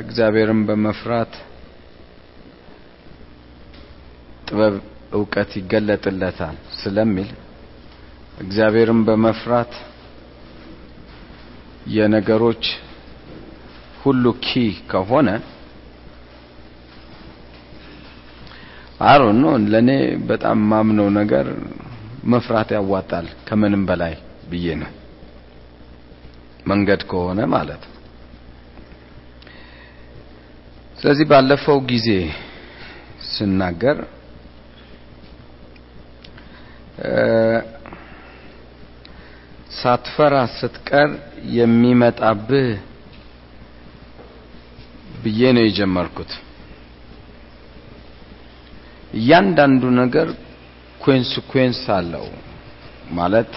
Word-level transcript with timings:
እግዚአብሔርን 0.00 0.60
በመፍራት 0.68 1.32
ጥበብ 4.48 4.74
እውቀት 5.12 5.50
ይገለጥለታል 5.60 6.56
ስለሚል 6.78 7.30
እግዚአብሔርን 8.38 9.00
በመፍራት 9.08 9.72
የነገሮች 11.94 12.64
ሁሉ 14.02 14.24
ኪ 14.44 14.50
ከሆነ 14.90 15.28
አሮ 19.04 19.22
ነው 19.38 19.54
ለኔ 19.72 19.90
በጣም 20.28 20.58
ማምነው 20.70 21.08
ነገር 21.18 21.46
መፍራት 22.26 22.68
ያዋጣል 22.76 23.26
ከምንም 23.48 23.82
በላይ 23.88 24.14
ብዬ 24.50 24.66
ነው። 24.82 24.90
መንገድ 26.66 27.02
ከሆነ 27.10 27.40
ማለት 27.54 27.82
ነው 27.86 27.93
ስለዚህ 31.04 31.26
ባለፈው 31.30 31.78
ጊዜ 31.88 32.06
ስናገር 33.30 33.96
ሳትፈራ 39.78 40.34
ስትቀር 40.54 41.10
የሚመጣብህ 41.56 42.68
ብዬ 45.22 45.40
ነው 45.56 45.64
የጀመርኩት። 45.66 46.32
እያንዳንዱ 49.14 49.82
ነገር 50.00 50.28
ኮንሲኩዌንስ 51.00 51.82
አለው 51.96 52.26
ማለት 53.18 53.52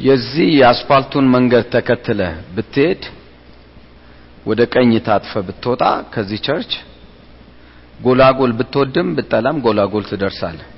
የዚህ 0.00 0.48
የአስፋልቱን 0.60 1.26
መንገድ 1.34 1.66
ተከትለ 1.74 2.20
ብትሄድ 2.54 3.02
ወደ 4.46 4.60
ቀኝ 4.74 4.92
ታጥፈ 5.06 5.32
ብትወጣ 5.48 5.82
ከዚህ 6.14 6.38
church 6.46 6.72
ጎላጎል 7.98 8.52
ብትወድም 8.58 9.08
ብጠላም 9.16 9.56
ጎላጎል 9.66 10.04
ትደርሳለህ። 10.10 10.68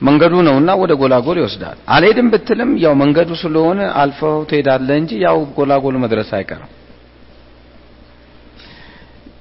መንገዱ 0.00 0.34
ነውና 0.48 0.70
ወደ 0.80 0.92
ጎላጎል 1.02 1.36
ይወስዳል። 1.40 1.78
አልሄድም 1.94 2.28
ብትልም 2.32 2.70
ያው 2.84 2.94
መንገዱ 3.02 3.30
ስለሆነ 3.42 3.80
አልፈው 4.00 4.34
ትሄዳለህ 4.50 4.96
እንጂ 5.02 5.12
ያው 5.24 5.38
ጎላጎል 5.58 5.96
መድረስ 6.04 6.30
አይቀርም። 6.38 6.72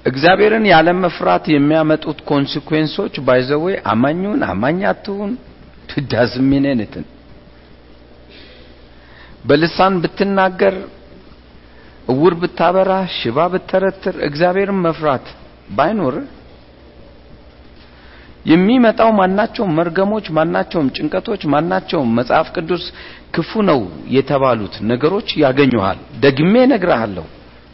እግዚአብሔርን 0.06 0.66
ያለ 0.72 0.88
መፍራት 1.04 1.46
የሚያመጡት 1.52 2.18
consequence 2.30 2.93
ኦች 2.93 3.16
by 3.28 3.37
the 3.37 3.52
way 3.52 3.66
አማኙን 3.92 4.42
አማኝ 4.50 4.80
አትሁን 4.90 5.32
ትዳዝሚኔንትን 5.92 7.06
በልሳን 9.48 9.94
ብትናገር 10.04 10.76
እውር 12.08 12.34
ብታበራ 12.42 12.92
ሽባ 13.18 13.38
ብትተረትር 13.54 14.16
እግዚአብሔርን 14.28 14.80
መፍራት 14.86 15.26
ባይኖር 15.70 16.16
የሚመጣው 18.46 19.10
ማናቸውም 19.20 19.76
መርገሞች 19.78 20.26
ማናቸውም 20.38 20.88
ጭንቀቶች 20.98 21.42
ማናቸውም 21.54 22.10
መጽሐፍ 22.18 22.48
ቅዱስ 22.56 22.86
ክፉ 23.36 23.62
ነው 23.70 23.80
የተባሉት 24.16 24.76
ነገሮች 24.92 25.30
ያገኙሃል። 25.44 26.00
ደግሜ 26.26 26.54
ነግረሃለሁ 26.74 27.26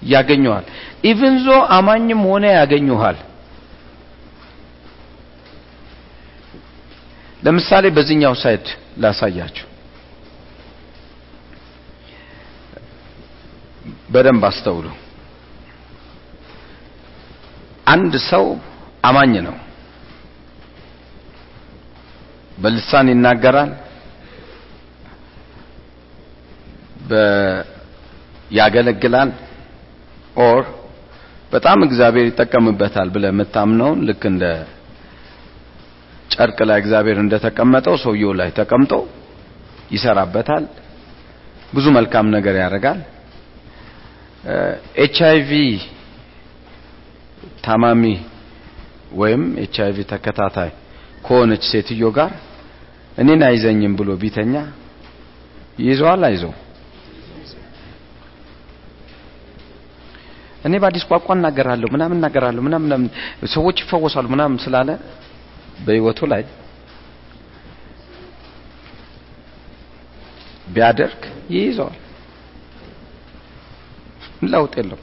ያገኙሃል። 0.09 0.65
even 1.09 1.35
though 1.45 1.57
አማኝም 1.77 2.21
ሆነ 2.29 2.45
ያገኙሃል። 2.59 3.17
ለምሳሌ 7.43 7.85
በዚህኛው 7.97 8.33
side 8.41 8.65
ላሳያችሁ 9.03 9.65
በደንብ 14.09 14.43
አስተውሉ። 14.49 14.87
አንድ 17.87 18.13
ሰው 18.29 18.45
አማኝ 19.03 19.33
ነው። 19.47 19.55
በልሳን 22.57 23.07
ይናገራል 23.11 23.71
ያገለግላል 28.51 29.29
or 30.41 30.63
በጣም 31.51 31.79
እግዚአብሔር 31.87 32.25
ይጠቀምበታል 32.29 33.07
ብለ 33.13 33.25
የምታምነውን 33.31 33.99
ልክ 34.07 34.23
እንደ 34.31 34.43
ጨርቅ 36.33 36.59
ላይ 36.69 36.77
እግዚአብሔር 36.81 37.17
እንደተቀመጠው 37.21 37.95
ሰውየው 38.03 38.33
ላይ 38.39 38.49
ተቀምጦ 38.59 38.91
ይሰራበታል። 39.91 40.65
ብዙ 41.73 41.85
መልካም 41.97 42.27
ነገር 42.35 42.55
ያደርጋል 42.61 42.99
ኤች 45.03 45.17
አይቪ 45.29 45.51
ታማሚ 47.65 48.03
ወይም 49.21 49.43
ኤች 49.63 49.75
አይቪ 49.85 49.97
ተከታታይ 50.11 50.71
ከሆነች 51.25 51.63
ሴትዮ 51.71 52.09
ጋር 52.17 52.31
እኔን 53.17 53.41
አይዘኝም 53.49 53.93
ብሎ 53.99 54.09
ቢተኛ 54.21 54.53
ይይዘዋል 55.83 56.23
አይዘው 56.29 56.53
እኔ 60.65 60.73
በአዲስ 60.83 61.03
ቋንቋ 61.09 61.27
እናገራለሁ 61.37 61.87
ምናምን 61.95 62.17
እናገራለሁ 62.19 62.61
ምናምን 62.67 63.03
ሰዎች 63.55 63.77
ይፈወሳሉ 63.83 64.25
ምናምን 64.35 64.57
ስላለ 64.65 64.89
በህይወቱ 65.85 66.19
ላይ 66.33 66.43
ቢያደርግ 70.75 71.21
ይይዘዋል 71.55 71.97
ለውጥ 74.51 74.73
የለው 74.79 74.99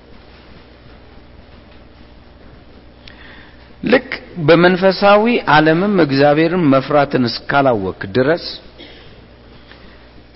ልክ 3.82 4.10
በመንፈሳዊ 4.46 5.24
ዓለምም 5.54 5.96
እግዚአብሔርን 6.04 6.64
መፍራትን 6.72 7.24
እስካላወቅ 7.30 8.00
ድረስ 8.16 8.44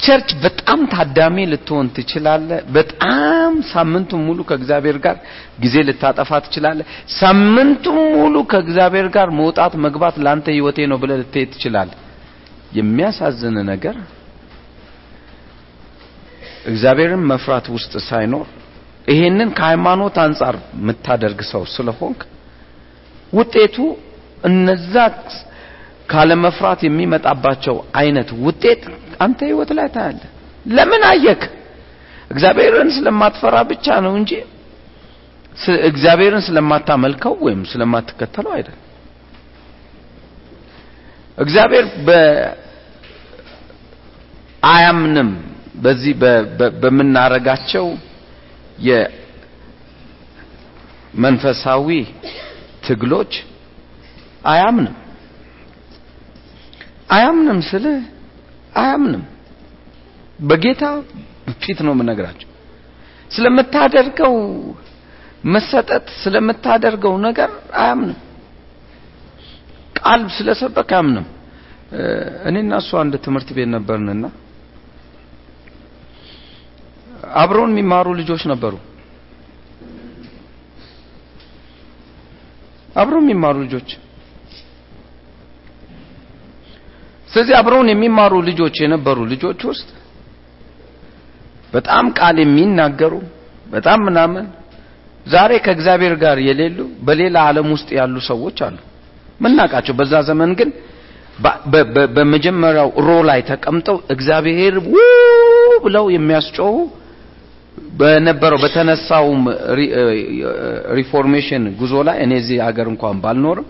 ቸርች 0.00 0.30
በጣም 0.44 0.80
ታዳሚ 0.92 1.36
ልትሆን 1.50 1.86
ትችላለ 1.96 2.48
በጣም 2.76 3.54
ሳምንቱን 3.72 4.22
ሙሉ 4.28 4.38
ከእግዚአብሔር 4.50 4.98
ጋር 5.06 5.16
ጊዜ 5.60 5.74
ልታጠፋ 5.88 6.30
ትችላለ 6.46 6.80
ሳምንቱን 7.16 7.98
ሙሉ 8.14 8.36
ከእግዚአብሔር 8.52 9.08
ጋር 9.16 9.28
መውጣት 9.40 9.74
መግባት 9.86 10.16
ላንተ 10.26 10.48
ህይወቴ 10.56 10.78
ነው 10.92 10.98
ብለ 11.02 11.18
ልትሄድ 11.20 11.50
ትችላለ 11.56 11.90
የሚያሳዝን 12.78 13.58
ነገር 13.72 13.96
እግዚአብሔርን 16.70 17.22
መፍራት 17.30 17.68
ውስጥ 17.76 17.92
ሳይኖር 18.08 18.48
ይሄንን 19.08 19.50
ከሃይማኖት 19.58 20.16
አንጻር 20.24 20.56
የምታደርግ 20.76 21.40
ሰው 21.50 21.62
ስለሆንክ 21.74 22.20
ውጤቱ 23.32 23.76
እነዛ 24.44 24.94
ካለመፍራት 26.08 26.80
የሚመጣባቸው 26.86 27.76
አይነት 28.00 28.28
ውጤት 28.46 28.82
አንተ 29.24 29.38
ህይወት 29.48 29.70
ላይ 29.78 29.88
ታያለ 29.94 30.20
ለምን 30.66 31.02
አየክ? 31.10 31.42
እግዚአብሔርን 32.30 32.88
ስለማትፈራ 32.96 33.56
ብቻ 33.70 33.86
ነው 34.04 34.12
እንጂ 34.20 34.32
እግዚአብሔርን 35.88 36.42
ስለማታመልከው 36.46 37.34
ወይም 37.46 37.62
ስለማትከተለው 37.72 38.52
አይደለም። 38.56 38.86
እግዚአብሔር 41.38 41.86
አያምንም 44.70 45.30
በዚህ 45.82 46.14
በምናረጋቸው 46.82 47.86
የመንፈሳዊ 51.14 51.88
ትግሎች 52.86 53.32
አያምንም። 54.44 54.96
አያምንም 57.10 57.58
ስለ 57.70 57.86
አያምንም። 58.74 59.22
በጌታ 60.40 60.82
ፊት 61.62 61.78
ነው 61.86 61.92
የምነግራቸው። 61.94 62.48
ስለምታደርገው 63.30 64.34
መሰጠት 65.46 66.06
ስለምታደርገው 66.22 67.14
ነገር 67.26 67.50
አያምንም። 67.82 68.18
ቃል 69.98 70.22
ስለሰበክ 70.36 70.90
አያምንም። 70.92 71.26
እኔና 72.48 72.72
እሱ 72.82 72.90
አንድ 73.02 73.14
ትምህርት 73.24 73.48
ቤት 73.56 73.68
ነበርንና 73.76 74.24
አብረውን 77.30 77.72
የሚማሩ 77.72 78.06
ልጆች 78.20 78.42
ነበሩ። 78.52 78.74
አብረው 82.96 83.20
የሚማሩ 83.24 83.56
ልጆች። 83.64 83.90
ስለዚህ 87.28 87.54
አብረውን 87.58 87.88
የሚማሩ 87.90 88.34
ልጆች 88.48 88.76
የነበሩ 88.82 89.18
ልጆች 89.32 89.60
ውስጥ 89.70 89.88
በጣም 91.72 92.06
ቃል 92.18 92.36
የሚናገሩ 92.42 93.12
በጣም 93.66 93.98
ምናምን 94.08 94.46
ዛሬ 95.26 95.52
ከእግዚአብሔር 95.64 96.14
ጋር 96.22 96.38
የሌሉ 96.46 96.78
በሌላ 97.06 97.36
ዓለም 97.48 97.68
ውስጥ 97.74 97.88
ያሉ 97.98 98.16
ሰዎች 98.30 98.58
አሉ። 98.66 98.78
ምናቃቸው? 99.40 99.94
በዛ 99.98 100.14
ዘመን 100.28 100.50
ግን 100.58 100.70
በመጀመሪያው 102.16 102.88
ሮ 103.06 103.10
ላይ 103.28 103.40
ተቀምጠው 103.50 103.96
እግዚአብሔር 104.14 104.74
ው 104.86 104.96
ብለው 105.84 106.06
የሚያስጮሁ 106.16 106.74
በነበረው 107.98 108.58
በተነሳውም 108.62 109.42
reformation 110.98 111.64
ጉዞ 111.80 111.94
ላይ 112.08 112.18
እኔ 112.24 112.32
እዚህ 112.42 112.58
ሀገር 112.66 112.86
እንኳን 112.92 113.16
ባልኖርም 113.24 113.66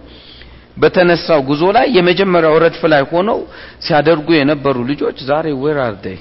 በተነሳው 0.76 1.40
ጉዞ 1.48 1.62
ላይ 1.76 1.86
የመጀመሪያው 1.96 2.54
ረድፍ 2.64 2.82
ላይ 2.92 3.02
ሆነው 3.12 3.38
ሲያደርጉ 3.86 4.28
የነበሩ 4.38 4.76
ልጆች 4.90 5.18
ዛሬ 5.30 5.46
where 5.62 5.78
are 5.86 5.96
they 6.04 6.18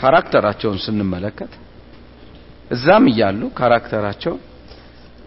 character 0.00 0.41
አቸውን 0.41 0.78
ስንመለከት 0.84 1.52
እዛም 2.70 3.04
እያሉ 3.12 3.40
character 3.58 4.04
አቸው 4.04 4.34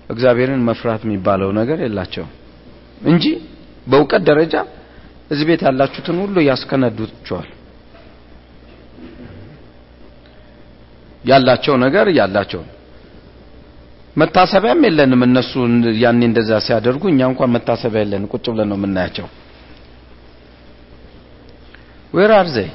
እግዚአብሔርን 0.09 0.63
መፍራት 0.69 1.01
የሚባለው 1.05 1.49
ነገር 1.59 1.79
የላቸውም 1.85 2.31
እንጂ 3.03 3.25
በእውቀት 3.87 4.23
ደረጃ 4.29 4.55
እዚህ 5.31 5.45
ቤት 5.49 5.61
ያላችሁትን 5.67 6.17
ሁሉ 6.23 6.35
ያስከነዱቸዋል። 6.49 7.49
ያላቸው 11.27 11.75
ነገር 11.83 12.07
ያላቸው 12.17 12.61
መታሰቢያም 14.15 14.81
የለንም። 14.87 15.21
እነሱ 15.25 15.51
ያኔ 16.01 16.21
እንደዛ 16.29 16.51
ሲያደርጉ 16.65 17.03
እኛ 17.11 17.21
እንኳን 17.31 17.49
መታሰቢያ 17.55 18.01
የለን፣ 18.03 18.23
ቁጭ 18.31 18.45
ብለን 18.53 18.69
ነው 18.71 18.77
የምናያቸው። 18.79 19.27
where 22.13 22.31
are 22.37 22.47
they 22.55 22.69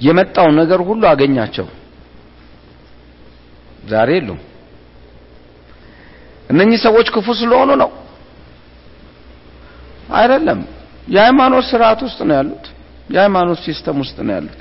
የመጣው 0.00 0.48
ነገር 0.60 0.80
ሁሉ 0.88 1.02
አገኛቸው፣ 1.10 1.66
ዛሬ 3.90 4.10
የሉም። 4.16 4.40
እነኚህ 6.50 6.78
ሰዎች 6.86 7.06
ክፉ 7.14 7.26
ስለሆኑ 7.40 7.70
ነው 7.82 7.90
አይደለም። 10.16 10.60
የሃይማኖት 11.08 11.64
ስርዓት 11.70 12.00
ውስጥ 12.06 12.20
ነው 12.28 12.34
ያሉት። 12.38 12.64
የሃይማኖት 13.10 13.58
system 13.66 13.96
ውስጥ 14.02 14.16
ነው 14.26 14.34
ያሉት። 14.36 14.60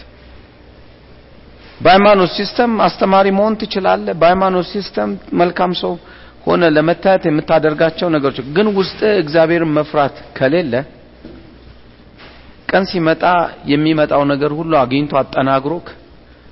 በሃይማኖት 1.82 2.32
system 2.38 2.72
አስተማሪ 2.86 3.28
መሆን 3.38 3.56
ትችላለህ። 3.62 4.14
በሃይማኖት 4.22 4.68
system 4.74 5.12
መልካም 5.42 5.72
ሰው 5.82 5.94
ሆነ 6.46 6.64
ለመታየት 6.76 7.24
የምታደርጋቸው 7.28 8.08
ነገሮች 8.16 8.38
ግን 8.56 8.68
ውስጥ 8.78 9.00
እግዚአብሔርን 9.22 9.72
መፍራት 9.78 10.16
ከሌለ 10.38 10.74
ቀን 12.70 12.84
ሲመጣ 12.92 13.24
የሚመጣው 13.72 14.22
ነገር 14.32 14.52
ሁሉ 14.60 14.72
አግኝቶ 14.82 15.14
አጠናግሮክ 15.22 15.88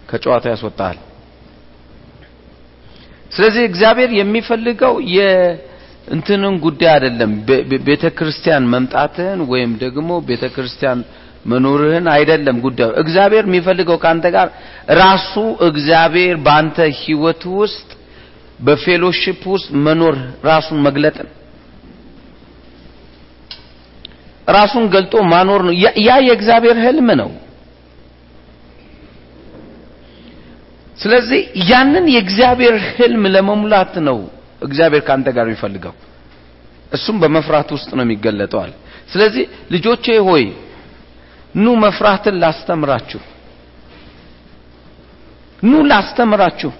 ከጨዋታ 0.09 0.45
ያስወጣል። 0.53 0.97
ስለዚህ 3.31 3.63
እግዚአብሔር 3.69 4.11
የሚፈልገው 4.19 4.93
የእንትንን 5.15 6.55
ጉዳይ 6.65 6.91
አይደለም። 6.95 7.31
ቤተ 7.87 8.05
ክርስቲያን 8.17 8.63
መምጣትህን 8.73 9.41
ወይም 9.51 9.71
ደግሞ 9.83 10.09
ቤተ 10.29 10.45
ክርስቲያን 10.55 11.01
መኖርህን 11.45 12.07
አይደለም 12.13 12.57
ጉዳዩ። 12.65 12.89
እግዚአብሔር 13.01 13.43
የሚፈልገው 13.47 13.97
ካንተ 14.03 14.25
ጋር 14.35 14.47
ራሱ 14.99 15.33
እግዚአብሔር 15.69 16.35
በአንተ 16.45 16.77
ህይወት 16.99 17.43
ውስጥ 17.57 17.89
በፌሎሺፕ 18.59 19.41
ውስጥ 19.53 19.69
መኖር 19.85 20.15
ራሱን 20.45 20.79
መግለጥን 20.87 21.29
ራሱን 24.47 24.85
ገልጦ 24.93 25.13
ማኖር 25.31 25.61
ነው። 25.67 25.73
ያ 26.05 26.13
የእግዚአብሔር 26.27 26.77
ህልም 26.85 27.09
ነው። 27.19 27.29
ስለዚህ 30.97 31.41
ያንን 31.69 32.05
የእግዚአብሔር 32.13 32.75
ህልም 32.89 33.23
ለመሙላት 33.35 33.93
ነው 34.07 34.17
እግዚአብሔር 34.61 35.03
ካንተ 35.07 35.27
ጋር 35.35 35.45
የሚፈልገው። 35.47 35.93
እሱም 36.91 37.17
በመፍራት 37.21 37.69
ውስጥ 37.75 37.89
ነው 37.97 38.03
የሚገለጠዋል። 38.05 38.71
ስለዚህ 39.11 39.43
ልጆቼ 39.71 40.05
ሆይ 40.27 40.43
ኑ 41.55 41.75
መፍራትን 41.83 42.35
ላስተምራችሁ፣ 42.41 43.21
ኑ 45.63 45.81
ላስተምራችሁ። 45.89 46.71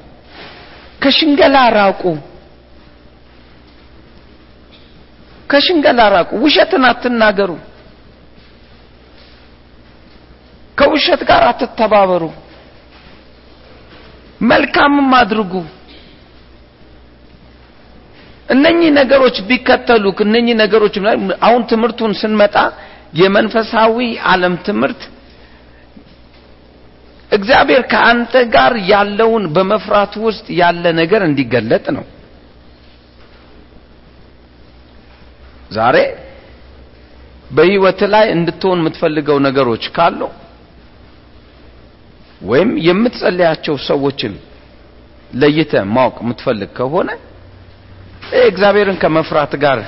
ከሽንገላ 1.04 1.58
ራቁ፣ 1.76 2.04
ከሽንገላ 5.50 6.02
ራቁ። 6.14 6.32
ውሸትን 6.44 6.84
አትናገሩ፣ 6.90 7.52
ከውሸት 10.78 11.22
ጋር 11.30 11.44
አትተባበሩ፣ 11.48 12.24
መልካምም 14.44 15.10
አድርጉ። 15.18 15.54
እነኚህ 18.50 18.90
ነገሮች 19.00 19.38
ቢከተሉ 19.50 20.06
እነኚህ 20.26 20.56
ነገሮች 20.62 20.96
አሁን 21.42 21.62
ትምህርቱን 21.72 22.14
ስንመጣ 22.22 22.56
የመንፈሳዊ 23.14 23.98
ዓለም 24.32 24.56
ትምህርት 24.66 25.02
እግዚአብሔር 27.32 27.82
ከአንተ 27.92 28.34
ጋር 28.56 28.74
ያለውን 28.92 29.44
በመፍራት 29.56 30.14
ውስጥ 30.26 30.46
ያለ 30.60 30.84
ነገር 31.00 31.22
እንዲገለጥ 31.28 31.86
ነው። 31.98 32.06
ዛሬ 35.72 35.98
በህይወት 37.52 38.02
ላይ 38.14 38.26
እንድትሆን 38.36 38.80
የምትፈልገው 38.82 39.38
ነገሮች 39.48 39.84
ካሉ 39.96 40.22
ወይም 42.42 42.72
የምትጸልያቸው 42.88 43.76
ሰዎችን 43.88 44.34
ለይተ 45.34 45.74
ማወቅ 45.96 46.16
የምትፈልግ 46.24 46.70
ከሆነ 46.78 47.10
እግዚአብሔርን 48.48 48.98
ከመፍራት 49.04 49.54
ጋር 49.64 49.80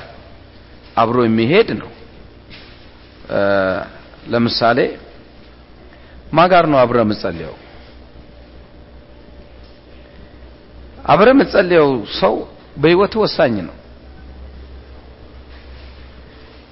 አብሮ 0.98 1.18
የሚሄድ 1.26 1.70
ነው። 1.82 1.90
ለምሳሌ 4.28 4.80
ማጋር 6.34 6.66
ነው 6.72 6.80
አብረ 6.82 6.98
የምጸልየው? 7.04 7.56
አብረ 11.06 11.28
የምጸልየው 11.34 11.90
ሰው 12.20 12.34
በህይወት 12.82 13.14
ወሳኝ 13.22 13.56
ነው። 13.68 13.76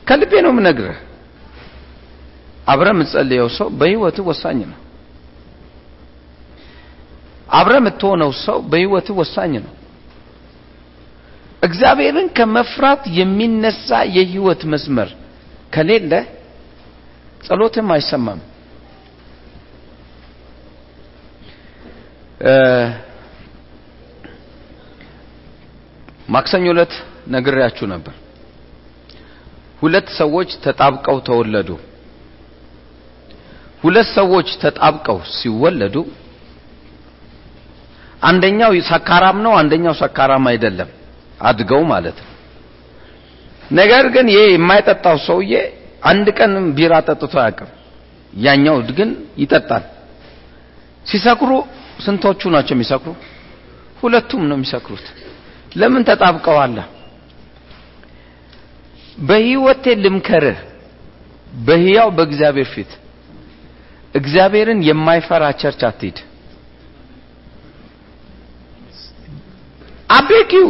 ከልቤ 0.08 0.32
ነው 0.46 0.52
የምነግርህ። 0.54 1.00
አብረ 2.68 2.88
የምጸልየው 2.94 3.48
ሰው 3.58 3.68
በህይወት 3.80 4.18
ወሳኝ 4.30 4.60
ነው። 4.72 4.80
አብረ 7.52 7.74
የምትሆነው 7.80 8.32
ሰው 8.46 8.58
በህይወት 8.72 9.08
ወሳኝ 9.20 9.54
ነው። 9.66 9.74
እግዚአብሔርን 11.62 12.28
ከመፍራት 12.38 13.04
የሚነሳ 13.20 13.88
የህይወት 14.16 14.62
መስመር 14.74 15.10
ከሌለ 15.74 16.12
ጸሎትም 17.42 17.88
አይሰማም። 17.92 18.40
ማክሰኞ 26.30 26.66
ዕለት 26.74 26.94
ነግሬያችሁ 27.28 27.86
ነበር። 27.94 28.16
ሁለት 29.82 30.08
ሰዎች 30.20 30.50
ተጣብቀው 30.66 31.18
ተወለዱ። 31.28 31.70
ሁለት 33.84 34.08
ሰዎች 34.18 34.50
ተጣብቀው 34.64 35.18
ሲወለዱ 35.36 35.96
አንደኛው 38.22 38.72
ሰካራም 38.90 39.38
ነው፣ 39.46 39.54
አንደኛው 39.60 39.94
ሰካራም 40.02 40.46
አይደለም። 40.52 40.90
አድገው 41.42 41.82
ማለት 41.92 42.18
ነው። 42.24 42.32
ነገር 43.72 44.06
ግን 44.16 44.28
ይሄ 44.34 44.42
የማይጠጣው 44.50 45.18
ሰውዬ 45.28 45.54
አንድ 46.02 46.28
ቀን 46.38 46.52
ቢራ 46.78 46.94
ጠጥቶ 47.08 47.34
አያውቅም። 47.42 47.70
ያኛው 48.34 48.78
ግን 48.98 49.10
ይጠጣል። 49.38 49.84
ሲሰክሩ 51.06 51.52
ስንቶቹ 52.06 52.42
ናቸው 52.56 52.74
የሚሰክሩ? 52.76 53.12
ሁለቱም 54.02 54.44
ነው 54.50 54.58
የሚሰክሩት። 54.58 55.06
ለምን 55.72 56.04
ተጣብቀዋል? 56.10 56.76
በህይወቴ 59.22 59.86
ልምከርህ፣ 60.04 60.60
በህያው 61.66 62.10
በእግዚአብሔር 62.18 62.68
ፊት 62.74 62.92
እግዚአብሔርን 64.16 64.80
የማይፈራ 64.88 65.44
church 65.62 65.82
አትሂድ። 65.88 66.18
አቤጊው 70.10 70.68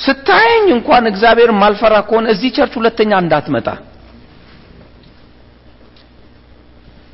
ስታየኝ 0.00 0.66
እንኳን 0.74 1.04
እግዚአብሔር 1.10 1.50
ማልፈራ 1.60 1.94
ከሆነ 2.08 2.26
እዚህ 2.34 2.50
church 2.56 2.74
ሁለተኛ 2.78 3.12
እንዳትመጣ። 3.22 3.66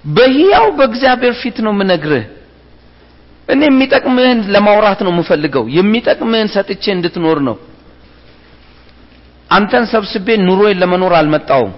በህያው 0.04 0.66
በእግዚአብሔር 0.78 1.34
ፊት 1.40 1.56
ነው 1.64 1.72
የምነግርህ። 1.74 2.24
እኔ 3.48 3.62
የሚጠቅምህን 3.68 4.38
ለማውራት 4.54 5.00
ነው 5.06 5.12
የምፈልገው። 5.14 5.64
የሚጠቅምህን 5.76 6.48
ሰጥቼ 6.54 6.84
እንድትኖር 6.94 7.38
ነው። 7.48 7.56
አንተን 9.50 9.84
ሰብስቤ 9.92 10.28
ኑሮዬን 10.46 10.80
ለመኖር 10.82 11.12
አልመጣውም። 11.18 11.74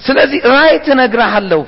ስለዚህ 0.00 0.40
right 0.52 0.86
እነግርሃለሁ። 0.94 1.62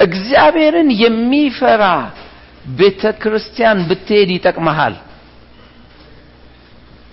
እግዚአብሔርን 0.00 0.88
የሚፈራ 1.02 1.84
ቤተ 2.78 3.02
ክርስቲያን 3.22 3.78
ብትሄድ 3.88 4.30
ይጠቅመሃል። 4.34 4.94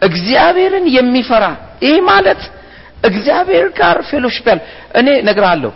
እግዚአብሔርን 0.02 0.86
የሚፈራ 0.96 1.46
ይህ 1.86 1.98
ማለት 2.10 2.42
እግዚአብሔር 3.10 3.68
ጋር 3.80 3.98
ፌሎሽፕ 4.10 4.46
ያለ 4.52 4.60
እኔ 5.00 5.08
እነግርሃለሁ። 5.22 5.72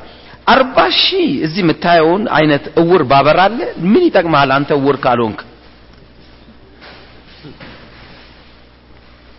አርባ 0.47 0.77
ሺህ 1.00 1.29
እዚህ 1.45 1.62
የምታየውን 1.63 2.24
አይነት 2.38 2.65
እውር 2.81 3.03
ባበራለ 3.12 3.59
ምን 3.85 4.03
ይጠቅመሃል 4.07 4.50
አንተ 4.57 4.69
እውር 4.79 4.97
ካልሆንክ? 5.05 5.39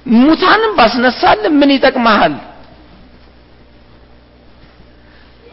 ሙታንም 0.06 0.72
ባስነሳል 0.78 1.40
ምን 1.60 1.70
ይጠቅመሃል 1.74 2.34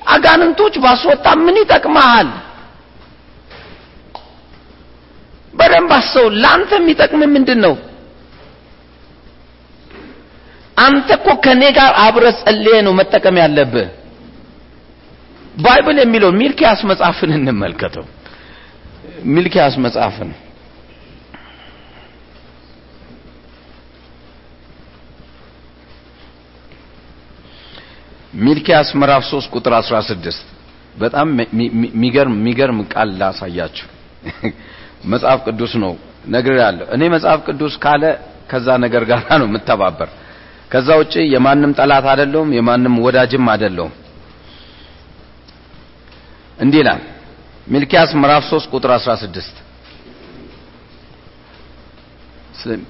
አጋንንቶች 0.07 0.75
ባስወጣ 0.83 1.25
ምን 1.41 1.55
ይጠቅመሃል? 1.61 2.29
በደንብ 5.53 5.91
አስተውል 5.97 6.25
ለአንተ 6.41 6.71
የሚጠቅም 6.79 7.21
ምንድን 7.35 7.59
ነው 7.65 7.73
አንተ 10.77 11.09
እኮ 11.17 11.27
ከኔ 11.43 11.63
ጋር 11.77 11.91
አብረህ 12.03 12.25
ጸልየህ 12.39 12.77
ነው 12.85 12.93
መጠቀም 12.99 13.35
ያለብህ። 13.41 13.89
Bible 15.57 15.97
የሚለው 16.01 16.31
ሚልኪያስ 16.39 16.79
መጽሐፍን 16.91 17.31
እንመልከተው። 17.37 18.05
ሚልኪያስ 19.33 19.75
መጽሐፍን 19.85 20.29
ሚልኪያስ 28.33 28.89
ምዕራፍ 28.99 29.23
3 29.27 29.55
ቁጥር 29.55 29.73
16 29.79 30.39
በጣም 30.97 31.27
የሚገርም 31.93 32.35
የሚገርም 32.39 32.79
ቃል 32.93 33.09
ላሳያችሁ። 33.19 33.87
መጽሐፍ 35.13 35.39
ቅዱስ 35.47 35.73
ነው 35.83 35.93
ነግር 36.27 36.55
ያለው 36.61 36.87
እኔ 36.95 37.01
መጽሐፍ 37.13 37.39
ቅዱስ 37.47 37.73
ካለ 37.83 38.03
ከዛ 38.49 38.67
ነገር 38.83 39.03
ጋር 39.09 39.21
ነው 39.41 39.47
የምተባበር። 39.49 40.09
ከዛ 40.71 40.89
ውጪ 41.01 41.13
የማንም 41.33 41.71
ጠላት 41.79 42.05
አይደለሁም 42.11 42.49
የማንም 42.57 42.95
ወዳጅም 43.05 43.45
አይደለሁም። 43.53 43.93
እንዲህ 46.57 46.79
ይላል 46.83 47.01
ሚልኪያስ 47.67 48.11
ምዕራፍ 48.21 48.43
3 48.49 48.75
ቁጥር 48.75 48.91
16 48.97 49.61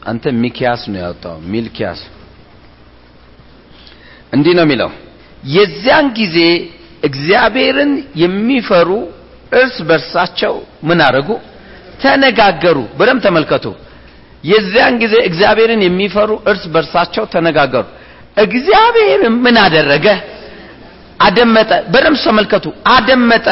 አንተ 0.05 0.23
ሚኪያስ 0.41 0.81
ነው 0.91 0.99
ያወጣው 1.03 1.37
ሚልኪያስ። 1.53 2.01
እንዲህ 4.33 4.53
ነው 4.57 4.65
የሚለው 4.65 4.89
የዚያን 5.43 6.07
ጊዜ 6.17 6.37
እግዚአብሔርን 7.03 7.91
የሚፈሩ 8.15 8.89
እርስ 9.53 9.75
በርሳቸው 9.89 10.53
ምን 10.83 10.99
አረጉ? 11.07 11.29
ተነጋገሩ። 12.03 12.77
በደም 12.99 13.19
ተመልከቱ። 13.25 13.65
የዚያን 14.43 14.95
ጊዜ 15.01 15.15
እግዚአብሔርን 15.29 15.81
የሚፈሩ 15.85 16.31
እርስ 16.51 16.63
በርሳቸው 16.73 17.23
ተነጋገሩ። 17.33 17.85
እግዚአብሔርም 18.37 19.35
ምን 19.45 19.55
አደረገ? 19.63 20.07
አደመጠ። 21.19 21.71
በደም 21.93 22.15
ተመልከቱ። 22.23 22.65
አደመጠ። 22.89 23.47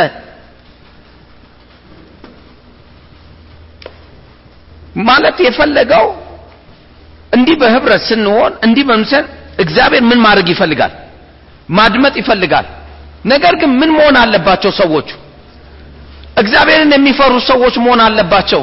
ማለት 5.04 5.38
የፈለገው 5.46 6.06
እንዲህ 7.32 7.56
በህብረት 7.62 8.02
ስንሆን 8.10 8.54
እንዲህ 8.66 8.84
በምሰል 8.90 9.26
እግዚአብሔር 9.60 10.04
ምን 10.10 10.20
ማድረግ 10.26 10.48
ይፈልጋል 10.54 10.94
ማድመጥ 11.72 12.14
ይፈልጋል። 12.22 12.68
ነገር 13.26 13.54
ግን 13.62 13.72
ምን 13.80 13.90
መሆን 13.98 14.16
አለባቸው 14.22 14.72
ሰዎቹ? 14.80 15.10
እግዚአብሔርን 16.38 16.92
የሚፈሩ 16.96 17.34
ሰዎች 17.50 17.76
መሆን 17.84 18.02
አለባቸው። 18.06 18.62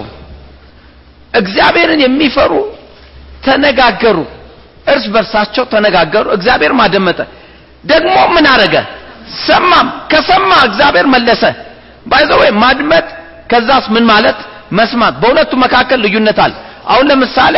እግዚአብሔርን 1.34 2.00
የሚፈሩ 2.04 2.52
ተነጋገሩ 3.44 4.18
እርስ 4.86 5.04
በርሳቸው 5.14 5.64
ተነጋገሩ 5.72 6.26
እግዚአብሔር 6.36 6.72
ማደመጠ። 6.80 7.18
ደግሞ 7.84 8.14
ምን 8.34 8.46
አረገ 8.52 8.74
ሰማም 9.46 9.88
ከሰማ 10.10 10.50
እግዚአብሔር 10.68 11.06
መለሰ። 11.14 11.42
ባይዘወይ 12.06 12.50
ማድመጥ 12.62 13.06
ከዛስ 13.50 13.84
ምን 13.94 14.04
ማለት? 14.12 14.38
መስማት። 14.72 15.14
በሁለቱ 15.22 15.52
መካከል 15.64 15.98
ልዩነት 16.04 16.38
አለ። 16.44 16.52
አሁን 16.88 17.04
ለምሳሌ 17.10 17.56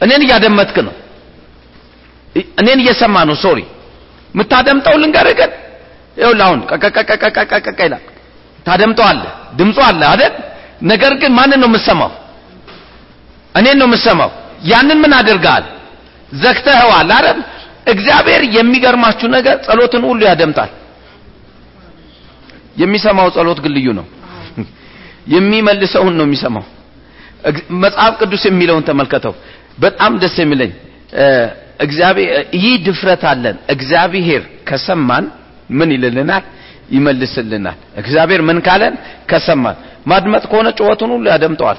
እኔን 0.00 0.22
እያደመጥክ 0.26 0.76
ነው። 0.86 0.94
እኔን 2.60 2.78
እየሰማ 2.82 3.16
ነው። 3.28 3.36
ሶሪ 3.44 3.58
የምታደምጠው 4.34 4.94
ልንገርህ 5.02 5.34
ግን? 5.40 5.50
ይኸውልህ 6.16 6.44
አሁን 6.46 6.60
ቀቀቀቀቀቀቀ 6.72 7.50
ይላል። 7.80 8.04
ታደምጠዋለህ 8.66 9.30
ድምፁ 9.58 9.78
አለ 9.88 10.00
አይደል? 10.12 10.34
ነገር 10.82 11.12
ግን 11.20 11.32
ማንን 11.38 11.58
ነው 11.62 11.68
የምሰማው 11.70 12.10
እኔን 13.54 13.76
ነው 13.80 13.86
የምሰማው 13.88 14.30
ያንን 14.64 14.98
ምን 15.02 15.12
አድርገሃል? 15.18 15.64
ዘግተኸዋል 16.34 17.10
አይደል? 17.16 17.38
እግዚአብሔር 17.86 18.42
የሚገርማችሁ 18.56 19.26
ነገር 19.36 19.56
ጸሎትን 19.66 20.02
ሁሉ 20.08 20.20
ያደምጣል። 20.30 20.70
የሚሰማው 22.76 23.28
ጸሎት 23.36 23.58
ግን 23.64 23.72
ልዩ 23.76 23.88
ነው። 23.98 24.06
የሚመልሰውን 25.34 26.14
ነው 26.18 26.24
የሚሰማው። 26.28 26.64
መጽሐፍ 27.82 28.12
ቅዱስ 28.20 28.42
የሚለውን 28.48 28.84
ተመልከተው። 28.88 29.34
በጣም 29.78 30.12
ደስ 30.22 30.36
የሚለኝ 30.42 30.72
ይህ 32.56 32.74
ድፍረት 32.86 33.22
አለን። 33.24 33.56
እግዚአብሔር 33.68 34.42
ከሰማን 34.64 35.24
ምን 35.70 35.88
ይልልናል? 35.92 36.44
ይመልስልናል። 36.90 37.78
እግዚአብሔር 37.96 38.40
ምን 38.42 38.58
ካለን? 38.60 38.94
ከሰማን። 39.30 39.76
ማድመጥ 40.06 40.44
ከሆነ 40.50 40.68
ጩኸቱን 40.78 41.10
ሁሉ 41.14 41.24
ያደምጠዋል። 41.30 41.78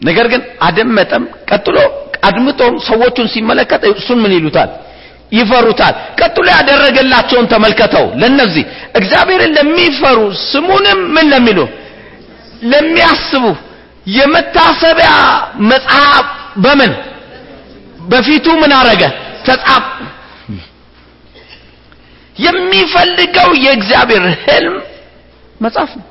ነገር 0.00 0.26
ግን 0.28 0.42
አደመጠም 0.60 1.22
ቀጥሎ 1.50 1.76
አድምጦም 2.24 2.74
ሰዎቹን 2.80 3.26
ሲመለከት 3.28 3.82
እሱን 3.92 4.18
ምን 4.22 4.32
ይሉታል? 4.32 4.70
ይፈሩታል። 5.32 5.94
ቀጥሎ 6.20 6.46
ያደረገላቸውን 6.56 7.46
ተመልከተው። 7.46 8.06
ለነዚህ 8.20 8.64
እግዚአብሔርን 8.94 9.52
ለሚፈሩ 9.56 10.18
ስሙንም 10.50 11.00
ምን 11.14 11.26
ለሚሉ? 11.32 11.58
ለሚያስቡ 12.62 13.44
የመታሰቢያ 14.10 15.10
መጽሐፍ 15.70 16.26
በምን 16.56 16.92
በፊቱ 18.08 18.46
ምን 18.60 18.72
አረገ? 18.76 19.02
ተጻፍ 19.46 19.86
የሚፈልገው 22.36 23.50
የእግዚአብሔር 23.64 24.24
ህልም 24.42 24.76
መጽሐፍ 25.60 25.90
ነው። 25.98 26.06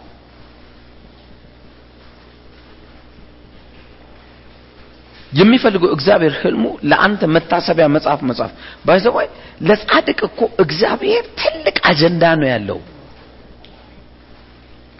የሚፈልገው 5.32 5.90
እግዚአብሔር 5.96 6.34
ህልሙ 6.42 6.66
ለአንተ 6.90 7.22
መታሰቢያ 7.36 7.86
መጽሐፍ 7.96 8.20
መጽሐፍ 8.30 8.52
by 8.86 8.96
the 8.96 9.12
way 9.12 9.28
ለጻድቅ 9.62 10.20
እኮ 10.30 10.40
እግዚአብሔር 10.64 11.24
ትልቅ 11.42 11.78
አጀንዳ 11.90 12.24
ነው 12.40 12.48
ያለው። 12.54 12.80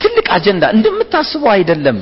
ትልቅ 0.02 0.28
አጀንዳ 0.38 0.64
እንደምታስበው 0.76 1.52
አይደለም። 1.56 2.00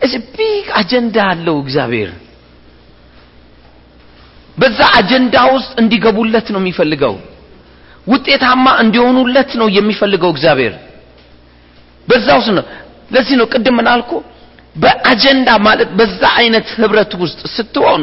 እዚ 0.00 0.14
big 0.32 0.68
አጀንዳ 0.80 1.16
አለው 1.32 1.56
እግዚአብሔር 1.64 2.10
በዛ 4.58 4.80
አጀንዳ 4.98 5.36
ውስጥ 5.54 5.70
እንዲገቡለት 5.80 6.46
ነው 6.54 6.60
የሚፈልገው። 6.62 7.14
ውጤታማ 8.06 8.66
እንዲሆኑለት 8.82 9.50
ነው 9.60 9.68
የሚፈልገው 9.76 10.30
እግዚአብሔር። 10.34 10.74
በዛ 12.08 12.26
ውስጥ 12.38 12.50
ነው። 12.58 12.64
ለዚህ 13.10 13.34
ነው 13.40 13.46
ቅድም 13.52 13.74
ምናልኩ 13.80 14.10
በአጀንዳ 14.76 15.48
ማለት 15.66 15.90
በዛ 15.98 16.22
አይነት 16.40 16.66
ህብረት 16.74 17.12
ውስጥ 17.22 17.40
ስትሆን 17.56 18.02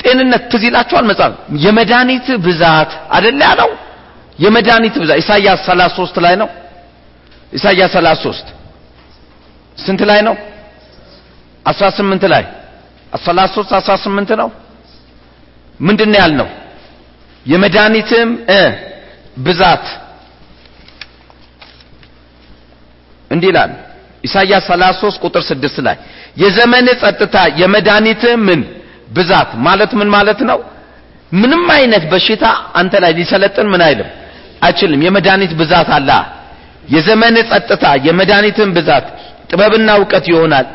ጤንነት 0.00 0.44
ትዝ 0.52 0.64
መጽሐፍ? 1.10 1.32
የመድኃኒት 1.64 2.26
ብዛት 2.46 2.90
አደለ 3.10 3.40
ያለው? 3.48 3.70
የመድኃኒት 4.38 4.94
ብዛት 5.02 5.18
ኢሳያስ 5.22 5.60
33 5.66 6.16
ላይ 6.24 6.34
ነው? 6.42 6.48
ኢሳያስ 7.52 7.92
33 7.96 8.46
ስንት 9.76 10.00
ላይ 10.10 10.20
ነው? 10.22 10.34
18 11.66 12.24
ላይ 12.28 12.44
33 13.12 13.72
18 13.78 14.36
ነው? 14.36 14.48
ምንድን 15.80 16.12
ያልነው? 16.14 16.48
የመድኃኒትም 17.46 18.28
ብዛት። 19.38 19.84
እንዲህ 23.30 23.48
ይላል 23.52 23.70
ኢሳይያስ 24.24 24.64
33 24.70 25.16
ቁጥር 25.24 25.42
6 25.44 25.78
ላይ 25.86 25.96
የዘመን 26.36 26.86
ጸጥታ 27.02 27.36
የመድኃኒት 27.60 28.22
ምን? 28.46 28.60
ብዛት 29.16 29.50
ማለት 29.66 29.92
ምን 30.00 30.08
ማለት 30.16 30.40
ነው? 30.50 30.58
ምንም 31.32 31.64
አይነት 31.76 32.04
በሽታ 32.12 32.44
አንተ 32.80 32.92
ላይ 33.02 33.12
ሊሰለጥን 33.18 33.66
ምን 33.72 33.82
አይልም? 33.86 34.08
አይችልም። 34.62 35.00
የመድኃኒት 35.06 35.52
ብዛት 35.60 35.88
አለ 35.96 36.10
የዘመን 36.88 37.36
ጸጥታ 37.50 37.84
የመድኃኒትን 38.06 38.70
ብዛት 38.76 39.06
ጥበብና 39.50 39.88
እውቀት 39.98 40.24
ይሆናል 40.32 40.66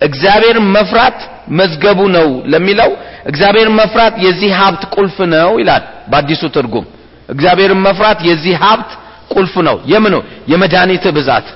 እግዚአብሔር 0.00 0.56
መፍራት 0.74 1.18
መዝገቡ 1.58 2.00
ነው 2.16 2.28
ለሚለው 2.52 2.90
እግዚአብሔር 3.26 3.68
መፍራት 3.78 4.14
የዚህ 4.24 4.50
ሀብት 4.60 4.82
ቁልፍ 4.94 5.16
ነው 5.34 5.50
ይላል 5.60 5.82
በአዲሱ 6.10 6.42
ትርጉም። 6.56 6.86
እግዚአብሔርን 7.28 7.80
መፍራት 7.86 8.18
የዚህ 8.28 8.54
ሀብት 8.64 8.90
ቁልፍ 9.34 9.54
ነው። 9.68 9.76
የምኑ? 9.86 10.14
የመድኃኒት 10.52 11.04
ብዛት። 11.16 11.46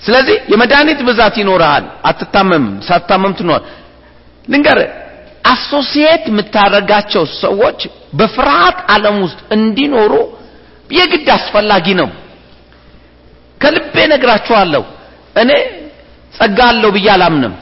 ስለዚህ 0.00 0.36
የመድኃኒት 0.52 1.00
ብዛት 1.08 1.34
ይኖርሃል። 1.40 1.84
አትታመም 2.04 2.64
ሳትታመም 2.86 3.32
ትኖር። 3.38 3.60
ልንገር 4.48 4.78
አሶሲየት 5.44 6.24
የምታደርጋቸው 6.30 7.22
ሰዎች 7.42 7.80
በፍርሃት 8.18 8.78
ዓለም 8.94 9.16
ውስጥ 9.24 9.40
እንዲኖሩ 9.56 10.12
የግድ 10.90 11.28
አስፈላጊ 11.36 11.86
ነው። 12.00 12.08
ከልቤ 13.60 13.94
ነግራችኋለሁ 14.12 14.82
እኔ 15.36 15.50
ጸጋ 16.40 16.58
አለው 16.70 16.90
ብዬ 16.96 17.08
አላምንም። 17.14 17.54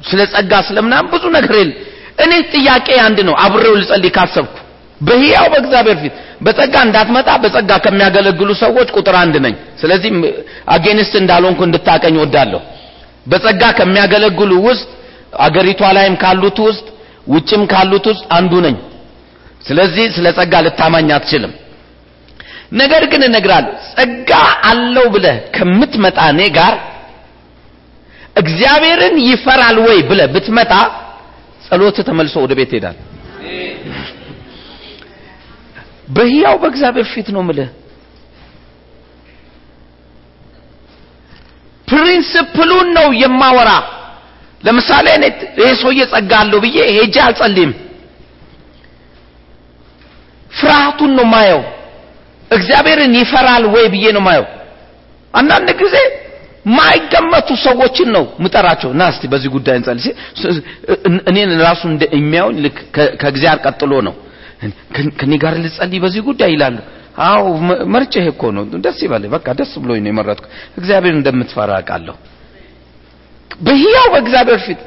ስለ 0.00 0.20
ጸጋ 0.32 0.52
ስለምናም 0.68 1.06
ብዙ 1.12 1.24
ነገር 1.36 1.54
የለ 1.60 1.72
እኔ 2.24 2.32
ጥያቄ 2.54 2.88
አንድ 3.04 3.18
ነው 3.28 3.34
አብሬው 3.44 3.74
ልጸልይ 3.80 4.12
ካሰብኩ። 4.16 4.54
በህያው 5.00 5.46
በእግዚአብሔር 5.52 5.96
ፊት 6.02 6.14
በጸጋ 6.44 6.74
እንዳትመጣ 6.86 7.28
በጸጋ 7.42 7.70
ከሚያገለግሉ 7.84 8.50
ሰዎች 8.62 8.88
ቁጥር 8.96 9.16
አንድ 9.22 9.34
ነኝ። 9.44 9.54
ስለዚህ 9.80 10.10
አጌንስት 10.74 11.14
እንዳልሆንኩ 11.20 11.60
እንድታቀኝ 11.68 12.16
ወዳለሁ 12.22 12.60
በጸጋ 13.26 13.62
ከሚያገለግሉ 13.78 14.52
ውስጥ 14.68 14.88
አገሪቷ 15.44 15.82
ላይም 15.96 16.16
ካሉት 16.22 16.58
ውስጥ 16.66 16.86
ውጭም 17.26 17.62
ካሉት 17.72 18.06
ውስጥ 18.10 18.24
አንዱ 18.36 18.52
ነኝ። 18.66 18.76
ስለዚህ 19.66 20.06
ስለ 20.16 20.26
ጸጋ 20.38 20.54
ልታማኝ 20.66 21.08
አትችልም። 21.16 21.52
ነገር 22.80 23.02
ግን 23.12 23.22
እነግራለሁ 23.28 23.72
ጸጋ 23.90 24.30
አለው 24.70 25.06
ብለህ 25.14 25.36
ከምትመጣ 25.56 26.18
እኔ 26.32 26.40
ጋር 26.56 26.74
እግዚአብሔርን 28.36 29.16
ይፈራል 29.26 29.76
ወይ 29.86 29.98
ብለህ 30.08 30.28
ብትመጣ 30.34 30.72
ጸሎት 31.66 31.96
ተመልሶ 32.08 32.34
ወደ 32.44 32.52
ቤት 32.58 32.72
ሄዳል 32.76 32.96
በህያው 36.08 36.56
በእግዚአብሔር 36.62 37.06
ፊት 37.12 37.28
ነው 37.34 37.42
ምልህ 37.48 37.68
principle 41.88 42.57
ኡን 42.57 42.88
ነው 42.98 43.08
የማወራ። 43.22 43.70
ለምሳሌ 44.62 45.06
እኔ 45.16 45.24
ይሄ 45.58 45.70
ሰውዬ 45.80 46.00
ጸጋ 46.12 46.32
አለው 46.42 46.58
ብዬ 46.64 46.76
ሄጄ 46.96 47.16
አልጸልይም። 47.24 47.72
ፍርሃቱን 50.50 51.12
ነው 51.18 51.26
ማየው 51.32 51.60
እግዚአብሔርን 52.50 53.14
ይፈራል 53.20 53.64
ወይ 53.74 53.86
ብዬ 53.94 54.04
ነው 54.16 54.22
ማየው 54.26 54.46
አንዳንድ 55.34 55.68
ጊዜ 55.80 55.96
ማይገመቱ 56.72 57.48
ሰዎችን 57.64 58.08
ነው 58.14 58.24
ምጠራቸው። 58.42 58.90
ና 58.98 59.08
እስቲ 59.12 59.24
በዚህ 59.32 59.50
ጉዳይ 59.54 59.76
እንጸልይ። 59.80 60.06
እኔን 61.30 61.50
ራሱ 61.62 61.82
የሚያዩኝ 62.14 62.58
ልክ 62.64 62.76
ከእግዚአብሔር 63.20 63.60
ቀጥሎ 63.66 63.92
ነው። 64.06 64.14
ከኔ 65.18 65.32
ጋር 65.42 65.54
ልጸልይ 65.64 65.98
በዚህ 66.04 66.22
ጉዳይ 66.28 66.50
ይላሉ። 66.54 66.76
አዎ 67.24 67.42
መርጬህ 67.92 68.24
እኮ 68.30 68.42
ነው። 68.56 68.64
ደስ 68.84 68.98
ይበልህ። 69.04 69.30
በቃ 69.34 69.46
ደስ 69.58 69.72
ብሎኝ 69.82 70.00
ነው 70.04 70.10
የመረጥኩ 70.12 70.46
እግዚአብሔር 70.78 71.14
እንደምትፈራ 71.18 71.70
አውቃለሁ። 71.78 72.16
በህያው 73.60 74.06
በእግዚአብሔር 74.14 74.60
ፊት 74.66 74.80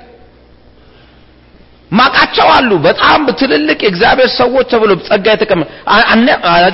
ማቃቸው 1.91 2.47
አሉ። 2.55 2.71
በጣም 2.85 3.21
ትልልቅ 3.39 3.79
የእግዚአብሔር 3.83 4.29
ሰዎች 4.35 4.65
ተብሎ 4.71 4.91
ጸጋ 5.07 5.25
የተቀመ 5.35 5.61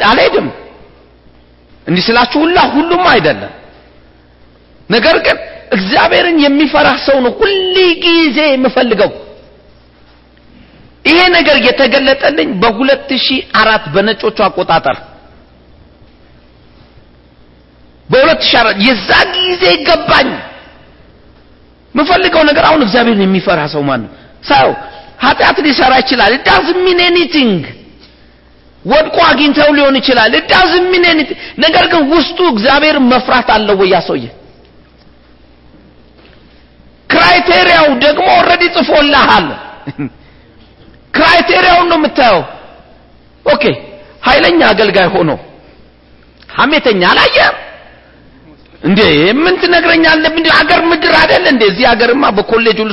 አልሄድም። 0.08 0.48
እንዲህ 1.88 2.04
ስላችሁ 2.08 2.40
ሁላ 2.44 2.60
ሁሉም 2.74 3.04
አይደለም 3.12 3.52
ነገር 4.94 5.18
ግን 5.26 5.38
እግዚአብሔርን 5.72 6.38
የሚፈራ 6.46 6.88
ሰው 7.06 7.18
ነው 7.26 7.32
ሁል 7.40 7.54
ጊዜ 8.06 8.40
የምፈልገው። 8.54 9.12
ይሄ 11.06 11.20
ነገር 11.38 11.58
የተገለጠልኝ 11.68 12.50
በሁለት 12.62 13.10
ሺህ 13.26 13.40
አራት 13.62 13.86
በነጮቹ 13.94 14.38
አቆጣጠር። 14.48 14.98
በሁለት 18.10 18.42
ሺህ 18.48 18.58
አራት 18.62 18.78
የዛ 18.88 19.10
ጊዜ 19.38 19.64
ገባኝ። 19.88 20.30
የምፈልገው 21.96 22.44
ነገር 22.50 22.64
አሁን 22.70 22.82
እግዚአብሔርን 22.86 23.24
የሚፈራ 23.26 23.60
ሰው 23.74 23.82
ማን 23.90 24.02
ነው? 24.04 24.12
ሰው 24.44 24.68
ኃጢአት 25.24 25.58
ሊሰራ 25.66 25.94
ይችላል። 26.04 26.34
Doesn't 26.48 26.80
mean 26.86 27.00
anything. 27.10 27.52
ወድቆ 28.86 29.18
አግኝተው 29.32 29.70
ሊሆን 29.78 29.96
ይችላል። 30.02 30.32
Doesn't 30.54 30.88
mean 30.94 31.06
anything. 31.14 31.38
ነገር 31.58 31.86
ግን 31.92 32.02
ውስጡ 32.14 32.40
እግዚአብሔርን 32.54 33.06
መፍራት 33.14 33.50
አለው 33.56 33.76
ወይ? 33.82 33.90
ያሰውየ 33.96 34.26
criteria 37.24 37.74
ው 37.74 37.86
ደግሞ 38.04 38.26
already 38.38 38.64
ጽፎልሃል። 38.76 39.46
criteria 41.14 41.63
ውን 41.63 41.88
ነው 41.92 41.98
የምታየው። 42.00 42.42
okay 43.46 43.64
ኃይለኛ 44.28 44.60
አገልጋይ 44.72 45.08
ሆኖ። 45.14 45.30
ሐሜተኛ 46.50 47.02
አላየም 47.12 47.56
እንዴ 48.82 49.00
ምን 49.42 49.54
ትነግረኛለህ? 49.62 50.32
እንዴ 50.40 50.48
አገር 50.60 50.82
ምድር 50.90 51.14
አይደል 51.22 51.46
እንዴ? 51.52 51.62
እዚህ 51.72 51.86
አገርማ 51.92 52.24
በኮሌጅ 52.38 52.78
ሁሉ 52.84 52.92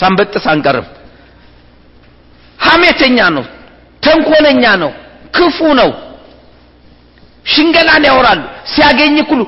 ሳንበጥስ 0.00 0.44
አንቀርም። 0.52 0.86
ሐሜተኛ 2.58 3.18
ነው 3.36 3.44
ተንኮለኛ 4.02 4.64
ነው 4.82 4.92
ክፉ 5.36 5.58
ነው። 5.80 5.90
ሽንገላን 7.46 8.04
ያወራሉ። 8.08 8.42
ሲያገኝ 8.72 9.16
ሁሉ 9.30 9.40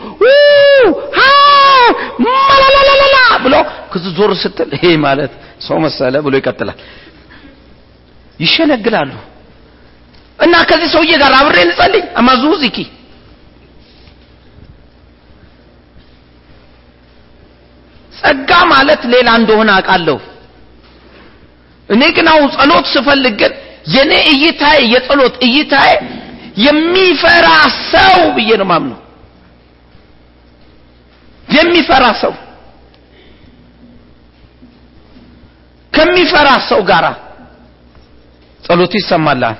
ማላላላላ 2.24 2.85
ብሎ 3.44 3.54
ክዙ 3.92 4.04
ዞር 4.16 4.32
ስትል 4.42 4.70
ይሄ 4.76 4.84
ማለት 5.04 5.32
ሰው 5.66 5.76
መሰለ 5.84 6.14
ብሎ 6.24 6.34
ይቀጥላል። 6.40 6.78
ይሸነግላሉ። 8.40 9.12
እና 10.38 10.54
ከዚህ 10.68 10.88
ሰውዬ 10.94 11.12
ጋር 11.22 11.32
አብሬ 11.38 11.56
ልጸልይ? 11.68 12.02
አማዙዚኪ 12.20 12.76
ጸጋ 18.12 18.50
ማለት 18.72 19.02
ሌላ 19.12 19.28
እንደሆነ 19.40 19.68
አውቃለሁ። 19.76 20.18
እኔ 21.88 22.02
ግን 22.16 22.26
አሁን 22.32 22.48
ጸሎት 22.56 22.86
ስፈልግ 22.94 23.40
ግን 23.40 23.52
የኔ 23.94 24.12
እይታዬ 24.32 24.78
የጸሎት 24.94 25.34
እይታዬ 25.46 25.90
የሚፈራ 26.64 27.48
ሰው 27.92 28.18
ብዬ 28.36 28.50
ነው 28.60 28.66
ማምነው 28.70 29.00
የሚፈራ 31.48 32.04
ሰው 32.22 32.32
ከሚፈራ 35.96 36.48
ሰው 36.68 36.80
ጋራ 36.90 37.06
ጸሎት 38.62 38.92
ይሰማላል። 38.98 39.56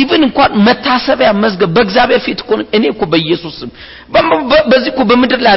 even 0.00 0.22
እንኳን 0.26 0.50
መታሰቢያ 0.66 1.28
መዝገብ 1.42 1.70
በእግዚአብሔር 1.76 2.20
ፊት 2.26 2.40
እኮ 2.44 2.50
እኔ 2.76 2.84
እኮ 2.92 3.02
በኢየሱስ 3.12 3.56
በዚህ 4.70 4.90
እኮ 4.92 5.00
በምድር 5.10 5.40
ላይ 5.46 5.56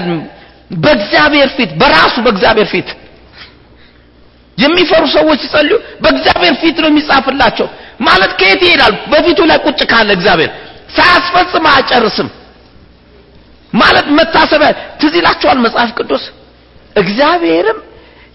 በእግዚአብሔር 0.83 1.49
ፊት 1.57 1.71
በራሱ 1.81 2.15
በእግዚአብሔር 2.25 2.67
ፊት 2.73 2.87
የሚፈሩ 4.57 5.03
ሰዎች 5.15 5.39
ሲጸልዩ 5.43 5.73
በእግዚአብሔር 6.03 6.55
ፊት 6.61 6.77
ነው 6.83 6.89
የሚጻፍላቸው። 6.91 7.67
ማለት 8.01 8.31
ከየት 8.39 8.61
ይሄዳል? 8.65 8.93
በፊቱ 9.11 9.39
ላይ 9.49 9.57
ቁጭ 9.65 9.79
ካለ 9.91 10.09
እግዚአብሔር 10.17 10.51
ሳያስፈጽም 10.95 11.65
አጨርስም 11.71 12.29
ማለት 13.73 14.07
መታሰቢያ 14.17 14.69
ትዝ 14.99 15.13
ይላችኋል 15.19 15.57
መጽሐፍ 15.65 15.89
ቅዱስ? 15.99 16.23
እግዚአብሔርም 16.95 17.79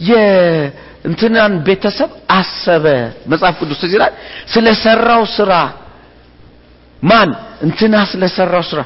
የእንትናን 0.00 1.52
ቤተሰብ 1.66 2.10
አሰበ። 2.32 2.84
መጽሐፍ 3.30 3.54
ቅዱስ 3.60 3.78
ትዝ 3.82 3.92
ይላል 3.96 4.12
ስለሰራው 4.52 5.22
ስራ 5.36 5.52
ማን? 7.02 7.30
እንትና 7.62 7.94
ስለሰራው 8.10 8.64
ስራ 8.70 8.80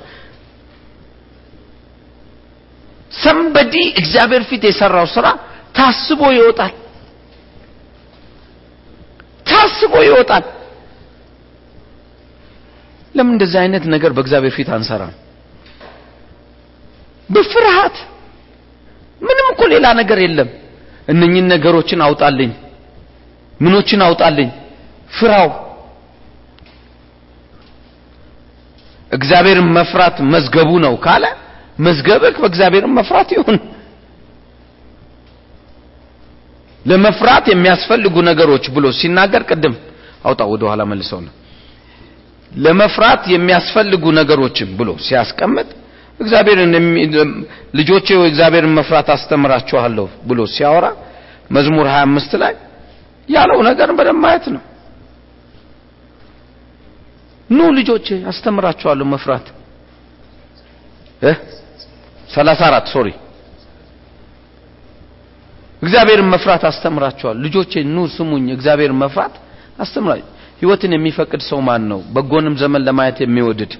ሰንበዲ 3.10 3.74
እግዚአብሔር 4.00 4.42
ፊት 4.48 4.62
የሰራው 4.66 5.06
ስራ 5.14 5.26
ታስቦ 5.76 6.20
ይወጣል። 6.36 6.72
ታስቦ 9.46 9.94
ይወጣል። 10.08 10.44
ለምን 13.14 13.32
እንደዚህ 13.36 13.58
አይነት 13.62 13.84
ነገር 13.94 14.10
በእግዚአብሔር 14.16 14.52
ፊት 14.56 14.68
አንሰራም? 14.76 15.12
በፍርሃት 17.28 17.96
ምንም 19.22 19.46
እኮ 19.52 19.62
ሌላ 19.72 19.86
ነገር 20.00 20.18
የለም 20.24 20.48
እነኝን 21.08 21.46
ነገሮችን 21.52 22.00
አውጣልኝ 22.06 22.52
ምኖችን 23.60 24.00
አውጣልኝ። 24.06 24.48
ፍራው። 25.10 25.48
እግዚአብሔርን 29.10 29.68
መፍራት 29.76 30.16
መዝገቡ 30.32 30.70
ነው 30.84 30.94
ካለ 31.04 31.24
መዝገብህ 31.78 32.36
በእግዚአብሔርን 32.42 32.92
መፍራት 32.98 33.28
ይሁን። 33.36 33.58
ለመፍራት 36.84 37.44
የሚያስፈልጉ 37.52 38.16
ነገሮች 38.28 38.64
ብሎ 38.74 38.86
ሲናገር 38.98 39.42
ቅድም 39.50 39.74
አውጣ 40.24 40.40
ወደ 40.52 40.62
ኋላ 40.70 40.82
መልሰው 40.90 41.20
ነው። 41.26 41.32
ለመፍራት 42.52 43.22
የሚያስፈልጉ 43.34 44.04
ነገሮችን 44.18 44.68
ብሎ 44.78 44.90
ሲያስቀምጥ 45.06 45.68
እግዚአብሔርን 46.20 46.72
ልጆቼ 47.74 48.08
እግዚአብሔርን 48.28 48.74
መፍራት 48.78 49.08
አስተምራችኋለሁ 49.14 50.06
ብሎ 50.28 50.40
ሲያወራ 50.54 50.86
መዝሙር 51.50 51.86
25 51.92 52.36
ላይ 52.42 52.54
ያለው 53.28 53.58
ነገር 53.68 53.88
በደንብ 53.98 54.20
ማየት 54.24 54.46
ነው። 54.54 54.62
ኑ 57.50 57.60
ልጆቼ 57.78 58.06
አስተምራችኋለሁ 58.30 59.06
መፍራት። 59.14 59.46
34 62.28 62.86
ሶሪ። 62.92 63.08
እግዚአብሔርን 65.82 66.28
መፍራት 66.34 66.62
አስተምራቸዋል 66.70 67.36
ልጆቼ 67.44 67.72
ኑ 67.94 68.06
ስሙኝ 68.14 68.46
እግዚአብሔርን 68.56 68.98
መፍራት 69.04 69.34
አስተምራቸው 69.78 70.30
ህይወትን 70.60 70.92
የሚፈቅድ 70.96 71.42
ሰው 71.48 71.58
ማን 71.60 71.82
ነው? 71.90 72.00
በጎንም 72.14 72.54
ዘመን 72.62 72.82
ለማየት 72.88 73.18
የሚወድድ 73.22 73.72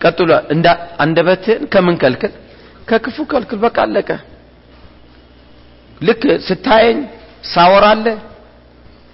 ቀጥሎ 0.00 0.30
እንደ 0.54 0.66
አንደበትህን 1.02 1.62
ከምን 1.72 1.96
ከልክል 2.02 2.32
ከክፉ 2.88 3.16
ከልክል 3.30 3.58
በቃ 3.64 3.76
አለቀ። 3.86 4.08
ልክ 6.00 6.22
ስታየኝ 6.46 6.98
ሳወራለ 7.52 8.06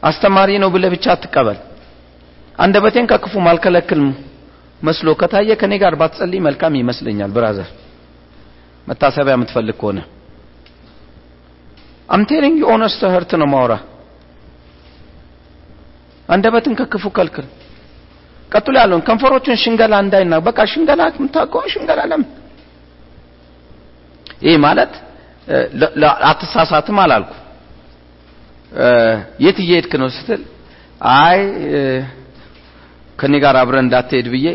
አስተማሪ 0.02 0.50
ነው 0.62 0.70
ብለህ 0.74 0.90
ብቻ 0.94 1.06
አትቀበል። 1.14 1.58
አንደበቴን 2.58 3.06
ከክፉ 3.10 3.34
ማልከለክል 3.46 4.00
መስሎ 4.80 5.08
ከታየ 5.20 5.50
ከኔ 5.60 5.72
ጋር 5.82 5.94
ባትጸልይ 6.00 6.40
መልካም 6.46 6.74
ይመስለኛል 6.80 7.30
brother። 7.36 7.68
መታሰቢያ 8.86 9.34
የምትፈልግ 9.36 9.76
ከሆነ። 9.80 9.98
I'm 12.08 12.22
telling 12.30 12.58
ነው 13.40 13.48
ማውራ 13.52 13.74
አንደበትን 16.28 16.74
ከክፉ 16.80 17.04
ከልክል 17.16 17.46
ቀጥሎ 18.52 18.74
ያለውን 18.82 19.02
ከንፈሮችን 19.06 19.58
ሽንገላ 19.62 19.94
እንዳይና 20.04 20.34
በቃ 20.46 20.58
ሽንገላ 20.72 21.02
የምታውቀው 21.12 21.62
ሽንገላ 21.74 22.00
ለምን? 22.10 22.28
ይህ 24.44 24.56
ማለት 24.64 24.92
አትሳሳትም 26.30 26.98
አላልኩ። 27.02 27.32
የት 29.44 29.58
እየሄድክ 29.64 29.92
ነው 30.02 30.08
ስትል 30.16 30.42
አይ 31.16 31.38
ከኔ 33.18 33.34
ጋር 33.44 33.56
አብረን 33.60 33.84
እንዳትሄድ 33.84 34.26
ብዬ 34.34 34.46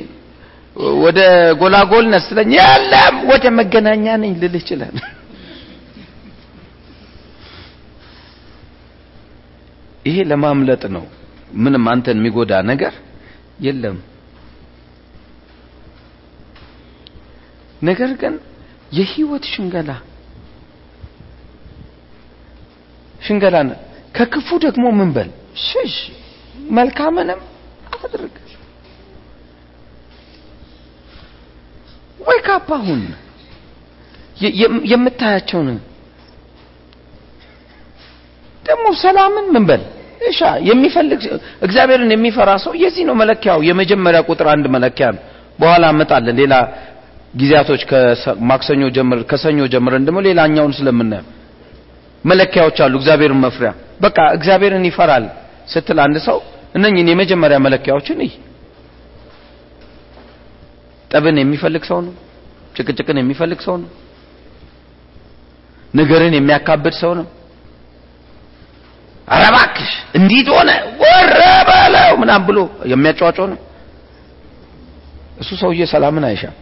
ወደ 1.03 1.19
ጎላጎል 1.59 2.05
ነህ 2.13 2.25
የለም 2.55 3.15
ወደ 3.31 3.45
መገናኛ 3.59 4.05
ነኝ 4.23 4.31
ልልህ 4.41 4.61
ይችላል። 4.63 4.95
ይሄ 10.05 10.17
ለማምለጥ 10.31 10.83
ነው 10.95 11.03
ምንም 11.57 11.85
አንተን 11.91 12.17
የሚጎዳ 12.19 12.53
ነገር 12.71 12.93
የለም። 13.59 13.97
ነገር 17.81 18.11
ግን 18.21 18.35
የህይወት 18.91 19.45
ሽንገላ 19.53 19.91
ሽንገላ 23.21 23.57
ከክፉ 24.15 24.47
ደግሞ 24.65 24.85
ምን 24.97 25.09
በል? 25.15 25.29
ሽሽ 25.63 25.95
መልካምንም 26.71 27.39
አድርግ። 27.95 28.35
ወይ 32.19 32.39
ካፕ 32.45 32.69
አሁን 32.77 33.01
የምታያቸውን 34.91 35.69
ደግሞ 38.63 38.85
ሰላምን 39.01 39.47
ምን 39.53 39.65
በል 39.69 39.83
እሻ 40.21 40.39
የሚፈልግ 40.67 41.21
እግዚአብሔርን 41.65 42.11
የሚፈራ 42.13 42.51
ሰው 42.63 42.73
የዚህ 42.81 43.03
ነው 43.09 43.15
መለኪያው። 43.21 43.59
የመጀመሪያ 43.67 44.19
ቁጥር 44.29 44.47
አንድ 44.53 44.65
መለኪያ 44.75 45.07
ነው። 45.15 45.21
በኋላ 45.59 45.83
አመጣለን 45.93 46.35
ሌላ 46.41 46.53
ጊዜያቶች 47.35 47.81
ከማክሰኞ 47.89 48.83
ጀምር 48.97 49.19
ከሰኞ 49.31 49.61
ጀምረን 49.73 50.03
ደግሞ 50.07 50.19
ሌላኛውን 50.27 50.73
ስለምናየው 50.77 51.27
መለኪያዎች 52.23 52.77
አሉ። 52.85 52.93
እግዚአብሔርን 53.01 53.41
መፍሪያ። 53.45 53.71
በቃ 54.01 54.17
እግዚአብሔርን 54.37 54.85
ይፈራል 54.89 55.25
ስትል 55.73 55.99
አንድ 56.05 56.17
ሰው 56.27 56.37
እነኝን 56.75 57.09
የመጀመሪያ 57.11 57.57
መለኪያዎችን 57.65 58.17
ይህ 58.25 58.33
ጠብን 61.11 61.37
የሚፈልግ 61.41 61.83
ሰው 61.89 61.99
ነው። 62.07 62.13
ጭቅጭቅን 62.75 63.17
የሚፈልግ 63.21 63.59
ሰው 63.67 63.75
ነው። 63.83 63.89
ነገርን 65.93 66.33
የሚያካብድ 66.37 66.95
ሰው 67.01 67.11
ነው 67.19 67.27
አረባክሽ 69.27 69.91
እንዲት 70.17 70.47
ሆነ 70.55 70.69
ወረበለው 71.01 72.11
ምናም 72.21 72.41
ብሎ 72.47 72.59
የሚያጫዋጨው 72.91 73.47
ነው። 73.53 73.59
እሱ 75.41 75.49
ሰውዬ 75.61 75.81
ሰላምን 75.93 76.25
አይሻም። 76.27 76.55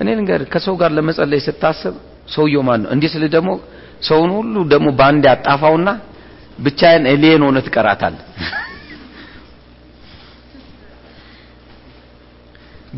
እኔ 0.00 0.08
ነገር 0.20 0.40
ከሰው 0.52 0.74
ጋር 0.80 0.90
ለመጸለይ 0.96 1.40
ስታስብ 1.46 1.94
ሰውየው 2.34 2.62
ማን 2.68 2.80
ነው? 2.82 2.90
እንዲህ 2.94 3.08
ስል 3.12 3.24
ደግሞ 3.34 3.50
ሰውን 4.02 4.30
ሁሉ 4.36 4.54
ደግሞ 4.72 4.88
በአንድ 4.98 5.24
ያጣፋውና 5.30 5.88
ብቻዬን 6.58 7.04
ኤሊየን 7.10 7.42
ሆነ 7.46 7.58
ትቀራታል 7.66 8.14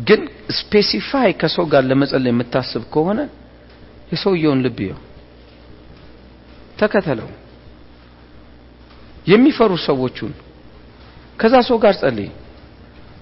ግን 0.07 0.21
ስፔሲፋይ 0.57 1.31
ከሰው 1.41 1.65
ጋር 1.71 1.83
ለመጸለይ 1.89 2.31
የምታስብ 2.33 2.83
ከሆነ 2.93 3.19
የሰውየውን 4.11 4.61
ልብ 4.65 4.77
ይው 4.85 4.97
ተከተለው። 6.79 7.29
የሚፈሩ 9.27 9.71
ሰዎቹን። 9.85 10.31
ከዛ 11.39 11.55
ሰው 11.67 11.77
ጋር 11.83 11.93
ጸልይ። 12.01 12.29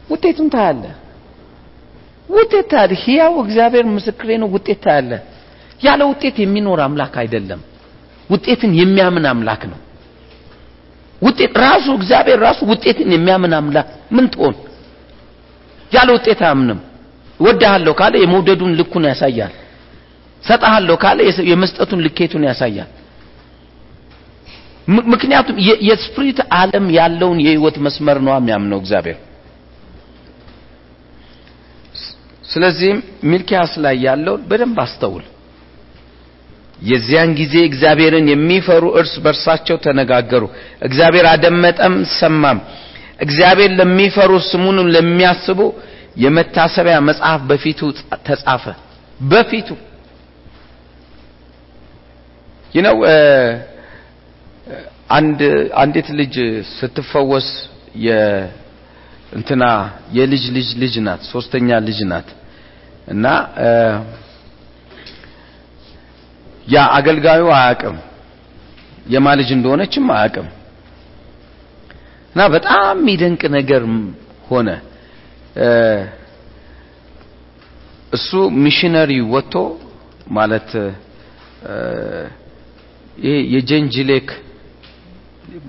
ውጤቱን 0.09 0.47
ታያለ 0.53 0.83
ውጤት 2.29 2.65
ታያለ 2.71 2.91
ህያው 3.03 3.33
እግዚአብሔር 3.43 3.85
ምስክሬ 3.95 4.29
ነው። 4.41 4.49
ውጤት 4.55 4.79
ታያለ 4.85 5.11
ያለ 5.81 6.01
ውጤት 6.11 6.35
የሚኖር 6.43 6.79
አምላክ 6.85 7.13
አይደለም። 7.21 7.61
ውጤትን 8.29 8.71
የሚያምን 8.79 9.25
አምላክ 9.31 9.61
ነው። 9.71 9.79
ውጤት 11.21 11.53
ራሱ 11.65 11.85
እግዚአብሔር 11.99 12.39
ራሱ 12.41 12.59
ውጤትን 12.71 13.09
የሚያምን 13.15 13.53
አምላክ 13.59 13.87
ምን 14.15 14.25
ትሆን? 14.33 14.55
ያለ 15.91 16.09
ውጤት 16.17 16.39
አያምንም። 16.45 16.79
ወድሃለሁ 17.39 17.93
ካለ 17.99 18.13
የመውደዱን 18.21 18.71
ልኩን 18.79 19.03
ያሳያል። 19.11 19.53
ሰጣሃለሁ 20.43 20.95
ካለ 21.03 21.19
የመስጠቱን 21.51 21.99
ልኬቱን 22.05 22.43
ያሳያል 22.49 22.89
ምክንያቱም 25.11 25.55
የስፕሪት 25.87 26.39
ዓለም 26.57 26.85
ያለውን 26.97 27.39
የህይወት 27.45 27.77
መስመር 27.85 28.17
ነው 28.25 28.33
የሚያምነው 28.35 28.79
እግዚአብሔር። 28.81 29.17
ስለዚህም 32.43 32.99
ሚልኪያስ 33.29 33.71
ላይ 33.83 33.95
ያለውን 34.05 34.43
በደንብ 34.49 34.77
አስተውል። 34.83 35.25
የዚያን 36.81 37.31
ጊዜ 37.39 37.55
እግዚአብሔርን 37.67 38.27
የሚፈሩ 38.31 38.83
እርስ 38.99 39.13
በርሳቸው 39.23 39.77
ተነጋገሩ። 39.85 40.43
እግዚአብሔር 40.81 41.25
አደመጠም 41.31 41.95
ሰማም። 42.19 42.59
እግዚአብሔር 43.19 43.71
ለሚፈሩ 43.79 44.31
ስሙንም 44.49 44.87
ለሚያስቡ 44.95 45.59
የመታሰቢያ 46.17 46.97
መጽሐፍ 47.07 47.41
በፊቱ 47.49 47.79
ተጻፈ። 48.27 48.65
በፊቱ። 49.25 49.69
ይነው 52.73 52.95
አንድ 55.09 55.39
አንዲት 55.81 56.07
ልጅ 56.19 56.35
ስትፈወስ 56.77 57.47
የእንትና 58.05 59.63
የልጅ 60.17 60.43
ልጅ 60.57 60.69
ልጅ 60.81 60.95
ናት 61.05 61.21
ሶስተኛ 61.31 61.77
ልጅ 61.87 61.99
ናት። 62.11 62.29
እና 63.07 63.25
ያ 66.67 66.77
አገልጋዩ 66.97 67.43
አያቅም 67.57 67.97
የማ 69.09 69.27
ልጅ 69.39 69.49
እንደሆነችም 69.57 70.07
አያቅም 70.15 70.47
እና 72.33 72.41
በጣም 72.55 72.95
የሚደንቅ 72.99 73.41
ነገር 73.57 73.83
ሆነ። 74.49 74.69
እሱ 78.11 78.29
ሚሽነሪ 78.63 79.11
ወጥቶ 79.33 79.55
ማለት 80.31 80.69
ይሄ 83.19 83.35
የጀንጅሌክ 83.55 84.27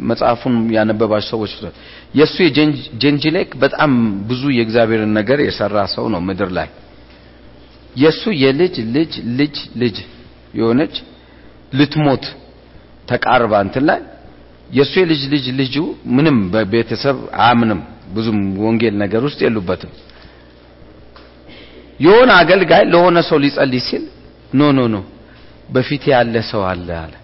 መጽሐፉን 0.08 0.54
ያነበባቸው 0.76 1.28
ሰዎች 1.32 1.52
የእሱ 2.14 2.36
የጀንጅሌክ 2.46 3.50
በጣም 3.62 3.92
ብዙ 4.30 4.42
የእግዚአብሔርን 4.56 5.12
ነገር 5.18 5.38
የሰራ 5.44 5.76
ሰው 5.94 6.06
ነው 6.14 6.20
ምድር 6.28 6.50
ላይ። 6.58 6.68
የእሱ 7.94 8.24
የልጅ 8.42 8.74
ልጅ 8.96 9.12
ልጅ 9.40 9.56
ልጅ 9.82 9.96
የሆነች 10.54 10.94
ልትሞት 11.72 12.24
ተቃርባ 13.08 13.54
እንትን 13.66 13.84
ላይ 13.90 14.00
የእሱ 14.70 14.94
የልጅ 15.02 15.22
ልጅ 15.32 15.46
ልጁ 15.60 15.76
ምንም 16.16 16.38
በቤተሰብ 16.54 17.16
አያምንም። 17.42 17.80
ብዙም 18.14 18.36
ወንጌል 18.64 18.94
ነገር 19.00 19.22
ውስጥ 19.26 19.40
የሉበትም። 19.44 19.90
የሆነ 22.00 22.30
አገልጋይ 22.40 22.82
ለሆነ 22.92 23.18
ሰው 23.28 23.38
ሊጸልይ 23.44 23.82
ሲል 23.86 24.04
no 24.52 24.68
no 24.76 24.82
no 24.88 24.98
በፊት 25.68 26.04
ያለ 26.12 26.34
ሰው 26.50 26.62
አለ 26.68 26.88
አለ 27.00 27.14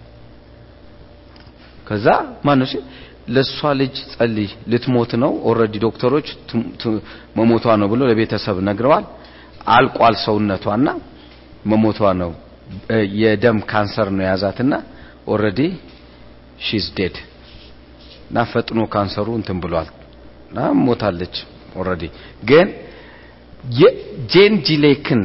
ከዛ 1.87 2.07
ማነው 2.45 2.67
ሲል 2.71 2.83
ለእሷ 3.35 3.59
ልጅ 3.79 3.95
ጸልይ። 4.13 4.49
ልትሞት 4.71 5.11
ነው? 5.23 5.31
already 5.49 5.75
ዶክተሮች 5.85 6.27
መሞቷ 7.37 7.65
ነው 7.81 7.87
ብሎ 7.91 8.01
ለቤተሰብ 8.09 8.57
ነግረዋል። 8.67 9.05
አልቋል 9.75 10.15
ሰውነቷና 10.25 10.87
መሞቷ 11.65 11.99
ነው። 12.21 12.31
የደም 13.21 13.57
ካንሰር 13.71 14.07
ነው 14.15 14.23
የያዛትና 14.25 14.73
already 15.27 15.59
she's 16.65 16.85
dead 16.97 17.15
እና 18.27 18.37
ፈጥኖ 18.51 18.79
ካንሰሩ 18.93 19.27
እንትን 19.39 19.57
ብሏል። 19.63 19.89
እና 20.49 20.57
ሞታለች 20.85 21.35
already። 21.79 22.03
ግን 22.49 22.67
የ 23.77 24.02
John 24.02 24.53
G. 24.67 24.81
Lake 24.81 25.08
ን 25.08 25.21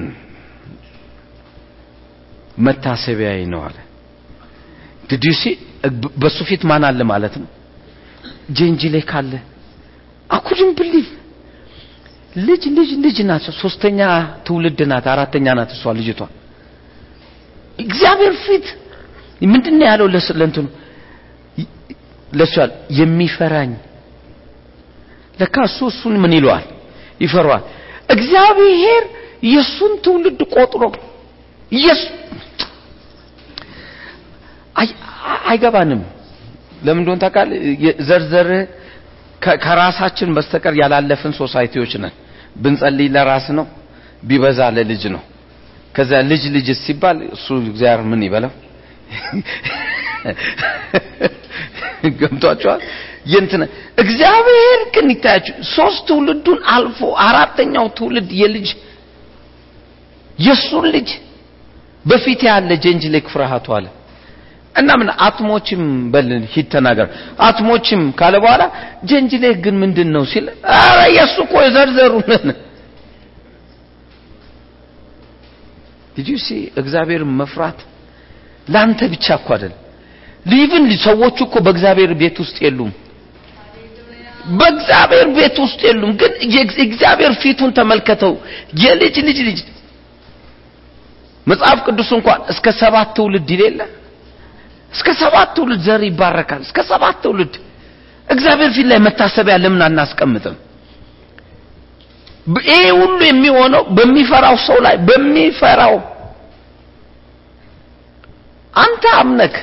መታሰቢያዬ 2.59 3.41
ነው 3.53 3.61
አለ። 3.67 3.77
did 5.11 5.21
you 5.21 5.32
see 5.32 5.43
በሱ 6.17 6.39
ፊት 6.49 6.63
ማን 6.71 6.83
አለ 6.89 7.01
ማለት 7.13 7.35
ነው? 7.41 7.49
John 8.57 8.75
G. 8.83 8.92
Lake 8.92 9.11
አለ 9.19 9.33
I 10.31 10.35
couldn't 10.35 10.71
believe 10.79 11.07
ልጅ 12.39 12.63
ልጅ 12.77 12.91
ልጅ 13.05 13.17
ናት 13.29 13.45
ሶስተኛ 13.63 14.01
ትውልድ 14.47 14.81
ናት 14.91 15.07
አራተኛ 15.13 15.47
ናት 15.59 15.71
እሷ 15.77 15.85
ልጅቷ። 15.99 16.21
እግዚአብሔር 17.79 18.35
ፊት 18.45 18.67
ምንድነው 19.53 19.87
ያለው 19.91 20.07
ለእንትኑ? 20.41 20.67
ለሱ 22.33 22.55
ያለ 22.61 22.71
የሚፈራኝ። 22.99 23.73
ለካ 25.39 25.57
እሱ 25.69 25.79
እሱን 25.93 26.15
ምን 26.23 26.33
ይለዋል? 26.39 26.65
ይፈራዋል። 27.21 27.63
እግዚአብሔር 28.15 29.03
የሱን 29.53 29.93
ትውልድ 30.05 30.41
ቆጥሮ 30.55 30.83
ኢየሱ 31.73 32.03
አይገባንም። 35.51 36.03
ለምን 36.83 37.01
እንደሆነ 37.03 37.19
ታውቃለህ? 37.23 37.59
ዘርዘር 38.09 38.49
ከራሳችን 39.65 40.29
በስተቀር 40.37 40.75
ያላለፍን 40.83 41.33
ሶሳይቲዎች 41.41 41.93
ነን። 42.03 42.15
ብንጸልይ 42.57 43.09
ለራስ 43.15 43.47
ነው 43.59 43.67
ቢበዛ 44.23 44.61
ለልጅ 44.77 45.03
ነው። 45.15 45.23
ከዛ 45.95 46.13
ልጅ 46.31 46.43
ልጅ 46.57 46.69
ሲባል 46.83 47.19
እሱ 47.37 47.47
እግዚአብሔር 47.65 48.03
ምን 48.11 48.21
ይበለው? 48.27 48.53
ገብቷቸዋል 52.21 52.81
የንትነ 53.27 53.63
እግዚአብሔር 53.99 54.81
ግን 54.95 55.07
ይታያችሁ 55.13 55.55
ሶስት 55.73 56.01
ትውልዱን 56.09 56.61
አልፎ 56.75 56.99
አራተኛው 57.25 57.87
ትውልድ 57.99 58.31
የልጅ 58.41 58.69
የሱን 60.39 60.87
ልጅ 60.95 61.09
በፊት 62.05 62.41
ያለ 62.49 62.71
John 62.85 63.01
G. 63.01 63.10
Lake 63.10 63.27
ፍርሃቱ 63.33 63.67
አለ 63.77 63.87
እና 64.81 64.91
ምን 65.01 65.09
አትሞችም 65.25 65.83
በልን 66.13 66.43
ሂድ 66.53 66.67
ተናገር። 66.73 67.07
አትሞችም 67.47 68.03
ካለ 68.19 68.35
በኋላ 68.45 68.63
John 69.09 69.28
G. 69.28 69.37
Lake 69.37 69.57
ግን 69.65 69.77
ምንድን 69.83 70.09
ነው 70.15 70.25
ሲል 70.33 70.47
አረ 70.77 70.99
የሱ 71.17 71.37
እኮ 71.47 71.55
የዘርዘሩ 71.65 72.13
ነን። 72.31 72.49
did 76.17 76.27
you 76.27 76.38
see 76.38 76.49
እግዚአብሔር 76.81 77.23
መፍራት 77.39 77.79
ላንተ 78.67 79.01
ብቻ 79.13 79.27
እኮ 79.39 79.49
አይደል? 79.55 79.75
even 80.47 80.85
ሰዎቹ 81.05 81.39
እኮ 81.47 81.55
በእግዚአብሔር 81.67 82.13
ቤት 82.21 82.37
ውስጥ 82.43 82.57
የሉም። 82.65 82.91
በእግዚአብሔር 84.59 85.27
ቤት 85.37 85.57
ውስጥ 85.65 85.81
የሉም። 85.89 86.13
ግን 86.21 86.33
እግዚአብሔር 86.85 87.33
ፊቱን 87.43 87.71
ተመልከተው። 87.79 88.33
የልጅ 88.83 89.17
ልጅ 89.29 89.39
ልጅ 89.49 89.59
መጽሐፍ 91.47 91.79
ቅዱስ 91.87 92.11
እንኳን 92.17 92.41
እስከ 92.53 92.67
ሰባት 92.81 93.09
ትውልድ 93.17 93.49
ይሌለ 93.55 93.81
እስከ 94.93 95.09
ሰባት 95.21 95.49
ትውልድ 95.57 95.81
ዘር 95.87 96.03
ይባረካል። 96.09 96.61
እስከ 96.67 96.79
ሰባት 96.91 97.17
ትውልድ 97.25 97.55
እግዚአብሔር 98.29 98.71
ፊት 98.77 98.87
ላይ 98.91 98.99
መታሰቢያ 99.07 99.55
ለምን 99.63 99.83
አናስቀምጥም? 99.87 100.57
ይሄ 102.67 102.83
ሁሉ 103.01 103.19
የሚሆነው 103.27 103.83
በሚፈራው 103.97 104.57
ሰው 104.67 104.79
ላይ 104.87 104.95
በሚፈራው 105.09 105.95
አንተ 108.75 109.05
አምነክ 109.21 109.55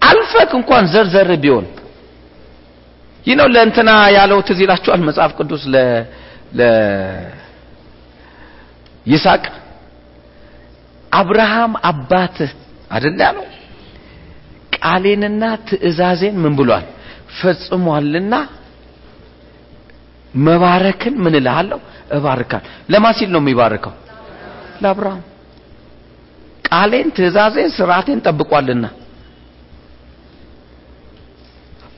አልፈክ 0.00 0.50
እንኳን 0.58 0.84
ዘርዘር 0.92 1.30
ቢሆን 1.42 1.66
ይህ 3.26 3.34
ነው 3.40 3.46
ለእንትና 3.54 3.90
ያለው 4.16 4.38
ትዝ 4.46 4.58
ይላችኋል 4.64 5.00
መጽሐፍ 5.08 5.32
ቅዱስ 5.38 5.62
ለ 5.72 5.76
ለ 6.52 6.62
ይስሐቅ። 9.06 9.44
አብርሃም 11.12 11.72
አባትህ 11.90 12.50
አይደል 12.90 13.16
ያለው 13.22 13.46
ቃሌንና 14.82 15.42
ትእዛዜን 15.68 16.36
ምን 16.42 16.52
ብሏል? 16.58 16.84
ፈጽሟልና 17.38 18.34
መባረክን 20.38 21.14
ምን 21.24 21.34
እልሃለሁ? 21.40 21.78
እባርካል። 22.12 22.62
ለማ 22.92 23.04
ሲል 23.18 23.30
ነው 23.34 23.40
የሚባርከው? 23.42 23.92
ለአብርሃም። 24.82 25.22
ቃሌን 26.68 27.08
ትእዛዜን 27.16 27.70
ስርዓቴን 27.76 28.18
ጠብቋልና። 28.26 28.84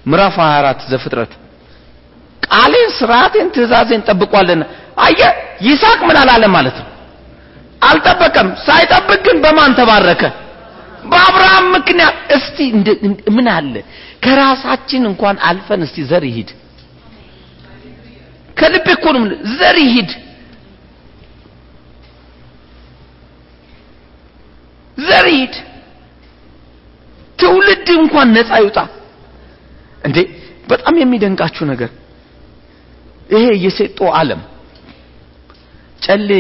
ምዕራፍ 0.07 0.37
24 0.41 0.89
ዘፍጥረት። 0.93 1.33
ቃሌን 2.43 2.91
ስርዓቴን 2.99 3.49
ትእዛዜን 3.55 4.03
ጠብቋልና። 4.09 4.63
አየ 4.99 5.21
ይስሐቅ 5.63 6.01
ምን 6.09 6.17
አላለ 6.23 6.45
ማለት 6.57 6.77
ነው? 6.81 6.89
አልጠበቀም። 7.83 8.49
ሳይጠብቅ 8.67 9.21
ግን 9.27 9.37
በማን 9.45 9.73
ተባረከ 9.75 10.23
በአብርሃም 11.05 11.67
ምክንያት 11.75 12.17
እስቲ 12.37 12.59
ምን 13.37 13.47
አለ? 13.55 13.75
ከራሳችን 14.25 15.03
እንኳን 15.11 15.37
አልፈን 15.49 15.81
እስቲ 15.87 15.97
ዘር 16.11 16.25
ይሂድ። 16.29 16.51
ከልቤ 18.57 18.87
እኮ 18.97 19.05
ነው 19.17 19.23
ዘር 19.57 19.77
ይሂድ። 19.85 20.11
ዘር 24.99 25.27
ይሂድ። 25.33 25.55
ትውልድ 27.39 27.89
እንኳን 27.97 28.29
ነፃ 28.37 28.51
ይውጣ። 28.61 28.79
እንዴ 30.03 30.19
በጣም 30.69 30.95
የሚደንቃችሁ 31.01 31.65
ነገር 31.73 31.91
ይሄ 33.31 33.45
የሴጦ 33.65 33.99
ዓለም 34.17 34.41
ጨሌ 36.03 36.31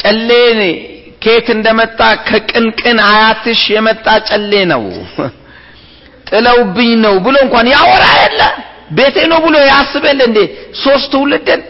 ጨሌ 0.00 0.30
ከየት 1.22 1.48
እንደመጣ 1.54 1.98
ከቅንቅን 2.28 2.98
አያትሽ 3.06 3.60
የመጣ 3.74 4.06
ጨሌ 4.28 4.52
ነው። 4.72 4.82
ጥለውብኝ 6.28 6.90
ነው 7.04 7.14
ብሎ 7.24 7.36
እንኳን 7.44 7.66
ያወራ 7.74 8.04
የለ። 8.20 8.40
ቤቴ 8.96 9.16
ነው 9.32 9.38
ብሎ 9.44 9.54
ያስበል 9.70 10.18
እንዴ? 10.26 10.38
ሶስት 10.82 11.06
ትውልድን 11.12 11.62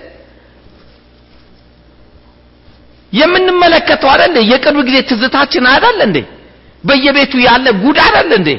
የምንመለከተው 3.13 4.11
አይደል 4.15 4.35
የቅርብ 4.51 4.81
ጊዜ 4.89 4.97
ትዝታችን 5.11 5.65
አይደል 5.73 5.99
እንዴ? 6.07 6.19
በየቤቱ 6.85 7.33
ያለ 7.47 7.67
ጉድ 7.83 7.99
አይደል 8.07 8.31
እንዴ 8.39 8.51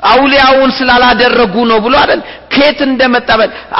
አውሊያውን 0.00 0.70
ስላላደረጉ 0.78 1.54
ነው 1.70 1.78
ብሎ 1.84 1.94
አይደል? 2.02 2.20
ከየት 2.52 2.80
እንደመጣ 2.86 3.28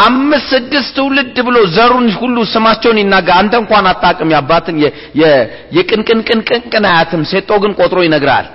አምስት 0.04 0.46
ስድስት 0.52 0.90
ትውልድ 0.96 1.36
ብሎ 1.46 1.56
ዘሩን 1.76 2.06
ሁሉ 2.20 2.36
ስማቸውን 2.52 2.98
ይናገር። 3.02 3.34
አንተ 3.40 3.54
እንኳን 3.62 3.86
አታቅም 3.90 4.30
ያባትን 4.34 4.76
የቅንቅን 5.76 6.20
ቅንቅን 6.48 6.84
አያትም። 6.90 7.22
ሴጦ 7.32 7.50
ግን 7.64 7.74
ቆጥሮ 7.80 7.98
ይነግራል። 8.06 8.46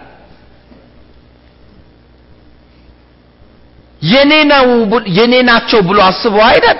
የኔ 4.02 4.32
ነው 4.52 4.66
የኔ 5.18 5.34
ናቸው 5.50 5.80
ብሎ 5.90 6.00
አስበው 6.08 6.44
አይደል? 6.48 6.78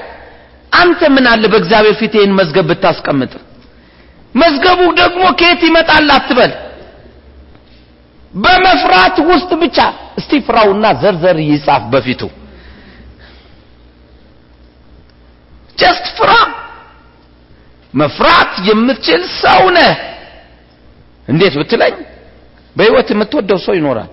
አንተ 0.72 1.00
ምን 1.16 1.26
አለ 1.32 1.44
በእግዚአብሔር 1.54 1.96
ፊት 2.00 2.14
ይህን 2.18 2.34
መዝገብ 2.40 2.66
ብታስቀምጥ? 2.72 3.34
መዝገቡ 4.36 4.82
ደግሞ 5.00 5.24
ከየት 5.40 5.62
ይመጣል 5.68 6.10
አትበል? 6.16 6.52
በመፍራት 8.34 9.16
ውስጥ 9.30 9.52
ብቻ 9.64 9.78
እስቲ 10.32 10.44
ፍራውና 10.48 10.86
ዘርዘር 11.02 11.38
ይጻፍ 11.46 11.84
በፊቱ። 11.94 12.22
just 15.78 16.06
ፍራ! 16.18 16.32
መፍራት 17.94 18.52
የምትችል 18.68 19.22
ሰው 19.42 19.64
ነህ! 19.78 19.92
እንዴት 21.28 21.54
ብትለኝ? 21.60 21.96
በህይወት 22.76 23.08
የምትወደው 23.14 23.60
ሰው 23.66 23.74
ይኖራል። 23.80 24.10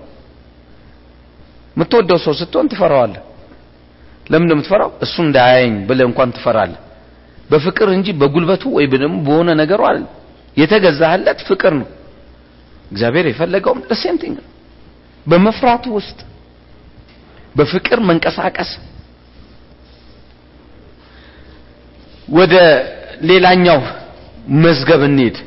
የምትወደው 1.75 2.19
ሰው 2.25 2.33
ስትሆን 2.41 2.67
ትፈራዋለህ። 2.71 3.23
ለምን 4.25 4.51
የምትፈራው? 4.53 4.91
እሱ 5.05 5.15
እንዳያየኝ 5.25 5.75
ብለህ 5.87 6.05
እንኳን 6.09 6.29
ትፈራለህ። 6.37 6.81
በፍቅር 7.49 7.87
እንጂ 7.97 8.07
በጉልበቱ 8.19 8.63
ወይ 8.75 8.85
ደግሞ 8.95 9.15
በሆነ 9.25 9.49
ነገሩ 9.61 9.81
አይደል። 9.89 10.05
የተገዛህለት 10.57 11.39
ፍቅር 11.49 11.73
ነው። 11.81 11.87
እግዚአብሔር 12.91 13.25
የፈለገውም 13.29 13.81
ለሴንቲንግ 13.89 14.37
ነው 14.39 14.47
በመፍራቱ 15.25 15.85
ውስጥ 15.97 16.19
በፍቅር 17.55 17.99
መንቀሳቀስ 18.09 18.71
ወደ 22.29 22.55
ሌላኛው 23.21 23.79
መዝገብ 24.63 25.01
እንሂድ። 25.07 25.37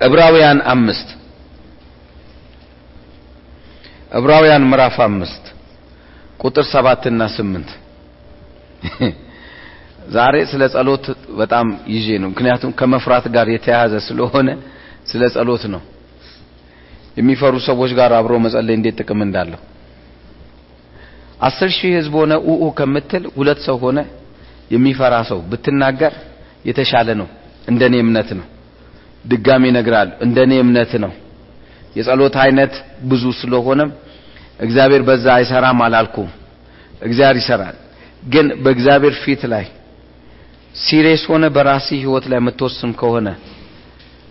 ዕብራውያን 0.00 0.58
አምስት። 0.72 1.08
ዕብራውያን 4.12 4.64
ምዕራፍ 4.70 4.96
አምስት 5.06 5.44
ቁጥር 6.40 6.64
ሰባትና 6.72 7.22
ስምንት። 7.36 7.70
ዛሬ 10.16 10.34
ስለ 10.44 10.62
ጸሎት 10.74 11.04
በጣም 11.38 11.66
ይዤ 11.88 12.08
ነው። 12.22 12.28
ምክንያቱም 12.30 12.72
ከመፍራት 12.80 13.26
ጋር 13.36 13.46
የተያያዘ 13.54 13.94
ስለሆነ 14.08 14.48
ስለ 15.06 15.22
ጸሎት 15.34 15.64
ነው 15.74 15.82
የሚፈሩ 17.16 17.54
ሰዎች 17.66 17.90
ጋር 17.98 18.12
አብሮ 18.18 18.34
መጸለይ 18.44 18.74
እንዴት 18.78 18.96
ጥቅም 19.00 19.20
እንዳለው 19.26 19.60
አስር 21.40 21.70
ሺህ 21.76 21.92
ህዝብ 21.98 22.14
ሆነ 22.20 22.32
ኡኡ 22.50 22.64
ከምትል 22.78 23.24
ሁለት 23.36 23.60
ሰው 23.66 23.76
ሆነ 23.82 23.98
የሚፈራ 24.70 25.14
ሰው 25.30 25.38
ብትናገር 25.50 26.12
የተሻለ 26.64 27.08
ነው። 27.20 27.28
እንደኔ 27.68 27.94
እምነት 28.04 28.30
ነው። 28.38 28.46
ድጋሚ 29.24 29.64
እነግራለሁ። 29.72 30.14
እንደኔ 30.26 30.52
እምነት 30.64 30.92
ነው። 31.04 31.12
የጸሎት 31.96 32.36
አይነት 32.44 32.74
ብዙ 33.10 33.24
ስለሆነም 33.40 33.90
እግዚአብሔር 34.60 35.02
በዛ 35.08 35.26
አይሰራም 35.38 35.78
አላልኩም። 35.86 36.30
እግዚአብሔር 37.02 37.38
ይሰራል። 37.42 37.76
ግን 38.24 38.46
በእግዚአብሔር 38.64 39.14
ፊት 39.22 39.42
ላይ 39.52 39.64
serious 40.80 41.24
ሆነ 41.30 41.44
በራስህ 41.56 41.88
ህይወት 42.02 42.24
ላይ 42.30 42.38
የምትወስን 42.40 42.92
ከሆነ 43.00 43.28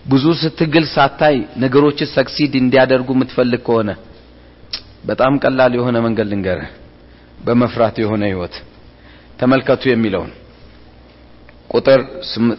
ብዙ 0.05 0.25
ስትግል 0.39 0.85
ሳታይ 0.93 1.35
ነገሮች 1.63 1.99
succeed 2.15 2.53
እንዲያደርጉ 2.61 3.09
የምትፈልግ 3.15 3.61
ከሆነ 3.67 3.89
በጣም 5.09 5.33
ቀላል 5.43 5.73
የሆነ 5.77 5.97
መንገድ 6.05 6.27
ልንገርህ። 6.31 6.71
በመፍራት 7.39 7.95
የሆነ 8.01 8.23
ህይወት 8.31 8.55
ተመልከቱ 9.39 9.83
የሚለውን 9.89 10.31
ቁጥር 11.69 12.01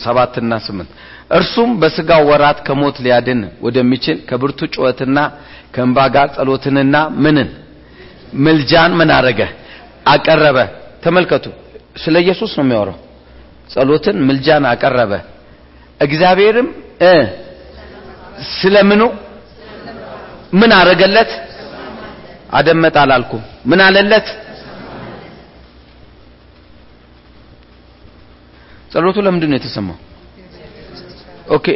ሰባትና 0.05 0.53
ስምንት 0.67 0.91
እርሱም 1.31 1.71
በስጋው 1.81 2.23
ወራት 2.31 2.59
ከሞት 2.67 2.97
ሊያድን 3.05 3.41
ወደሚችል 3.67 4.17
ከብርቱ 4.29 4.61
ጩኸትና 4.75 5.19
ከእንባ 5.75 5.99
ጋር 6.17 6.29
ጸሎትንና 6.37 6.97
ምንን 7.25 7.49
ምልጃን 8.45 8.93
ምን 9.01 9.11
አረገ 9.17 9.41
አቀረበ። 10.13 10.59
ተመልከቱ፣ 11.05 11.45
ስለ 12.03 12.15
ኢየሱስ 12.25 12.53
ነው 12.59 12.65
የሚያወራው። 12.65 12.99
ጸሎትን 13.71 14.17
ምልጃን 14.29 14.65
አቀረበ። 14.71 15.13
እግዚአብሔርም 16.01 16.69
ስለምኑ 18.55 19.03
ምን 20.61 20.71
አረገለት? 20.79 21.31
አደመጠ 22.53 22.97
አላልኩም። 23.03 23.43
ምን 23.71 23.81
አለለት? 23.87 24.27
ጸሎቱ 28.93 29.17
ለምንድን 29.27 29.51
ነው 29.53 29.59
የተሰማው? 29.59 29.97
okay 31.57 31.67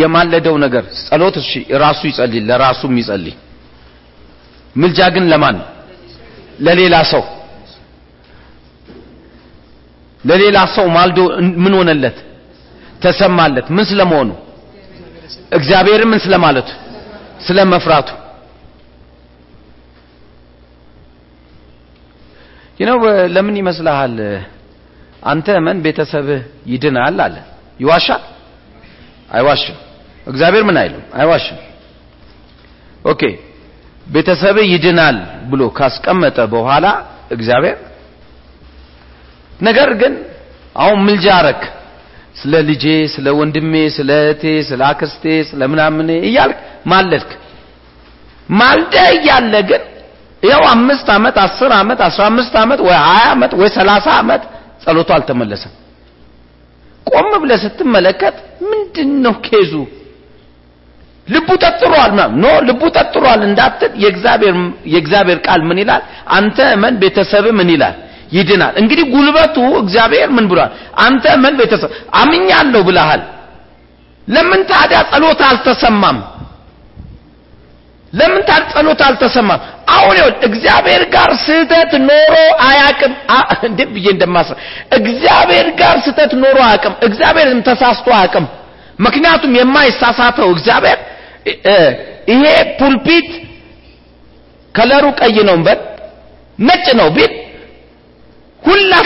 የማለደው 0.00 0.56
ነገር 0.64 0.84
ጸሎት 1.00 1.36
እሺ 1.42 1.50
ራሱ 1.82 2.00
ይጸልይ 2.10 2.40
ለራሱም 2.48 2.92
ይጸልይ 3.00 3.34
ምልጃ 4.76 4.98
ግን 5.14 5.24
ለማን 5.32 5.56
ለሌላ 6.58 6.94
ሰው 7.12 7.22
ለሌላ 10.24 10.58
ሰው 10.76 10.86
ማልዶ 10.96 11.18
ምን 11.64 11.74
ሆነለት 11.78 12.18
ተሰማለት። 13.04 13.66
ምን 13.70 13.84
ስለመሆኑ? 13.84 14.30
እግዚአብሔር 15.52 16.00
ምን 16.06 16.18
ስለማለቱ? 16.24 16.68
ስለመፍራቱ። 17.46 18.08
ይነው 22.80 22.98
ለምን 23.34 23.56
ይመስልሃል? 23.60 24.16
አንተ 25.22 25.46
እመን 25.66 25.78
ቤተሰብህ 25.84 26.40
ይድናል 26.66 27.18
አለ። 27.20 27.36
ይዋሻል? 27.80 28.22
አይዋሽም። 29.30 29.76
እግዚአብሔር 30.26 30.62
ምን 30.68 30.76
አይልም? 30.80 31.02
አይዋሽም። 31.18 31.58
okay። 33.04 33.22
ቤተሰብ 34.06 34.56
ይድናል 34.72 35.16
ብሎ 35.50 35.62
ካስቀመጠ 35.78 36.38
በኋላ 36.52 36.86
እግዚአብሔር 37.30 37.76
ነገር 39.60 39.90
ግን 40.00 40.14
አሁን 40.76 40.98
ምልጃ 41.06 41.26
አረክ 41.38 41.62
ስለ 42.44 42.54
ልጄ 42.68 42.84
ስለ 43.12 43.26
ወንድሜ 43.38 43.74
ስለ 43.96 44.10
እህቴ 44.22 44.42
ስለ 44.68 44.80
አክስቴ 44.88 45.24
ስለ 45.50 45.60
ምናምኔ 45.72 46.10
እያልክ 46.28 46.58
ማለድክ 46.92 47.30
ማልደ 48.48 48.94
እያለ 49.14 49.54
ግን 49.68 49.82
ይኸው 50.42 50.64
አምስት 50.72 51.06
ዓመት 51.14 51.36
አስር 51.44 51.70
ዓመት 51.78 52.00
አስራ 52.08 52.22
አምስት 52.32 52.54
ዓመት 52.62 52.80
ወይ 52.86 52.96
ሀያ 53.04 53.22
ዓመት 53.30 53.52
ወይ 53.60 53.68
ሰላሳ 53.76 54.06
ዓመት 54.22 54.42
ጸሎቱ 54.84 55.10
አልተመለሰም። 55.16 55.72
ቆም 57.06 57.30
ብለህ 57.42 57.58
ስትመለከት 57.64 58.36
ምንድን 58.70 59.10
ነው 59.24 59.34
ኬዙ? 59.46 59.72
ልቡ 61.26 61.48
ጠጥሯል 61.64 62.10
ኖ 62.42 62.46
ልቡ 62.68 62.82
ጠጥሯል 62.96 63.40
እንዳትል 63.48 63.92
የእግዚአብሔር 64.02 64.56
የእግዚአብሔር 64.92 65.38
ቃል 65.46 65.60
ምን 65.68 65.78
ይላል? 65.82 66.02
አንተ 66.36 66.58
እመን 66.76 66.94
ቤተሰብ 67.02 67.46
ምን 67.58 67.68
ይላል 67.74 67.96
ይድናል። 68.34 68.74
እንግዲህ 68.80 69.04
ጉልበቱ 69.14 69.56
እግዚአብሔር 69.82 70.28
ምን 70.36 70.44
ብሏል? 70.50 70.70
አንተ 71.04 71.24
እመን 71.36 71.54
ቤተሰብ 71.60 71.90
አምኛለሁ 72.20 72.80
ብለሃል። 72.88 73.22
ለምን 74.28 74.60
ታዲያ 74.70 74.98
ጸሎት 75.10 75.40
አልተሰማም? 75.48 76.18
ለምን 78.12 78.42
ታዲያ 78.48 78.66
ጸሎት 78.74 79.00
አልተሰማም? 79.06 79.60
አሁን 79.94 80.14
ይኸውልህ 80.18 80.44
እግዚአብሔር 80.48 81.02
ጋር 81.14 81.30
ስህተት 81.46 81.92
ኖሮ 82.08 82.34
አያቅም 82.66 83.12
እንዴ 83.68 83.80
ብዬ 83.94 84.06
እንደማስረ 84.14 84.54
እግዚአብሔር 84.98 85.66
ጋር 85.80 85.96
ስህተት 86.06 86.32
ኖሮ 86.42 86.56
አያቅም 86.66 86.94
እግዚአብሔርም 87.08 87.60
ተሳስቶ 87.68 88.06
አያቅም 88.18 88.46
ምክንያቱም 88.98 89.52
የማይሳሳተው 89.58 90.48
እግዚአብሔር 90.56 90.98
ይሄ 92.32 92.44
ፑልፒት 92.78 93.28
ከለሩ 94.74 95.04
ቀይ 95.20 95.36
ነው 95.48 95.56
በል 95.66 95.80
ነጭ 96.58 96.86
ነው 97.00 97.08
ቢል 97.16 97.32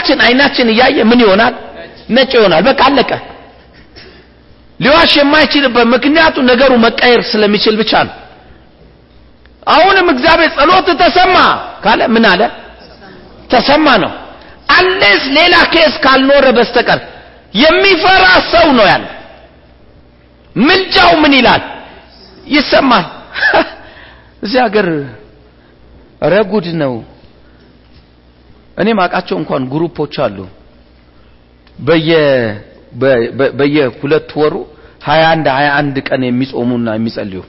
ሁላችን 0.09 0.25
አይናችን 0.25 0.67
እያየ 0.73 0.97
ምን 1.05 1.19
ይሆናል? 1.23 1.53
ነጭ 2.09 2.31
ይሆናል። 2.37 2.61
በቃ 2.65 2.79
አለቀ። 2.87 3.11
ሊዋሽ 4.79 5.11
የማይችልበት 5.19 5.85
ምክንያቱ 5.93 6.35
ነገሩ 6.51 6.71
መቀየር 6.85 7.21
ስለሚችል 7.31 7.75
ብቻ 7.81 7.91
ነው። 8.07 8.15
አሁንም 9.69 10.07
እግዚአብሔር 10.13 10.49
ጸሎት 10.57 10.87
ተሰማ 11.01 11.35
ካለ 11.83 12.01
ምን 12.13 12.25
አለ? 12.31 12.41
ተሰማ 13.51 13.87
ነው። 14.03 14.11
አንሌስ 14.69 15.23
ሌላ 15.37 15.55
ኬስ 15.73 15.93
ካልኖረ 16.03 16.45
በስተቀር 16.57 16.99
የሚፈራ 17.53 18.25
ሰው 18.53 18.67
ነው 18.77 18.85
ያለ። 18.91 19.05
ምልጃው 20.55 21.11
ምን 21.23 21.33
ይላል? 21.37 21.61
ይሰማል። 22.47 23.05
እዚህ 24.43 24.59
ሀገር 24.65 24.87
ረጉድ 26.29 26.67
ነው 26.81 26.93
እኔ 28.79 28.89
ማቃቸው 28.99 29.37
እንኳን 29.41 29.63
ግሩፖች 29.71 30.15
አሉ። 30.25 30.37
በየ 31.79 32.11
በየሁለት 33.59 34.29
ወሩ 34.41 34.55
21 35.05 35.49
21 35.53 35.99
ቀን 36.07 36.21
የሚጾሙና 36.27 36.87
የሚጸልዩ 36.97 37.41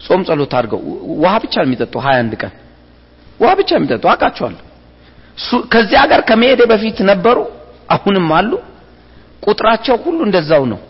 ጾም 0.00 0.20
ጸሎት 0.28 0.52
አድርገው 0.58 0.80
ውሃ 1.22 1.32
ብቻ 1.44 1.54
የሚጠጡ 1.64 1.94
21 2.04 2.36
ቀን 2.42 2.52
ውሃ 3.40 3.50
ብቻ 3.60 3.70
የሚጠጡ 3.78 4.04
አውቃቸዋለሁ። 4.12 4.64
ከዚህ 5.72 5.96
ሀገር 6.02 6.20
ከመሄዴ 6.28 6.60
በፊት 6.70 6.98
ነበሩ 7.10 7.38
አሁንም 7.88 8.28
አሉ። 8.38 8.52
ቁጥራቸው 9.42 9.96
ሁሉ 10.04 10.18
እንደዛው 10.28 10.62
ነው። 10.72 10.80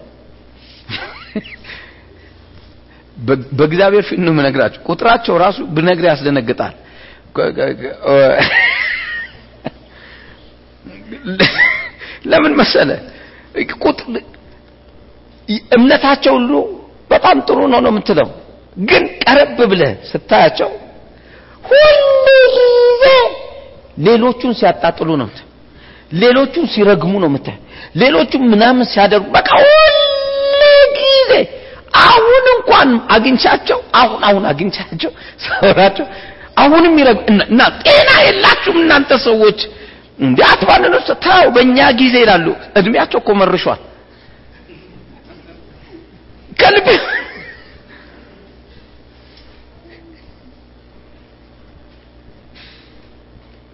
በእግዚአብሔር 3.56 4.04
ፊት 4.08 4.20
ነው 4.24 4.32
የምነግራቸው 4.32 4.80
ቁጥራቸው 4.88 5.34
ራሱ 5.42 5.58
ብነግር 5.76 6.04
ያስደነግጣል 6.10 6.74
ለምን 12.24 12.52
መሰለ? 12.60 12.90
እምነታቸው 15.76 16.34
ሁሉ 16.38 16.52
በጣም 17.10 17.36
ጥሩ 17.48 17.58
ነው 17.72 17.80
ነው 17.84 17.90
የምትለው። 17.92 18.28
ግን 18.80 19.04
ቀረብ 19.22 19.58
ብለ 19.70 19.82
ስታያቸው 20.10 20.70
ሁሉ 21.64 22.26
ጊዜ 22.56 23.04
ሌሎቹን 24.06 24.52
ሲያጣጥሉ 24.60 25.10
ነው 25.20 25.28
ሌሎቹን 26.14 26.66
ሲረግሙ 26.74 27.12
ነው 27.24 27.30
ምታይ 27.34 27.56
ሌሎቹን 28.02 28.42
ምናምን 28.52 28.86
ሲያደርጉ 28.92 29.26
በቃ 29.34 29.48
ሁሉ 29.62 29.96
ጊዜ 30.98 31.32
አሁን 32.04 32.44
እንኳን 32.54 32.90
አግኝቻቸው 33.14 33.78
አሁን 33.94 34.20
አሁን 34.28 34.44
አግኝቻቸው 34.50 35.10
ሰውራቸው 35.46 36.06
አሁንም 36.58 36.94
እና 37.44 37.60
ጤና 37.82 38.10
የላችሁም 38.26 38.78
እናንተ 38.82 39.12
ሰዎች። 39.26 39.60
እንዴ 40.18 40.38
አትባንኑ 40.48 40.94
ታው 41.24 41.44
በእኛ 41.56 41.78
ጊዜ 42.00 42.14
ይላሉ። 42.22 42.46
እድሜያቸው 42.78 43.18
እኮ 43.22 43.30
መርሿል። 43.40 43.80
ከልብ 46.60 46.86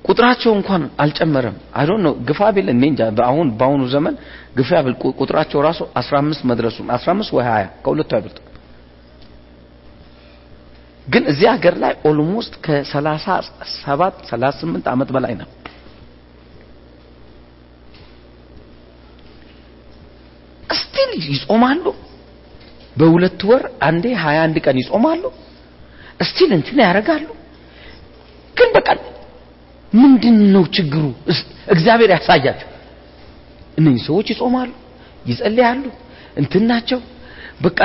ቁጥራቸው 0.04 0.50
እንኳን 0.56 0.82
አልጨመረም። 1.02 1.54
I 1.78 1.84
don't 1.88 2.02
know 2.06 2.10
ግፋ 2.28 2.40
ቢል 2.56 2.66
እኔ 2.72 2.82
እንጃ። 2.90 3.00
አሁን 3.28 3.46
በአሁኑ 3.60 3.82
ዘመን 3.94 4.14
ግፋ 4.58 4.70
ቢል 4.84 4.94
ቁጥራቸው 5.20 5.60
ራሱ 5.66 5.80
15 6.00 6.42
መድረሱ 6.50 6.76
15 6.90 7.32
ወይ 7.36 7.44
20 7.48 7.70
ከሁለቱ 7.84 8.10
አይበልጥ 8.16 8.38
ግን 11.08 11.24
እዚህ 11.30 11.46
ሀገር 11.52 11.74
ላይ 11.82 11.92
almost 12.08 12.54
ከ37 12.64 13.64
38 14.28 14.86
ዓመት 14.92 15.10
በላይ 15.16 15.34
ነው 15.40 15.48
still 20.74 21.10
ይጾማሉ 21.28 21.84
በሁለት 22.96 23.40
ወር 23.48 23.62
አንዴ 23.88 24.04
21 24.20 24.60
ቀን 24.66 24.76
ይጾማሉ 24.82 25.22
still 26.28 26.50
እንትን 26.58 26.78
ያደርጋሉ 26.84 27.26
ግን 28.56 28.68
በቃ 28.76 28.88
ምንድን 29.92 30.36
ነው 30.54 30.64
ችግሩ? 30.76 31.02
እግዚአብሔር 31.74 32.10
ያሳያቸው። 32.14 32.68
እነኚህ 33.78 34.02
ሰዎች 34.06 34.26
ይጾማሉ፣ 34.32 34.70
ይጸልያሉ፣ 35.26 35.84
እንትን 36.36 36.64
ናቸው። 36.70 37.00
በቃ 37.62 37.78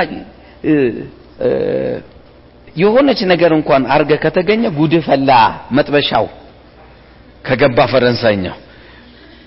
የሆነች 2.76 3.20
ነገር 3.22 3.52
እንኳን 3.52 3.82
አርገ 3.94 4.12
ከተገኘ 4.24 4.64
ጉድ 4.76 4.94
ፈላ 5.06 5.30
መጥበሻው 5.72 6.26
ከገባ 7.44 7.78
ፈረንሳይኛው 7.92 8.56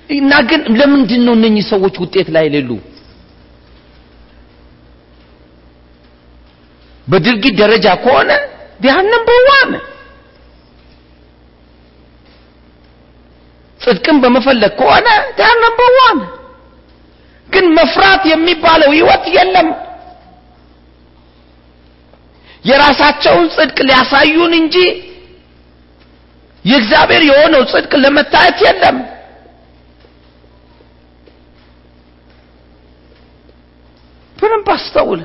እና 0.09 0.31
ግን 0.49 0.61
ለምንድን 0.79 1.21
ነው 1.25 1.33
እነኚህ 1.33 1.63
ሰዎች 1.69 1.95
ውጤት 2.03 2.27
ላይ 2.29 2.43
የሌሉ? 2.47 2.71
በድርጊት 7.07 7.55
ደረጃ 7.55 7.87
ከሆነ 8.03 8.31
they're 8.81 9.07
number 9.13 9.39
ጽድቅን 13.81 14.17
በመፈለግ 14.23 14.71
ከሆነ 14.79 15.07
they're 15.37 15.57
number 15.65 15.93
ግን 17.49 17.65
መፍራት 17.73 18.23
የሚባለው 18.25 18.89
ህይወት 18.91 19.25
የለም። 19.27 19.67
የራሳቸውን 22.65 23.47
ጽድቅ 23.55 23.77
ሊያሳዩን 23.87 24.53
እንጂ 24.59 24.75
የእግዚአብሔር 26.65 27.23
የሆነው 27.27 27.63
ጽድቅ 27.71 27.93
ለመታየት 28.03 28.59
የለም። 28.65 28.97
በደንብ 34.37 34.69
አስተውል። 34.75 35.21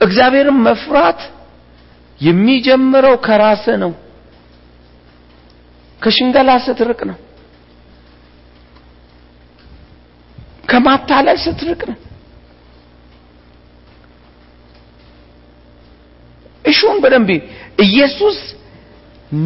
እግዚአብሔርን 0.00 0.58
መፍራት 0.66 1.20
የሚጀምረው 2.20 3.14
ከራስ 3.26 3.64
ነው። 3.82 3.92
ከሽንገላ 6.02 6.50
ስትርቅ 6.64 7.00
ነው። 7.10 7.18
ከማታለል 10.70 11.38
ስትርቅ 11.44 11.80
ነው። 11.90 11.98
እሹን 16.64 16.96
በደንብ 17.02 17.30
ኢየሱስ 17.84 18.38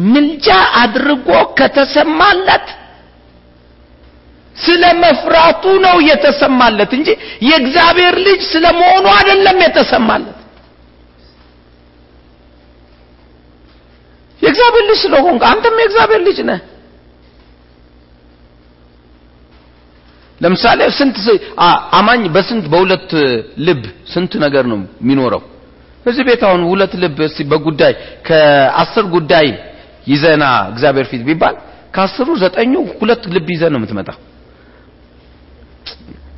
ምልጃ 0.07 0.47
አድርጎ 0.81 1.29
ከተሰማለት 1.59 2.67
ስለ 4.55 4.83
መፍራቱ 5.01 5.63
ነው 5.85 5.95
የተሰማለት 6.07 6.91
እንጂ 6.97 7.09
የእግዚአብሔር 7.47 8.15
ልጅ 8.25 8.41
ስለ 8.51 8.65
መሆኑ 8.79 9.05
አይደለም 9.17 9.57
የተሰማለት። 9.65 10.35
የእግዚአብሔር 14.41 14.83
ልጅ 14.89 14.99
ስለሆንክ 15.03 15.41
አንተም 15.49 15.77
የእግዚአብሔር 15.81 16.21
ልጅ 16.27 16.39
ነህ። 16.49 16.59
ለምሳሌ 20.41 20.81
ስንት 20.97 21.17
አማኝ 21.97 22.21
በስንት 22.35 22.65
በሁለት 22.73 23.09
ልብ 23.65 23.81
ስንት 24.13 24.33
ነገር 24.43 24.65
ነው 24.71 24.79
የሚኖረው? 25.01 25.41
እዚህ 26.05 26.23
ቤት 26.27 26.41
አሁን 26.47 26.61
ሁለት 26.69 26.93
ልብ 27.01 27.17
በጉዳይ 27.51 27.93
ከአስር 28.27 29.05
ጉዳይ 29.15 29.47
ይዘና 30.07 30.43
እግዚአብሔር 30.71 31.07
ፊት 31.11 31.23
ቢባል 31.27 31.55
ከአስሩ 31.95 32.27
ዘጠኙ 32.43 32.71
ሁለት 32.99 33.23
ልብ 33.35 33.47
ይዘህ 33.53 33.69
ነው 33.73 33.79
የምትመጣው። 33.79 34.17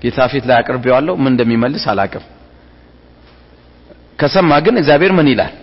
ጌታ 0.02 0.20
ፊት 0.32 0.46
ላይ 0.50 0.58
አቅርቤዋለሁ። 0.62 1.14
ምን 1.24 1.32
እንደሚመልስ 1.34 1.84
አላቅም። 1.92 2.24
ከሰማ 4.20 4.52
ግን 4.66 4.76
እግዚአብሔር 4.82 5.12
ምን 5.18 5.28
ይላል? 5.32 5.54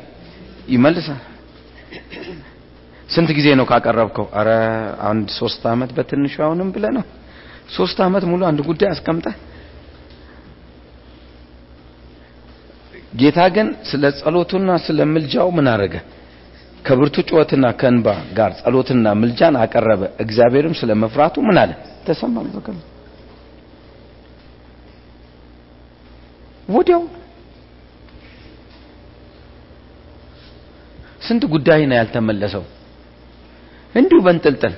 ይመልሳል። 0.69 1.21
ስንት 3.09 3.31
ጊዜ 3.37 3.47
ነው 3.59 3.67
ካቀረብከው? 3.71 4.27
አረ 4.39 4.49
አንድ 5.11 5.27
ሶስት 5.39 5.63
አመት 5.73 5.91
በትንሹ 5.97 6.35
አሁንም 6.47 6.69
ብለህ 6.75 6.93
ነው 6.97 7.05
ሶስት 7.77 7.99
አመት 8.07 8.25
ሙሉ 8.31 8.41
አንድ 8.51 8.61
ጉዳይ 8.69 8.89
አስቀምጠህ 8.95 9.35
ጌታ 13.13 13.39
ግን 13.55 13.69
ስለ 13.91 14.05
ጸሎቱና 14.19 14.71
ስለ 14.87 14.99
ምልጃው 15.13 15.49
ምን 15.57 15.67
አረገ? 15.73 15.95
ከብርቱ 16.85 17.17
ጩኸትና 17.29 17.65
ከእንባ 17.81 18.07
ጋር 18.39 18.51
ጸሎትና 18.61 19.07
ምልጃን 19.21 19.55
አቀረበ። 19.63 20.03
እግዚአብሔርም 20.25 20.75
ስለ 20.81 20.91
መፍራቱ 21.03 21.37
ምን 21.49 21.57
አለ? 21.63 21.71
ተሰማም። 22.07 22.49
በቃ 22.57 22.67
ወዲያው 26.69 27.03
ስንት 31.27 31.43
ጉዳይ 31.53 31.81
ነው 31.91 31.97
ያልተመለሰው? 32.01 32.65
እንዲሁ 33.95 34.19
በንጥልጥል 34.27 34.75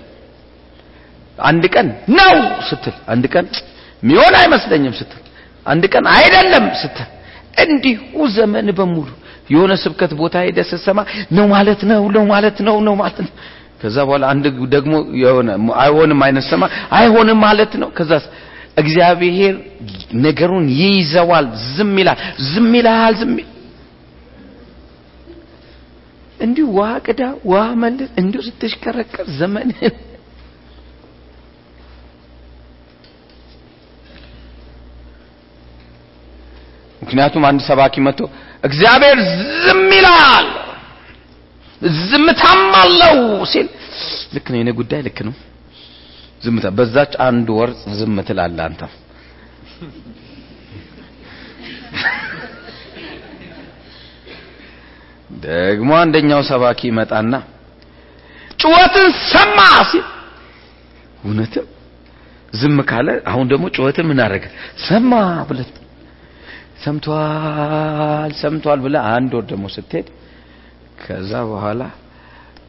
አንድ 1.39 1.65
ቀን 1.75 1.87
ነው 2.19 2.33
ስትል፣ 2.69 2.97
አንድ 3.13 3.25
ቀን 3.35 3.47
ሚሆን 4.03 4.35
አይመስለኝም 4.41 4.95
ስትል፣ 5.01 5.23
አንድ 5.67 5.85
ቀን 5.93 6.05
አይደለም 6.15 6.65
ስትል፣ 6.83 7.09
እንዲሁ 7.65 8.01
ዘመን 8.35 8.69
በሙሉ 8.79 9.09
የሆነ 9.51 9.73
ስብከት 9.85 10.13
ቦታ 10.19 10.35
ሄደ 10.45 10.59
ስትሰማ 10.69 10.99
ነው 11.37 11.47
ማለት 11.55 11.81
ነው 11.91 12.03
ነው 12.17 12.25
ማለት 12.33 12.59
ነው 12.67 12.77
ነው 12.87 12.95
ማለት 12.95 13.19
ነው። 13.25 13.33
ከዛ 13.83 13.97
በኋላ 14.09 14.25
አንድ 14.33 14.45
ደግሞ 14.75 14.93
የሆነ 15.23 15.49
አይሆንም 15.83 16.21
አይነት 16.27 16.45
ሰማ 16.51 16.65
አይሆንም 16.99 17.39
ማለት 17.47 17.73
ነው። 17.83 17.89
ከዛ 17.99 18.13
እግዚአብሔር 18.77 19.55
ነገሩን 20.25 20.67
ይይዘዋል፣ 20.81 21.47
ዝም 21.71 21.95
ይላል፣ 22.01 22.19
ዝም 22.49 22.71
ይላል፣ 22.79 23.15
ዝም 23.21 23.33
እንዲሁ 26.41 26.67
ውሃ 26.77 26.91
ቅዳ 27.07 27.23
ውሃ 27.45 27.65
መልስ 27.83 28.11
እንዲሁ 28.21 28.41
ስትሽከረከር 28.47 29.27
ዘመን 29.41 29.69
ምክንያቱም 37.11 37.45
አንድ 37.49 37.61
ሰባኪ 37.67 37.95
መጥቶ 38.05 38.21
እግዚአብሔር 38.65 39.19
ዝም 39.63 39.81
ይላል 39.95 40.47
ዝምታም 42.03 42.61
አለው 42.81 43.17
ሲል 43.53 43.69
ልክ 44.35 44.47
ነው። 44.53 44.59
የኔ 44.61 44.71
ጉዳይ 44.81 45.01
ልክ 45.07 45.19
ነው። 45.29 45.35
ዝምታ 46.43 46.67
በዛች 46.77 47.13
አንድ 47.27 47.49
ወር 47.57 47.71
ዝም 47.99 48.15
ትላለህ 48.29 48.65
አንተ። 48.69 48.83
ደግሞ 55.45 55.91
አንደኛው 56.03 56.41
ሰባኪ 56.51 56.81
ይመጣና 56.91 57.35
ጩኸትን 58.63 59.09
ሰማ 59.31 59.59
ሲል 59.91 60.07
እውነትም 61.23 61.67
ዝም 62.53 62.79
ካለ 62.91 63.09
አሁን 63.31 63.47
ደግሞ 63.53 63.65
ጩኸትን 63.75 64.07
ምን 64.11 64.21
አደረገ? 64.25 64.45
ሰማ 64.87 65.13
ብለህ 65.49 65.69
ሰምቷል 66.81 68.33
ሰምቷል 68.41 68.79
ብለህ 68.85 69.05
አንድ 69.13 69.33
ወር 69.37 69.45
ደግሞ 69.51 69.67
ስትሄድ 69.75 70.07
ከዛ 71.01 71.33
በኋላ 71.51 71.83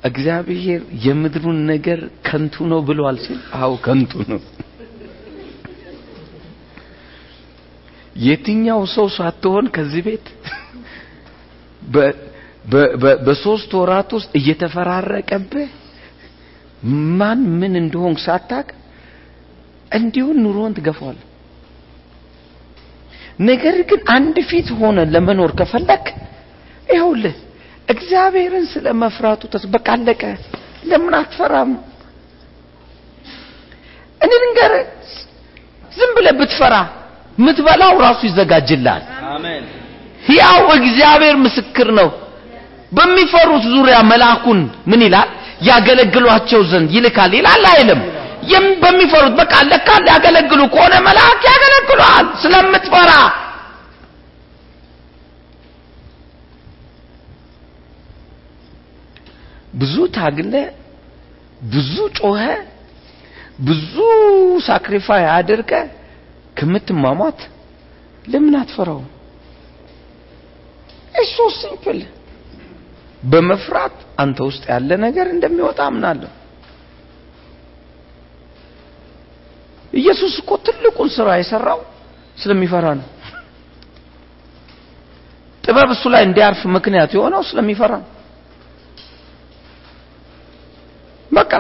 እግዚአብሔር 0.04 0.82
የምድሩን 1.06 1.60
ነገር 1.72 2.00
ከንቱ 2.28 2.66
ነው 2.72 2.80
ብሏል 2.88 3.18
ሲል 3.26 3.40
አው 3.60 3.74
ከንቱ 3.86 4.12
ነው። 4.32 4.40
የትኛው 8.22 8.82
ሰው 8.94 9.08
ሳትሆን 9.18 9.66
ከዚህ 9.76 10.02
ቤት 10.08 10.26
በሶስት 13.26 13.72
ወራት 13.80 14.10
ውስጥ 14.18 14.32
እየተፈራረቀብህ 14.40 15.70
ማን 17.20 17.42
ምን 17.60 17.74
እንደሆን 17.82 18.16
ሳታቅ 18.26 18.68
እንዲሁ 19.92 20.28
ኑሮን 20.44 20.76
ትገፋዋል 20.78 21.20
ነገር 23.42 23.76
ግን 23.90 24.02
አንድ 24.16 24.38
ፊት 24.50 24.68
ሆነ 24.80 24.98
ለመኖር 25.14 25.52
ከፈለክ 25.60 26.06
ይኸውልህ 26.90 27.36
እግዚአብሔርን 27.88 28.66
ስለ 28.74 28.88
መፍራቱ 29.02 29.42
በቃ 29.74 29.88
አለቀ። 29.96 30.22
ለምን 30.90 31.14
አትፈራም? 31.18 31.72
እኔ 34.22 34.32
ልንገርህ 34.42 34.86
ዝም 35.92 36.12
ብለህ 36.18 36.34
ብትፈራ 36.40 36.76
ምትበላው 37.38 37.94
ራሱ 38.06 38.20
ይዘጋጅልሃል። 38.30 39.04
አሜን። 39.32 39.64
ሕያው 40.24 40.66
እግዚአብሔር 40.80 41.36
ምስክር 41.46 41.88
ነው። 42.00 42.10
በሚፈሩት 42.92 43.64
ዙሪያ 43.74 43.98
መልአኩን 44.12 44.60
ምን 44.90 45.02
ይላል? 45.06 45.30
ያገለግሏቸው 45.62 46.62
ዘንድ 46.72 46.90
ይልካል። 46.96 47.32
ይላል 47.40 47.64
አይልም 47.72 48.02
በሚፈሩት 48.82 49.34
በቃ 49.40 49.54
ለካ 49.70 49.90
ሊያገለግሉ 50.06 50.62
ከሆነ 50.74 50.94
መልአክ 51.08 51.42
ያገለግሏል 51.50 52.28
ስለምትፈራ። 52.42 53.12
ብዙ 59.74 59.96
ታግለ 60.16 60.54
ብዙ 61.66 61.94
ጮኸ 62.20 62.42
ብዙ 63.68 63.94
ሳክሪፋይ 64.68 65.24
አድርገ 65.36 65.72
ከምትሟሟት 66.58 67.40
ለምን 68.26 68.56
አትፈራው 68.62 69.02
እሱ 71.16 71.38
ሲምፕል። 71.60 72.00
በመፍራት 73.24 73.96
አንተ 74.22 74.38
ውስጥ 74.48 74.64
ያለ 74.72 74.92
ነገር 75.06 75.28
እንደሚወጣ 75.34 75.80
አምናለሁ 75.90 76.32
ኢየሱስ 79.94 80.34
እኮ 80.42 80.52
ትልቁን 80.66 81.10
ስራ 81.16 81.28
የሰራው 81.40 81.80
ስለሚፈራ 82.38 82.86
ነው። 83.00 83.08
ጥበብ 85.64 85.90
እሱ 85.96 86.04
ላይ 86.14 86.24
እንዲያርፍ 86.28 86.62
ምክንያት 86.76 87.12
የሆነው 87.16 87.42
ስለሚፈራ 87.50 87.92
ነው። 88.02 88.10
በቃ 91.32 91.52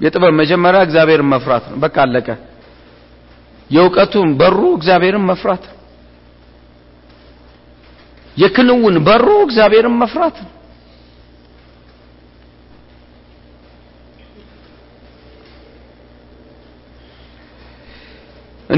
የጥበብ 0.00 0.32
መጀመሪያ 0.40 0.80
እግዚአብሔርን 0.86 1.28
መፍራት 1.32 1.64
ነው። 1.70 1.78
በቃ 1.82 1.96
አለቀ። 2.04 2.28
የእውቀቱን 3.70 4.28
በሩ 4.40 4.60
እግዚአብሔርን 4.76 5.24
መፍራት 5.30 5.64
ነው። 5.70 5.78
የክንውን 8.36 8.96
በሩ 9.06 9.26
እግዚአብሔርን 9.46 9.96
መፍራት 10.02 10.36
ነው። 10.44 10.50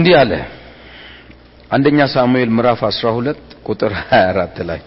እንዲህ 0.07 0.19
አለ። 0.21 0.33
አንደኛ 1.71 1.99
ሳሙኤል 2.13 2.51
ምዕራፍ 2.57 2.81
12 2.89 3.39
ቁጥር 3.69 3.93
24 4.11 4.59
ላይ 4.69 4.81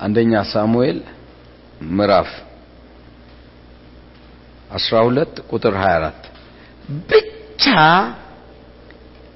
አንደኛ 0.00 0.32
ሳሙኤል 0.52 0.98
ምዕራፍ 1.96 2.30
12 4.78 5.42
ቁጥር 5.50 5.74
24 5.80 6.30
ብቻ 7.10 7.64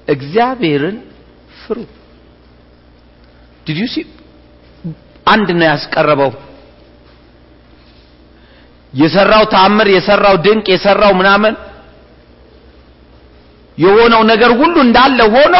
እግዚአብሔርን 0.07 0.97
ፍሩ። 1.59 1.77
did 3.67 3.77
you 3.77 3.87
see 3.93 4.05
አንድ 5.27 5.47
ነው 5.59 5.67
ያስቀረበው። 5.71 6.33
የሰራው 8.93 9.45
ተአምር 9.53 9.87
የሰራው 9.91 10.35
ድንቅ 10.45 10.67
የሰራው 10.71 11.13
ምናምን 11.21 11.55
የሆነው 13.77 14.21
ነገር 14.31 14.51
ሁሉ 14.59 14.75
እንዳለ 14.85 15.19
ሆኖ 15.35 15.55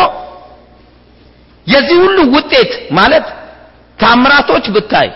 የዚህ 1.67 1.97
ሁሉ 2.03 2.17
ውጤት 2.35 2.71
ማለት 2.97 3.25
ታምራቶች 3.99 4.65
ብታይ 4.75 5.09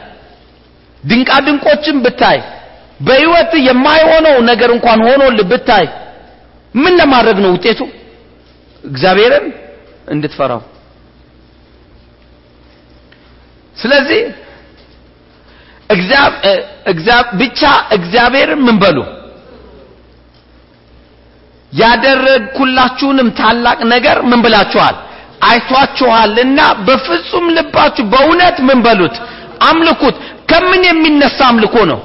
ድንቃ 1.04 1.32
ድንቆችን 1.46 1.98
ብታይ 2.06 2.40
በህይወት 3.00 3.52
የማይሆነው 3.68 4.36
ነገር 4.50 4.70
እንኳን 4.76 5.00
ሆኖልህ 5.08 5.46
ብታይ 5.52 5.86
ምን 6.74 6.94
ለማድረግ 7.00 7.38
ነው 7.44 7.52
ውጤቱ? 7.56 7.80
እግዚአብሔርን 8.84 9.46
እንድትፈራው። 10.08 10.62
ስለዚህ 13.78 14.22
ብቻ 17.40 17.62
እግዚአብሔርን 17.98 18.62
ምን 18.68 18.78
በሉ 18.84 18.98
ያደረግኩላችሁንም 21.74 23.30
ታላቅ 23.40 23.80
ነገር 23.94 24.18
ምን 24.30 24.40
ብላችኋል? 24.46 24.96
አይቷችኋልና 25.50 26.60
በፍጹም 26.88 27.46
ልባችሁ 27.58 28.04
በእውነት 28.14 28.58
ምን 28.68 28.80
በሉት? 28.86 29.16
አምልኩት። 29.70 30.16
ከምን 30.50 30.82
የሚነሳ 30.88 31.40
አምልኮ 31.50 31.76
ነው? 31.92 32.00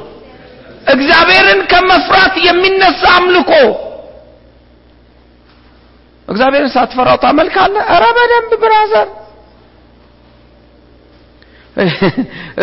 እግዚአብሔርን 0.86 1.60
ከመፍራት 1.72 2.34
የሚነሳ 2.46 3.02
አምልኮ። 3.18 3.52
እግዚአብሔርን 6.28 6.72
ሳትፈራው 6.74 7.16
ታመልካለህ? 7.24 7.82
ኧረ 7.92 8.04
በደንብ 8.16 8.52
ብራዘር። 8.62 9.08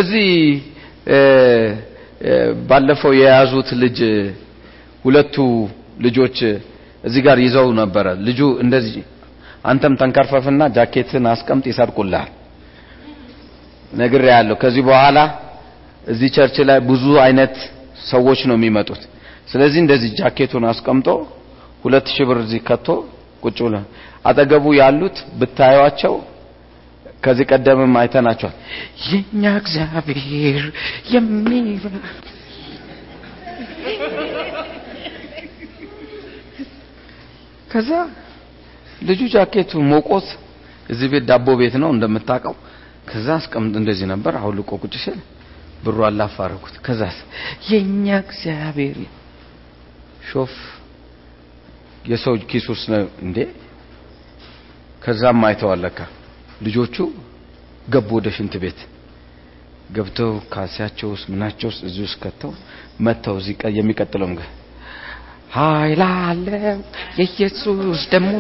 እዚህ 0.02 0.30
ባለፈው 2.70 3.12
የያዙት 3.20 3.70
ልጅ 3.82 4.00
ሁለቱ 5.06 5.36
ልጆች 6.00 6.38
እዚህ 7.04 7.22
ጋር 7.26 7.38
ይዘው 7.46 7.68
ነበረ። 7.80 8.08
ልጁ 8.28 8.40
እንደዚህ 8.64 9.04
አንተም 9.66 9.94
ተንከርፈፍና 10.02 10.62
ጃኬትን 10.76 11.26
አስቀምጥ 11.32 11.66
ይሰርቁልሃል። 11.72 12.30
ነግሬ 13.94 14.24
ያለው 14.34 14.56
ከዚህ 14.62 14.84
በኋላ 14.90 15.18
እዚህ 16.08 16.30
ቸርች 16.36 16.58
ላይ 16.70 16.80
ብዙ 16.90 17.06
አይነት 17.26 17.56
ሰዎች 18.12 18.40
ነው 18.50 18.56
የሚመጡት። 18.60 19.02
ስለዚህ 19.52 19.80
እንደዚህ 19.84 20.10
ጃኬቱን 20.20 20.66
አስቀምጦ 20.72 21.08
ሁለት 21.84 22.08
ሺህ 22.16 22.26
ብር 22.30 22.38
እዚህ 22.46 22.62
ከቶ 22.68 22.88
ቁጭ 23.44 23.58
ብሎ 23.66 23.76
አጠገቡ 24.26 24.66
ያሉት 24.80 25.18
ብታዩቸው 25.40 26.14
ከዚህ 27.24 27.46
ቀደምም 27.52 27.94
አይተናቸዋል። 28.02 28.56
የኛ 29.08 29.44
እግዚአብሔር 29.62 30.64
የሚበላ 31.14 31.96
ከዛ 37.72 37.90
ልጁ 39.02 39.22
ጃኬቱ 39.34 39.72
ሞቆት 39.92 40.28
እዚህ 40.90 41.08
ቤት 41.14 41.24
ዳቦ 41.30 41.48
ቤት 41.60 41.76
ነው 41.84 41.90
እንደምታውቀው። 41.96 42.56
ከዛ 43.10 43.28
አስቀምጥ 43.40 43.74
እንደዚህ 43.82 44.08
ነበር። 44.14 44.34
አውልቆ 44.42 44.70
ቁጭ 44.84 44.94
ሲል 45.04 45.20
ብሩ 45.84 45.98
አላፋረኩት 46.08 46.76
ከዛ 46.86 47.02
የኛ 47.70 48.08
እግዚአብሔር 48.24 48.98
ሾፍ 50.30 50.54
የሰው 52.06 52.36
ኪስ 52.52 52.66
ውስጥ 52.74 52.86
ነው 52.94 53.04
እንዴ? 53.26 53.38
ከዛም 55.04 55.42
አይተዋለካ 55.48 56.00
ልጆቹ 56.66 56.96
ገቡ 57.88 58.10
ወደ 58.18 58.28
ሽንት 58.36 58.54
ቤት። 58.64 58.80
ገብተው 59.96 60.32
ካሲያቸው 60.54 61.10
ምናቸው 61.32 61.68
ውስጥ 61.72 61.82
እዚህ 61.90 62.04
ውስጥ 62.08 62.18
ከተው 62.24 62.52
መጥተው 63.06 63.36
እዚህ 63.42 63.56
የሚቀጥለውም 63.78 64.34
ጋር 64.40 64.50
ኃይል 65.52 66.02
አለው 66.08 66.80
የኢየሱስ 67.20 68.02
ደግሞ 68.14 68.34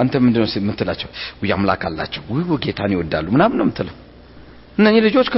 አንተ 0.00 0.14
ምንድነው 0.24 0.46
የምትላቸው? 0.58 1.08
ውይ 1.40 1.50
አምላክ 1.56 1.82
አላቸው፣ 1.88 2.22
ውይ 2.30 2.44
ጌታን 2.64 2.92
ይወዳሉ 2.94 3.26
ምናምን 3.34 3.58
ነው 3.60 3.66
የምትለው። 3.66 3.96
እነኚህ 4.78 5.02
ልጆች 5.06 5.28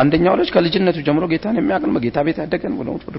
አንደኛው 0.00 0.34
ልጅ 0.40 0.48
ከልጅነቱ 0.54 0.98
ጀምሮ 1.08 1.24
ጌታን 1.32 1.58
የሚያውቅ 1.60 1.84
ነው፣ 1.88 2.00
ጌታ 2.06 2.18
ቤት 2.26 2.38
ያደገ 2.42 2.62
ነው። 2.70 2.78
ብለው 2.78 2.94
ወደ 3.00 3.16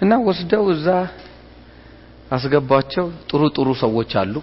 እና 0.00 0.12
ወስደው 0.26 0.64
እዛ 0.74 0.86
አስገባቸው። 2.30 3.06
ጥሩ 3.30 3.42
ጥሩ 3.56 3.68
ሰዎች 3.82 4.12
አሉ፣ 4.20 4.34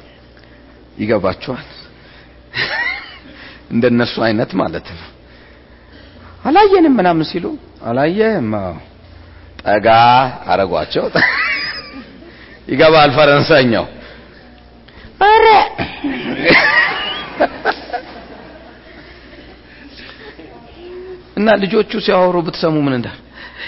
ይገባቸዋል። 0.98 1.68
እንደነሱ 3.74 4.16
አይነት 4.28 4.52
ማለት 4.62 4.88
ነው። 4.96 5.06
አላየንም 6.46 6.94
ምናምን 7.00 7.26
ሲሉ 7.30 7.46
አላየህም? 7.88 8.52
ጠጋ 9.64 9.88
አረጓቸው። 10.52 11.06
ይገባል 12.72 13.10
ፈረንሳይኛው። 13.18 13.86
ኧረ 15.22 15.46
እና 21.38 21.50
ልጆቹ 21.62 21.92
ሲያወሩ 22.06 22.36
ብትሰሙ 22.46 22.76
ምን 22.86 22.94
እንዳል 22.98 23.18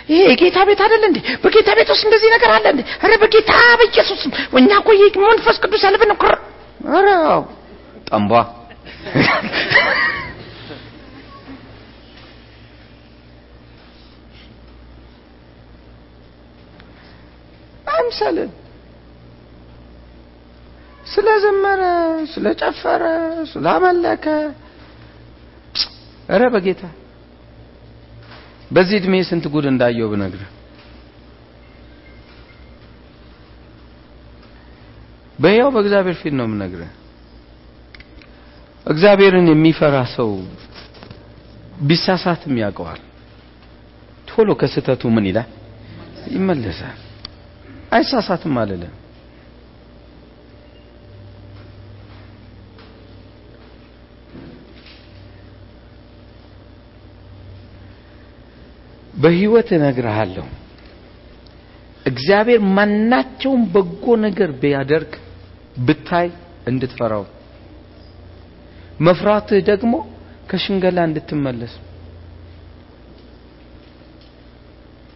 ይሄ 0.09 0.19
የጌታ 0.29 0.57
ቤት 0.67 0.81
አይደል 0.85 1.03
እንዴ? 1.07 1.17
በጌታ 1.43 1.69
ቤት 1.77 1.89
ውስጥ 1.93 2.03
እንደዚህ 2.07 2.29
ነገር 2.35 2.51
አለ 2.55 2.65
እንዴ? 2.73 2.81
ኧረ 3.01 3.11
በጌታ 3.23 3.51
በኢየሱስ 3.79 4.21
እኛ 4.57 4.69
እኮ 4.81 4.89
መንፈስ 5.25 5.57
ቅዱስ 5.63 5.83
ያለብን 5.87 6.09
ነው። 6.11 6.17
ኧረ 6.91 7.07
ጠንቧ 8.07 8.31
አይምሰልን። 17.87 18.51
ስለዘመረ፣ 21.05 21.81
ስለጨፈረ፣ 22.33 23.03
ስላመለከ 23.51 24.25
ኧረ 26.29 26.43
በጌታ 26.53 26.81
በዚህ 28.72 28.95
እድሜ 28.99 29.15
ስንት 29.28 29.45
ጉድ 29.53 29.65
እንዳየው 29.72 30.07
ብነግርህ 30.11 30.49
በያው 35.39 35.70
በእግዚአብሔር 35.74 36.15
ፊት 36.22 36.34
ነው 36.38 36.45
የምነግርህ። 36.47 36.91
እግዚአብሔርን 38.86 39.47
የሚፈራ 39.51 39.95
ሰው 40.15 40.30
ቢሳሳትም 41.82 42.53
ያውቀዋል። 42.61 43.01
ቶሎ 44.28 44.49
ከስህተቱ 44.59 45.03
ምን 45.15 45.26
ይላል? 45.30 45.49
ይመለሳል። 46.34 46.97
አይሳሳትም 47.91 48.55
አልልም። 48.61 48.93
በህይወት 59.18 59.70
እነግርሃለሁ። 59.78 60.45
እግዚአብሔር 62.05 62.61
ማናቸውም 62.76 63.63
በጎ 63.74 64.05
ነገር 64.26 64.49
ቢያደርግ 64.61 65.11
ብታይ 65.78 66.28
እንድትፈራው። 66.68 67.26
መፍራትህ 68.99 69.59
ደግሞ 69.70 69.93
ከሽንገላ 70.49 70.97
እንድትመለስ። 71.09 71.74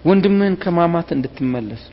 ወንድምህን 0.05 0.55
ከማማት 0.63 1.09
እንድትመለስ። 1.15 1.83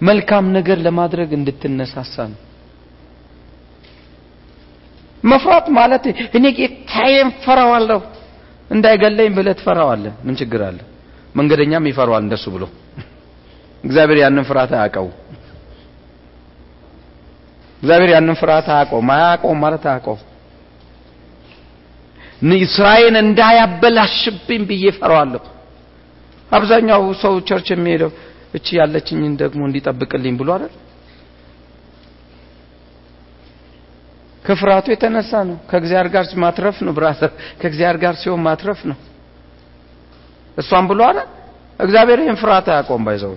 መልካም 0.00 0.44
ነገር 0.56 0.78
ለማድረግ 0.86 1.30
እንድትነሳሳ 1.38 2.14
ነው። 2.30 2.38
መፍራት 5.24 5.66
ማለት 5.78 6.04
እኔ 6.36 6.44
ጌታዬን 6.58 7.28
ፈራዋለሁ 7.42 8.00
እንዳይገለኝ 8.70 9.28
ብለህ 9.36 9.54
ትፈራዋለህ። 9.60 10.12
ምን 10.26 10.34
ችግር 10.40 10.60
አለ? 10.68 10.78
መንገደኛም 11.34 11.84
ይፈራዋል 11.90 12.22
እንደሱ 12.24 12.44
ብሎ። 12.54 12.64
እግዚአብሔር 13.84 14.18
ያንን 14.22 14.44
ፍርሃት 14.48 14.72
አያውቀው። 14.76 15.06
እግዚአብሔር 17.82 18.10
ያንን 18.14 18.36
ፍርሃት 18.40 18.66
አያውቀውም። 18.72 19.10
አያውቀውም 19.14 19.58
ማለት 19.64 19.84
አያውቀውም። 19.90 20.22
ስራዬን 22.74 23.16
እንዳያበላሽብኝ 23.22 24.62
ብዬ 24.68 24.84
ፈራዋለሁ። 24.98 25.42
አብዛኛው 26.50 27.02
ሰው 27.22 27.34
ቸርች 27.48 27.68
የሚሄደው 27.72 28.10
እቺ 28.54 28.66
ያለችኝን 28.78 29.34
ደግሞ 29.42 29.60
እንዲጠብቅልኝ 29.68 30.34
ብሎ 30.40 30.48
አይደል? 30.54 30.72
ከፍርሃቱ 34.44 34.86
የተነሳ 34.92 35.30
ነው። 35.48 35.56
ከእግዚአብሔር 35.70 36.08
ጋር 36.14 36.24
ማትረፍ 36.42 36.76
ነው 36.86 36.92
brother። 36.96 37.30
ከእግዚአብሔር 37.60 37.98
ጋር 38.04 38.14
ሲሆን 38.20 38.40
ማትረፍ 38.46 38.80
ነው። 38.90 38.98
እሷን 40.58 40.84
ብሎ 40.90 41.00
አይደል? 41.08 41.28
እግዚአብሔር 41.80 42.18
ይህን 42.22 42.36
ፍርሃት 42.40 42.66
አያውቀውም። 42.72 43.04
ባይዘው 43.06 43.34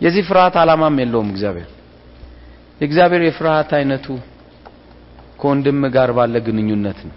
የዚህ 0.00 0.22
ፍርሃት 0.28 0.54
ዓላማም 0.62 0.96
የለውም 1.02 1.28
እግዚአብሔር። 1.32 1.68
የእግዚአብሔር 2.80 3.22
የፍርሃት 3.26 3.70
አይነቱ 3.78 4.06
ከወንድም 5.40 5.80
ጋር 5.94 6.10
ባለ 6.16 6.34
ግንኙነት 6.46 6.98
ነው። 7.08 7.16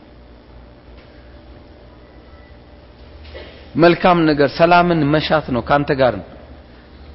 መልካም 3.75 4.19
ነገር 4.29 4.49
ሰላምን 4.57 5.01
መሻት 5.13 5.47
ነው 5.55 5.61
ካንተ 5.61 5.89
ጋር 6.01 6.13
ነው። 6.19 6.27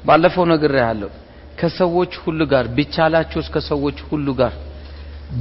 ባለፈው 0.05 0.45
ነገር 0.53 0.73
ያለው 0.81 1.11
ከሰዎች 1.59 2.13
ሁሉ 2.25 2.41
ጋር 2.53 2.65
ቢቻላችሁስ 2.77 3.49
ከሰዎች 3.55 3.99
ሁሉ 4.11 4.27
ጋር 4.41 4.53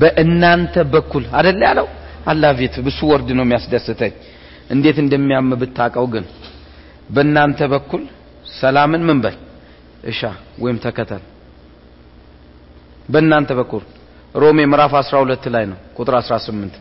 በእናንተ 0.02 0.76
በኩል 0.94 1.24
አይደል 1.38 1.62
ያለው? 1.68 1.88
አላቪት 2.32 2.76
ብሱ 2.86 3.00
ወርድ 3.12 3.30
ነው 3.38 3.44
የሚያስደስተኝ። 3.46 4.14
እንዴት 4.74 4.98
እንደሚያም 5.04 5.50
ብታቀው 5.62 6.06
ግን 6.14 6.26
በእናንተ 7.16 7.60
በኩል 7.74 8.02
ሰላምን 8.60 9.02
ምን 9.08 9.18
በል? 9.24 9.36
እሻ 10.12 10.22
ወይም 10.64 10.78
ተከተል። 10.86 11.24
በእናንተ 13.10 13.50
በኩል 13.60 13.84
ሮሜ 14.36 14.60
ምዕራፍ 14.72 14.94
12 15.00 15.46
ላይ 15.56 15.66
ነው 15.72 15.78
ቁጥር 15.98 16.16
18 16.20 16.76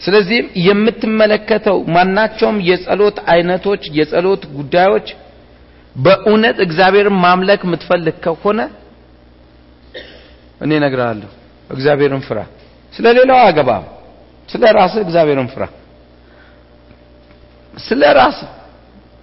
ስለዚህም 0.00 0.46
የምትመለከተው 0.66 1.78
ማናቸውም 1.94 2.58
የጸሎት 2.68 3.16
አይነቶች 3.32 3.82
የጸሎት 3.98 4.42
ጉዳዮች 4.56 5.08
በእውነት 5.96 6.58
እግዚአብሔርን 6.64 7.16
ማምለክ 7.24 7.60
የምትፈልግ 7.66 8.16
ከሆነ 8.24 8.60
እኔ 10.60 10.70
እነግርሃለሁ። 10.80 11.30
እግዚአብሔርን 11.70 12.22
ፍራ። 12.26 12.38
ስለ 12.92 13.06
ሌላው 13.18 13.38
አገባም 13.46 13.84
ስለ 14.48 14.62
ራስህ 14.76 15.00
እግዚአብሔርን 15.06 15.48
ፍራ። 15.54 15.64
ስለ 17.74 18.02
ራስህ 18.18 18.50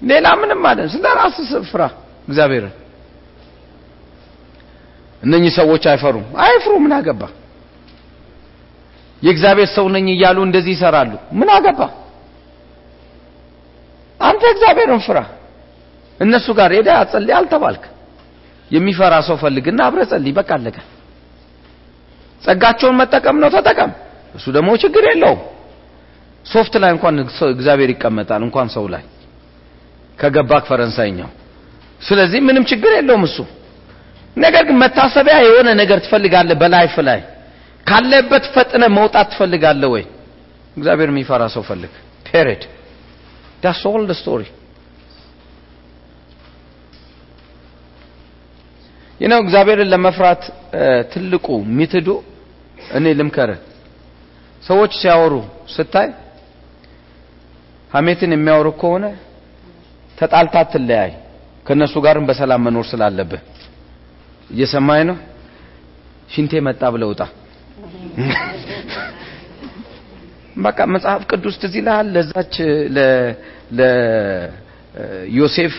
ሌላ 0.02 0.28
ምንም 0.40 0.60
ማለት 0.66 0.88
ስለ 0.96 1.06
ራስህ 1.20 1.52
ፍራ 1.72 1.84
እግዚአብሔርን። 2.28 2.74
እነኚህ 5.24 5.52
ሰዎች 5.60 5.84
አይፈሩም። 5.92 6.26
አይፍሩ 6.46 6.74
ምን 6.84 6.94
አገባ 6.98 7.22
የእግዚአብሔር 9.22 9.70
ሰው 9.76 9.86
ነኝ 9.94 10.08
እያሉ 10.14 10.38
እንደዚህ 10.48 10.74
ይሰራሉ። 10.76 11.12
ምን 11.34 11.50
አገባ 11.56 11.82
አንተ 14.20 14.44
እግዚአብሔርን 14.54 15.02
ፍራ 15.08 15.20
እነሱ 16.24 16.48
ጋር 16.60 16.72
ሄደ 16.78 16.90
አጸልይ 17.00 17.34
አልተባልክ። 17.38 17.84
የሚፈራ 18.72 19.14
ሰው 19.28 19.36
ፈልግና 19.42 19.80
አብረ 19.88 20.02
ጸልይ። 20.12 20.34
በቃ 20.38 20.50
አለቀ። 20.58 20.78
ጸጋቸውን 22.42 22.96
መጠቀም 23.02 23.38
ነው 23.44 23.50
ተጠቀም። 23.56 23.92
እሱ 24.36 24.46
ደግሞ 24.56 24.70
ችግር 24.84 25.04
የለውም። 25.10 25.42
soft 26.46 26.74
ላይ 26.84 26.92
እንኳን 26.96 27.16
እግዚአብሔር 27.52 27.90
ይቀመጣል 27.94 28.42
እንኳን 28.48 28.68
ሰው 28.76 28.86
ላይ። 28.94 29.04
ከገባክ 30.20 30.64
ፈረንሳይኛው። 30.70 31.30
ስለዚህ 32.02 32.40
ምንም 32.48 32.64
ችግር 32.72 32.92
የለውም 32.98 33.24
እሱ። 33.28 33.38
ነገር 34.38 34.64
ግን 34.68 34.78
መታሰቢያ 34.84 35.36
የሆነ 35.46 35.70
ነገር 35.82 35.98
ትፈልጋለህ 36.06 36.58
በ 36.62 36.73
life 36.73 36.96
ላይ። 37.08 37.20
ካለበት 37.86 38.46
ፈጥነ 38.56 38.84
መውጣት 38.98 39.28
ትፈልጋለህ 39.32 39.90
ወይ? 39.96 40.04
እግዚአብሔር 40.78 41.10
የሚፈራ 41.12 41.42
ሰው 41.56 41.64
ፈልግ። 41.70 41.94
period። 42.28 42.64
that's 43.64 43.82
all 43.90 44.06
story 44.20 44.44
ይነው 49.24 49.40
እግዚአብሔርን 49.44 49.90
ለመፍራት 49.94 50.44
ትልቁ 51.14 51.46
method 51.78 52.00
ኡ 52.00 52.08
እኔ 52.98 53.06
ልምከር። 53.20 53.50
ሰዎች 54.64 54.92
ሲያወሩ 55.02 55.34
ስታይ 55.76 56.10
ሀሜትን 57.92 58.32
የሚያወሩ 58.36 58.68
ከሆነ 58.82 59.06
ተጣልታ 60.18 60.56
ትለያይ። 60.74 61.12
ከነሱ 61.66 61.94
ጋርም 62.06 62.26
በሰላም 62.30 62.62
መኖር 62.66 62.86
ስላለብህ። 62.92 63.42
እየሰማኝ 64.50 65.02
ነው? 65.10 65.18
ሽንቴ 66.30 66.52
መጣ 66.68 66.82
ብለውጣ 66.96 67.22
በቃ 70.58 70.80
መጽሐፍ 70.94 71.22
ቅዱስ 71.32 71.56
ትዝ 71.62 71.74
ይልሃል? 71.80 72.08
ለዛች 72.16 72.54
ለዮሴፍ 73.78 75.74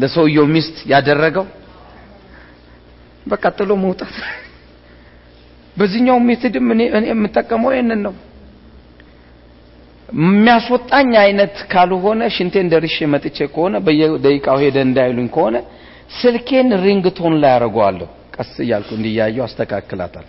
ለሰውየው 0.00 0.46
ሚስት 0.54 0.76
ያደረገው 0.92 1.46
በቃ 3.30 3.44
ጥሎ 3.58 3.70
መውጣት። 3.84 4.16
በዚህኛው 5.76 6.18
ሜትድም 6.28 6.68
እኔ 6.74 6.80
የምጠቀመው 7.10 7.70
ይህንን 7.74 8.00
ነው። 8.06 8.14
የሚያስወጣኝ 10.20 11.10
አይነት 11.24 11.56
ካልሆነ 11.72 12.22
ሽንቴን 12.36 12.70
ደርሼ 12.72 12.96
መጥቼ 13.12 13.38
ከሆነ 13.52 13.74
በየደቂቃው 13.86 14.56
ሄደ 14.64 14.76
እንዳይሉኝ 14.86 15.28
ከሆነ 15.36 15.56
ስልኬን 16.18 16.70
ringtone 16.84 17.34
ላይ 17.42 17.52
አደርገዋለሁ። 17.56 18.08
ቀስ 18.36 18.52
እያልኩ 18.64 18.90
እንዲያየው 18.98 19.44
አስተካክላታል። 19.46 20.26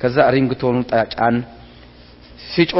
ከዛ 0.00 0.16
ringtone 0.34 0.68
ኡ 0.68 0.76
ጫን 1.14 1.36
ሲጮ 2.48 2.72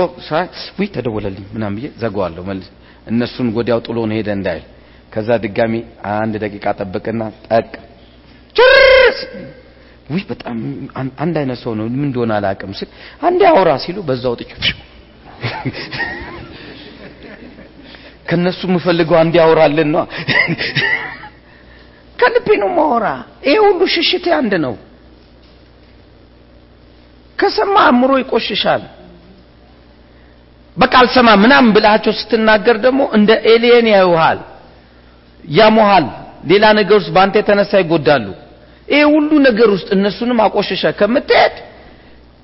ውይ 0.79 0.89
ተደወለልኝ 0.97 1.45
ምናም 1.55 1.75
ብዬ 1.79 1.87
ዘጋዋለሁ 2.03 2.43
መልስ። 2.51 2.69
እነሱን 3.11 3.49
ወዲያው 3.57 3.81
ጥሎን 3.87 4.13
ሄደ 4.17 4.29
እንዳይል። 4.39 4.65
ከዛ 5.13 5.29
ድጋሚ 5.45 5.75
አንድ 6.15 6.35
ደቂቃ 6.45 6.67
ጠብቅና 6.81 7.21
ጠቅ። 7.49 7.73
ጭርስ 8.57 9.19
ውይ 10.09 10.23
በጣም 10.31 10.57
አንድ 11.23 11.35
አይነት 11.41 11.59
ሰው 11.63 11.73
ነው። 11.79 11.87
ምን 11.93 12.07
እንደሆነ 12.09 12.33
አላውቅም 12.39 12.73
ሲል 12.79 12.89
አንዴ 13.23 13.41
አውራ 13.51 13.71
ሲሉ 13.85 13.99
በዛው 14.09 14.35
ጥጭ 14.41 14.51
ከነሱ 18.29 18.61
የምፈልገው 18.69 19.17
አንዴ 19.23 19.35
ያወራልን 19.41 19.89
ነው 19.95 20.05
ከልቤ 22.19 22.49
ነው 22.63 22.71
ማወራ 22.77 23.07
ይሄ 23.47 23.57
ሁሉ 23.65 23.81
ሽሽቴ 23.95 24.27
አንድ 24.37 24.53
ነው። 24.65 24.75
ከሰማ 27.39 27.75
አእምሮ 27.87 28.11
ይቆሽሻል። 28.21 28.83
በቃ 30.77 30.93
አልሰማ 31.01 31.29
ምናምን 31.43 31.71
ብላቸው 31.77 32.13
ስትናገር 32.21 32.77
ደግሞ 32.85 33.01
እንደ 33.17 33.31
ኤሊየን 33.51 33.89
ያዩሃል 33.93 34.39
ያሞሃል። 35.55 36.07
ሌላ 36.51 36.65
ነገር 36.79 36.97
ውስጥ 37.01 37.11
በአንተ 37.17 37.35
የተነሳ 37.41 37.73
ይጎዳሉ 37.83 38.27
ይሄ 38.89 39.03
ሁሉ 39.13 39.31
ነገር 39.47 39.69
ውስጥ 39.75 39.89
እነሱንም 39.97 40.39
አቆሸሸ 40.45 40.85
ከምትሄድ 40.99 41.55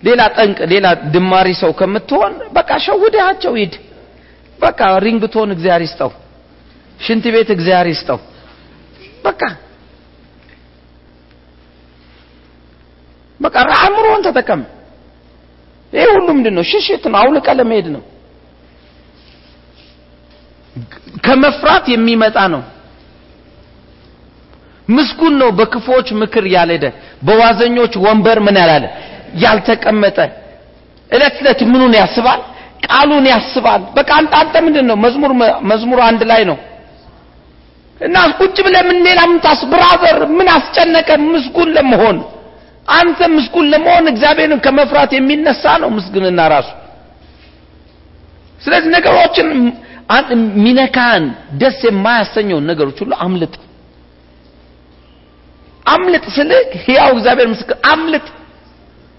ሌላ 0.02 0.20
ጠንቅ 0.36 0.58
ሌላ 0.72 0.86
ድማሪ 1.14 1.48
ሰው 1.60 1.70
ከምትሆን 1.80 2.34
በቃ 2.56 2.70
ሸውደሃቸው 2.84 3.54
ሂድ። 3.60 3.74
በቃ 4.58 4.80
ሪንግቶን 5.04 5.50
እግዚአብሔር 5.54 5.82
ይስጠው 5.86 6.10
ሽንት 6.98 7.24
ቤት 7.34 7.48
እግዚአብሔር 7.56 7.88
ይስጠው። 7.92 8.18
በቃ 9.24 9.42
በቃ 13.40 13.54
አእምሮን 13.76 14.22
ተጠቀም። 14.26 14.62
ይሄ 15.92 16.04
ሁሉ 16.14 16.26
ምንድን 16.36 16.54
ነው 16.58 16.64
ሽሽት 16.70 17.04
ነው። 17.12 17.18
አውልቀ 17.20 17.48
ለመሄድ 17.58 17.86
ነው። 17.94 18.02
ከመፍራት 21.24 21.84
የሚመጣ 21.92 22.38
ነው 22.54 22.62
ምስጉን 24.90 25.34
ነው 25.40 25.48
በክፎች 25.58 26.08
ምክር 26.20 26.44
ያልሄደ። 26.54 26.84
በዋዘኞች 27.26 27.92
ወንበር 28.04 28.38
ምን 28.46 28.56
ያላለ? 28.62 28.84
ያልተቀመጠ። 29.42 30.18
እለት 31.10 31.36
እለት 31.42 31.60
ምኑን 31.72 31.94
ያስባል? 32.00 32.40
ቃሉን 32.86 33.26
ያስባል። 33.32 33.82
በቃ 33.96 34.10
አንተ 34.38 34.54
ምንድን 34.66 34.86
ነው 34.90 34.96
መዝሙር 35.04 35.32
መዝሙር 35.70 36.00
አንድ 36.08 36.22
ላይ 36.30 36.42
ነው። 36.50 36.58
እና 38.00 38.16
ቁጭ 38.38 38.56
ብለህ 38.66 38.82
ምን 38.88 38.98
ሌላ 39.06 39.20
ምን 39.30 39.38
ታስ 39.44 39.60
brother 39.72 40.18
ምን 40.38 40.48
አስጨነቀ? 40.56 41.08
ምስጉን 41.32 41.70
ለመሆን። 41.76 42.18
አንተ 42.92 43.18
ምስጉን 43.34 43.66
ለመሆን 43.72 44.04
እግዚአብሔርን 44.12 44.60
ከመፍራት 44.64 45.10
የሚነሳ 45.16 45.64
ነው 45.82 45.90
ምስግንና 45.96 46.40
ራሱ። 46.54 46.70
ስለዚህ 48.60 48.90
ነገሮችን 48.96 49.48
ሚነካን 50.64 51.24
ደስ 51.60 51.78
የማያሰኘውን 51.88 52.64
ነገሮች 52.70 52.98
ሁሉ 53.02 53.12
አምልጥ 53.24 53.52
አምልጥ 55.86 56.24
ስልህ 56.36 56.58
ሕያው 56.84 57.10
እግዚአብሔር 57.14 57.48
ምስክር 57.52 57.76
አምልጥ፣ 57.92 58.26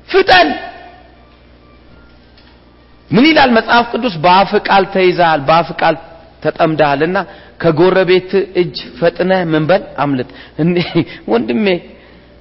ፍጠን። 0.09 0.49
ምን 3.12 3.26
ይላል 3.30 3.49
መጽሐፍ 3.57 3.86
ቅዱስ? 3.93 4.14
በአፍ 4.24 4.51
ቃል 4.68 4.84
ተይዘሃል፣ 4.93 5.41
በአፍ 5.47 5.70
ቃል 5.82 5.95
ተጠምደሃልና 6.43 7.18
ከጎረቤት 7.62 8.32
እጅ 8.62 8.76
ፈጥነህ 8.99 9.41
ምን 9.51 9.64
በል 9.70 9.84
አምልጥ። 10.03 10.30
ወንድሜ 11.32 11.66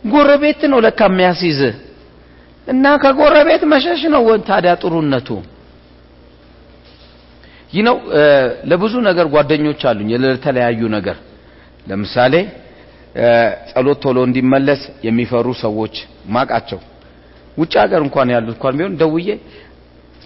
ጎረቤት 0.05 0.61
ነው 0.73 0.79
ለካ 0.85 1.01
የሚያስይዝህ 1.11 1.75
እና 2.67 2.85
ከጎረቤት 3.03 3.63
መሸሽ 3.73 4.03
ነው 4.15 4.23
ታዲያ 4.49 4.73
ጥሩነቱ። 4.83 5.29
ይህ 7.73 7.83
ለብዙ 8.71 8.95
ነገር 9.09 9.27
ጓደኞች 9.35 9.83
አሉኝ 9.91 10.11
ለተለያዩ 10.23 10.81
ነገር 10.97 11.17
ለምሳሌ 11.87 12.35
ጸሎት 13.71 13.99
ቶሎ 14.05 14.19
እንዲመለስ 14.29 14.83
የሚፈሩ 15.07 15.47
ሰዎች 15.63 15.95
ማቃቸው። 16.35 16.81
ውጭ 17.57 17.73
ሀገር 17.83 18.01
እንኳን 18.07 18.29
ያሉት 18.35 18.55
እንኳን 18.55 18.75
ቢሆን 18.79 18.95
ደውዬ 19.01 19.29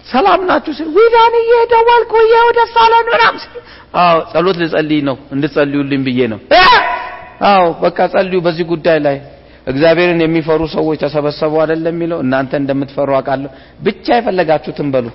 ሰላም 0.05 0.41
ናችሁ 0.49 0.73
ስል 0.79 0.89
ዊዳንዬ 0.97 1.37
ደወልኩ 1.71 2.11
ወደ 2.47 2.59
ሳሎን 2.73 3.07
ምናምን 3.13 3.41
አዎ 4.01 4.17
ጸሎት 4.31 4.57
ልጸልይ 4.61 4.99
ነው 5.07 5.15
እንድጸልዩልኝ 5.35 6.01
ብዬ 6.07 6.19
ነው 6.33 6.39
አዎ 7.49 7.63
በቃ 7.81 7.97
ጸልዩ 8.13 8.39
በዚህ 8.45 8.65
ጉዳይ 8.71 8.99
ላይ። 9.05 9.17
እግዚአብሔርን 9.67 10.19
የሚፈሩ 10.23 10.61
ሰዎች 10.75 10.97
ተሰበሰቡ 11.03 11.53
አይደለም 11.63 11.95
የሚለው። 11.95 12.19
እናንተ 12.25 12.51
እንደምትፈሩ 12.61 13.09
አውቃለሁ። 13.17 13.49
ብቻ 13.85 14.05
የፈለጋችሁትን 14.17 14.89
በሉ። 14.93 15.07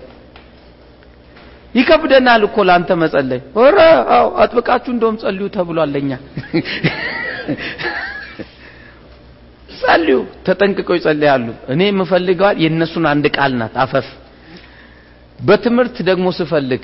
ይከብደናል 1.74 2.42
እኮ 2.46 2.56
ላንተ 2.68 2.90
መጸለይ። 3.02 3.40
ኧረ 3.58 3.78
አዎ 4.16 4.26
አጥብቃችሁ 4.42 4.90
እንደውም 4.94 5.16
ጸልዩ 5.22 5.46
ተብሏለኛ 5.56 6.10
ጸልዩ 9.80 10.16
ተጠንቅቀው 10.46 10.96
ይጸልያሉ። 10.98 11.46
እኔ 11.72 11.80
የምፈልገዋል 11.88 12.56
የእነሱን 12.64 13.04
አንድ 13.12 13.26
ቃል 13.36 13.52
ናት 13.60 13.74
አፈፍ። 13.84 14.08
በትምህርት 15.38 15.96
ደግሞ 16.08 16.26
ስፈልግ 16.38 16.82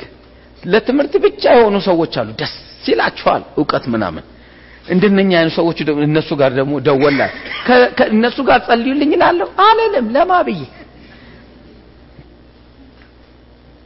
ለትምህርት 0.63 1.15
ብቻ 1.25 1.43
የሆኑ 1.57 1.77
ሰዎች 1.89 2.15
አሉ 2.21 2.29
ደስ 2.41 2.55
ይላቸዋል 2.87 3.43
እውቀት 3.61 3.85
ምናምን። 3.95 4.25
እንደነኛ 4.87 5.31
አይነት 5.39 5.55
ሰዎች 5.59 5.79
እነሱ 6.07 6.31
ጋር 6.41 6.51
ደግሞ 6.59 6.75
ደወላል 6.87 7.33
እነሱ 8.15 8.39
ጋር 8.49 8.59
ጸልዩልኝ 8.69 9.13
እላለሁ። 9.17 9.49
አለለም 9.67 10.07
ለማ 10.17 10.33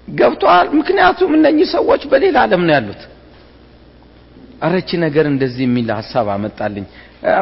ገብቷል 0.09 0.69
ምክንያቱም 0.79 1.33
እነኚህ 1.39 1.67
ሰዎች 1.75 2.03
በሌላ 2.13 2.37
ዓለም 2.47 2.63
ነው 2.67 2.73
ያሉት 2.77 3.03
አረቺ 4.61 4.91
ነገር 5.03 5.25
እንደዚህ 5.31 5.65
የሚል 5.67 5.89
ሀሳብ 5.99 6.27
አመጣልኝ። 6.35 6.87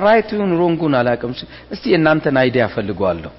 right 0.05 0.31
ኡን 0.31 0.53
wrong 0.61 0.80
ኡን 0.80 0.95
አላውቅም። 0.99 1.33
እስቲ 1.75 1.85
የእናንተን 1.93 2.37
idea 2.43 2.65
ፈልገዋለሁ 2.75 3.33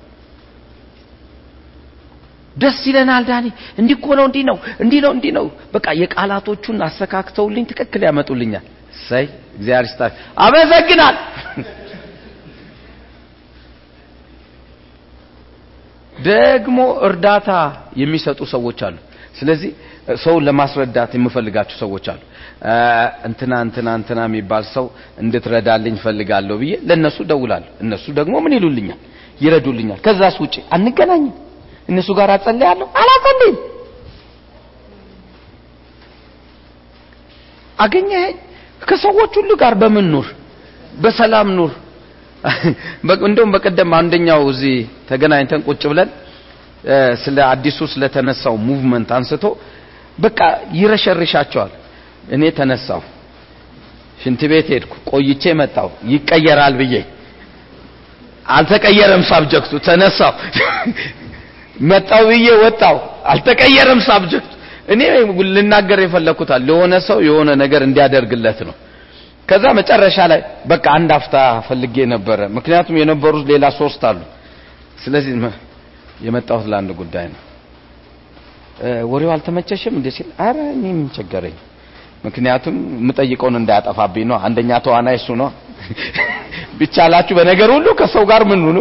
ደስ 2.55 2.79
ይለናል 2.87 3.23
ዳኒ። 3.27 3.47
እንዲህ 3.79 3.95
እኮ 3.97 4.07
ነው 4.19 4.25
እንዲህ 4.29 4.43
ነው 4.49 4.57
እንዲህ 4.83 4.99
ነው 5.05 5.11
እንዲህ 5.15 5.31
ነው። 5.37 5.45
በቃ 5.73 5.87
የቃላቶቹን 6.01 6.77
አስተካክተውልኝ 6.87 7.65
ትክክል 7.71 8.01
ያመጡልኛል። 8.07 8.65
ሰይ 9.07 9.25
እግዚአብሔር 9.57 9.85
ይስጣል 9.87 10.11
አመሰግናል። 10.39 11.15
ደግሞ 16.29 16.77
እርዳታ 17.07 17.49
የሚሰጡ 17.97 18.39
ሰዎች 18.53 18.79
አሉ። 18.87 18.95
ስለዚህ 19.35 19.71
ሰውን 20.19 20.43
ለማስረዳት 20.47 21.11
የምፈልጋቸው 21.15 21.77
ሰዎች 21.79 22.05
አሉ 22.11 22.19
እንትና 23.27 23.53
እንትና 23.65 23.89
እንትና 23.99 24.19
የሚባል 24.27 24.63
ሰው 24.73 24.85
እንድትረዳልኝ 25.21 25.95
ፈልጋለሁ 26.03 26.55
ብዬ 26.61 26.73
ለነሱ 26.89 27.17
ደውላለሁ 27.29 27.71
እነሱ 27.83 28.05
ደግሞ 28.19 28.35
ምን 28.45 28.53
ይሉልኛል? 28.57 28.99
ይረዱልኛል። 29.41 29.99
ከዛስ 30.05 30.37
ውጪ 30.43 30.55
አንገናኝም። 30.75 31.35
እነሱ 31.89 32.09
ጋር 32.19 32.29
አጸልያለሁ 32.35 32.87
አላጸልይም። 33.01 33.57
አገኘኸኝ? 37.77 38.35
ከሰዎች 38.81 39.33
ሁሉ 39.39 39.51
ጋር 39.61 39.73
በምን 39.81 40.07
ኑር? 40.13 40.27
በሰላም 41.01 41.49
ኑር። 41.57 41.71
እንደውም 43.27 43.51
በቀደም 43.55 43.91
አንደኛው 43.97 44.41
እዚህ 44.51 44.75
ተገናኝተን 45.09 45.61
ቁጭ 45.67 45.81
ብለን 45.91 46.09
ስለ 47.23 47.37
አዲሱ 47.51 47.79
ስለተነሳው 47.93 48.55
movement 48.67 49.09
አንስቶ 49.17 49.45
በቃ 50.19 50.39
ይረሸርሻቸዋል 50.73 51.71
እኔ 52.27 52.43
ተነሳው 52.57 53.01
ሽንት 54.21 54.41
ቤት 54.51 54.67
ሄድኩ። 54.73 54.93
ቆይቼ 55.11 55.43
መጣው 55.59 55.89
ይቀየራል 56.11 56.73
ብዬ 56.79 56.95
አልተቀየረም 58.55 59.23
subject 59.29 59.59
ኡ። 59.59 59.71
ተነሳው 59.87 60.33
መጣው 61.89 62.23
ብዬ 62.29 62.47
ወጣው 62.63 62.95
አልተቀየረም 63.31 63.99
subject 64.07 64.38
ኡ። 64.38 64.51
እኔ 64.93 65.01
ልናገር 65.55 65.99
የፈለኩታል 66.03 66.61
ለሆነ 66.69 66.93
ሰው 67.07 67.17
የሆነ 67.27 67.49
ነገር 67.61 67.81
እንዲያደርግለት 67.87 68.59
ነው። 68.67 68.75
ከዛ 69.49 69.65
መጨረሻ 69.77 70.17
ላይ 70.31 70.41
በቃ 70.71 70.85
አንድ 70.97 71.11
አፍታ 71.17 71.35
ፈልጌ 71.67 71.95
ነበረ። 72.13 72.39
ምክንያቱም 72.57 72.97
የነበሩት 73.01 73.45
ሌላ 73.51 73.65
ሶስት 73.79 74.01
አሉ። 74.09 74.19
ስለዚህ 75.03 75.33
የመጣሁት 76.25 76.65
ለአንድ 76.71 76.91
ጉዳይ 77.01 77.27
ነው። 77.33 77.41
ወሬው 79.11 79.31
አልተመቸሽም 79.35 79.95
እንዴ 79.99 80.07
ሲል 80.17 80.29
አረ 80.41 80.57
እኔ 80.75 80.83
ምን 80.91 81.07
ቸገረኝ 81.15 81.55
ምክንያቱም 82.23 82.75
የምጠይቀውን 82.97 83.55
እንዳያጠፋብኝ 83.59 84.25
ነው። 84.31 84.37
አንደኛ 84.45 84.71
ተዋናይ 84.85 85.17
እሱ 85.19 85.29
ነው። 85.41 85.49
ቢቻላችሁ 86.79 87.33
በነገር 87.39 87.69
ሁሉ 87.75 87.87
ከሰው 87.99 88.23
ጋር 88.31 88.41
ምን 88.49 88.61
ሁኑ? 88.67 88.79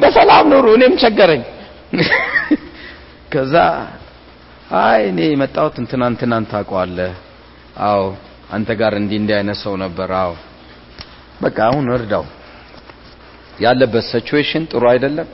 በሰላም 0.00 0.46
ኑሩ። 0.52 0.66
እኔም 0.76 0.94
ቸገረኝ። 1.02 1.42
ከዛ 3.32 3.54
አይ 4.80 5.00
እኔ 5.10 5.20
የመጣሁት 5.28 5.76
እንትና 5.82 6.02
እንትናን 6.12 6.44
ታውቀዋለህ? 6.50 7.12
አዎ። 7.86 8.02
አንተ 8.50 8.70
ጋር 8.80 8.92
እንዲህ 9.00 9.18
እንዲህ 9.20 9.34
አይነት 9.38 9.58
ሰው 9.64 9.74
ነበር። 9.82 10.10
አዎ። 10.20 10.32
በቃ 11.42 11.58
አሁን 11.68 11.86
እርዳው። 11.94 12.24
ያለበት 13.60 14.04
situation 14.10 14.64
ጥሩ 14.72 14.82
አይደለም። 14.92 15.28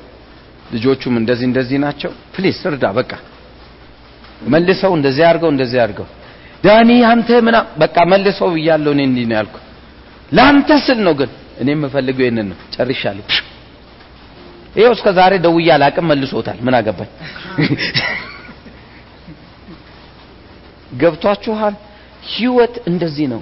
ልጆቹም 0.73 1.15
እንደዚህ 1.21 1.47
እንደዚህ 1.51 1.79
ናቸው። 1.85 2.13
please 2.35 2.61
እርዳ 2.71 2.87
በቃ። 2.99 3.11
መልሰው 4.53 4.93
እንደዚህ 4.99 5.25
አድርገው 5.29 5.51
እንደዚህ 5.55 5.79
አድርገው 5.85 6.09
ዳኒ 6.65 6.91
አንተ 7.09 7.29
ምና 7.47 7.57
በቃ 7.79 7.97
መልሰው 8.11 8.49
ብያለሁ 8.55 8.91
እኔ 8.97 9.01
እንዲህ 9.09 9.25
ነው 9.31 9.37
ያልኩ 9.39 9.57
ለአንተ 10.33 10.71
ስል 10.87 10.99
ነው 11.07 11.15
ግን 11.21 11.31
እኔ 11.61 11.69
የምፈልገው 11.75 12.25
ይሄንን 12.25 12.47
ነው። 12.51 12.57
ጨርሻለሁ። 12.75 13.25
ይሄው 14.77 14.93
እስከ 14.97 15.07
ዛሬ 15.19 15.33
ደውዬ 15.45 15.69
አላቅም 15.75 16.07
መልሶታል። 16.11 16.59
ምን 16.65 16.75
አገባኝ? 16.79 17.11
ገብቷችኋል? 21.01 21.75
ህይወት 22.33 22.75
እንደዚህ 22.91 23.27
ነው። 23.33 23.41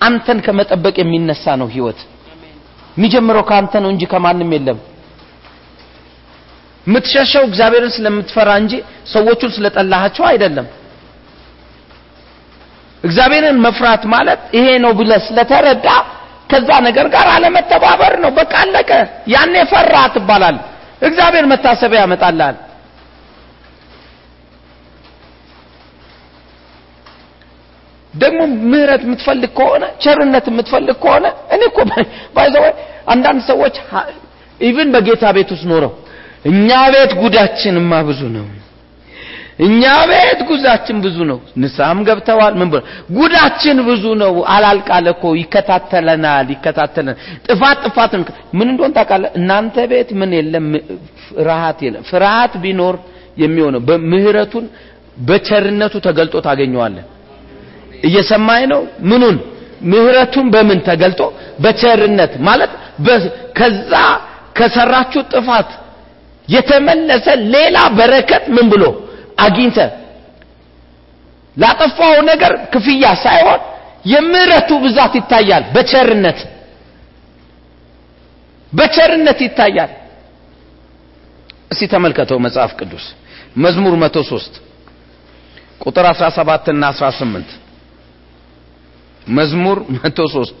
አንተን 0.00 0.38
ከመጠበቅ 0.46 0.96
የሚነሳ 1.02 1.44
ነው 1.60 1.68
ህይወት። 1.74 2.00
የሚጀምረው 2.96 3.44
ከአንተ 3.48 3.74
ነው 3.84 3.90
እንጂ 3.94 4.02
ከማንም 4.12 4.50
የለም 4.56 4.78
የምትሸሸው 6.86 7.42
እግዚአብሔርን 7.48 7.92
ስለምትፈራ 7.96 8.50
እንጂ 8.62 8.72
ሰዎቹን 9.12 9.50
ስለጠላሃቸው 9.56 10.24
አይደለም። 10.30 10.66
እግዚአብሔርን 13.04 13.58
መፍራት 13.64 14.04
ማለት 14.14 14.40
ይሄ 14.56 14.68
ነው 14.84 14.92
ብለ 15.00 15.12
ስለተረዳ 15.26 15.88
ከዛ 16.50 16.70
ነገር 16.86 17.06
ጋር 17.14 17.26
አለመተባበር 17.34 18.14
ነው። 18.24 18.30
በቃ 18.38 18.52
አለቀ። 18.62 18.90
ያኔ 19.32 19.54
ፈራ 19.72 19.94
ትባላል 20.14 20.56
እግዚአብሔር 21.02 21.44
መታሰቢያ 21.52 22.00
ያመጣልሃል። 22.04 22.56
ደግሞ 28.14 28.40
ምህረት 28.64 29.02
የምትፈልግ 29.06 29.50
ከሆነ 29.58 29.84
ቸርነት 30.02 30.46
የምትፈልግ 30.50 30.96
ከሆነ 31.02 31.24
እኔ 31.54 31.62
እኮ 31.70 31.78
ባይዘው 32.36 32.64
አንዳንድ 33.12 33.40
ሰዎች 33.50 33.74
even 34.60 34.88
በጌታ 34.94 35.24
ቤት 35.36 35.50
ውስጥ 35.54 35.64
ኖረው 35.70 35.92
እኛ 36.46 36.68
ቤት 36.92 37.12
ጉዳችንማ 37.22 37.92
ብዙ 38.08 38.20
ነው 38.36 38.46
እኛ 39.66 39.82
ቤት 40.10 40.40
ጉዳችን 40.48 40.96
ብዙ 41.04 41.16
ነው። 41.30 41.38
ንስሐም 41.60 41.98
ገብተዋል። 42.08 42.54
ምን 42.60 42.68
ጉዳችን 43.16 43.78
ብዙ 43.86 44.04
ነው። 44.22 44.34
አላልቃለ 44.54 45.06
ይከታተለናል፣ 45.40 46.46
ይከታተለናል። 46.54 47.16
ጥፋት 47.46 47.78
ጥፋት 47.86 48.12
ምን 48.58 48.66
እንደሆን 48.72 48.92
ታውቃለህ? 48.96 49.30
እናንተ 49.38 49.76
ቤት 49.92 50.10
ምን 50.20 50.30
የለም፣ 50.38 50.66
ፍርሃት 51.26 51.78
የለም። 51.86 52.02
ፍርሃት 52.10 52.54
ቢኖር 52.62 52.96
የሚሆነው 53.36 53.80
በምህረቱን 53.88 54.66
በቸርነቱ 55.20 55.94
ተገልጦ 56.06 56.34
ታገኘዋለህ። 56.46 57.04
እየሰማኝ 58.04 58.62
ነው? 58.72 58.80
ምኑን 59.10 59.36
ምህረቱን 59.84 60.46
በምን 60.54 60.78
ተገልጦ 60.88 61.20
በቸርነት 61.62 62.32
ማለት 62.46 62.72
ከዛ 63.58 63.92
ከሰራችሁ 64.58 65.22
ጥፋት 65.32 65.70
የተመለሰ 66.48 67.26
ሌላ 67.54 67.76
በረከት 67.98 68.44
ምን 68.56 68.66
ብሎ 68.72 68.84
አግኝተ 69.44 69.78
ላጠፋው 71.56 72.16
ነገር 72.30 72.52
ክፍያ 72.72 73.04
ሳይሆን 73.24 73.60
የምህረቱ 74.06 74.70
ብዛት 74.84 75.14
ይታያል። 75.20 75.64
በቸርነት 75.74 76.40
በቸርነት 78.72 79.38
ይታያል። 79.46 79.92
እስቲ 81.72 81.82
ተመልከተው 81.92 82.38
መጽሐፍ 82.46 82.72
ቅዱስ 82.80 83.04
መዝሙር 83.56 83.94
103 84.02 84.60
ቁጥር 85.80 86.06
17 86.12 86.68
እና 86.74 86.84
18 86.92 87.54
መዝሙር 89.30 89.78
103 89.96 90.54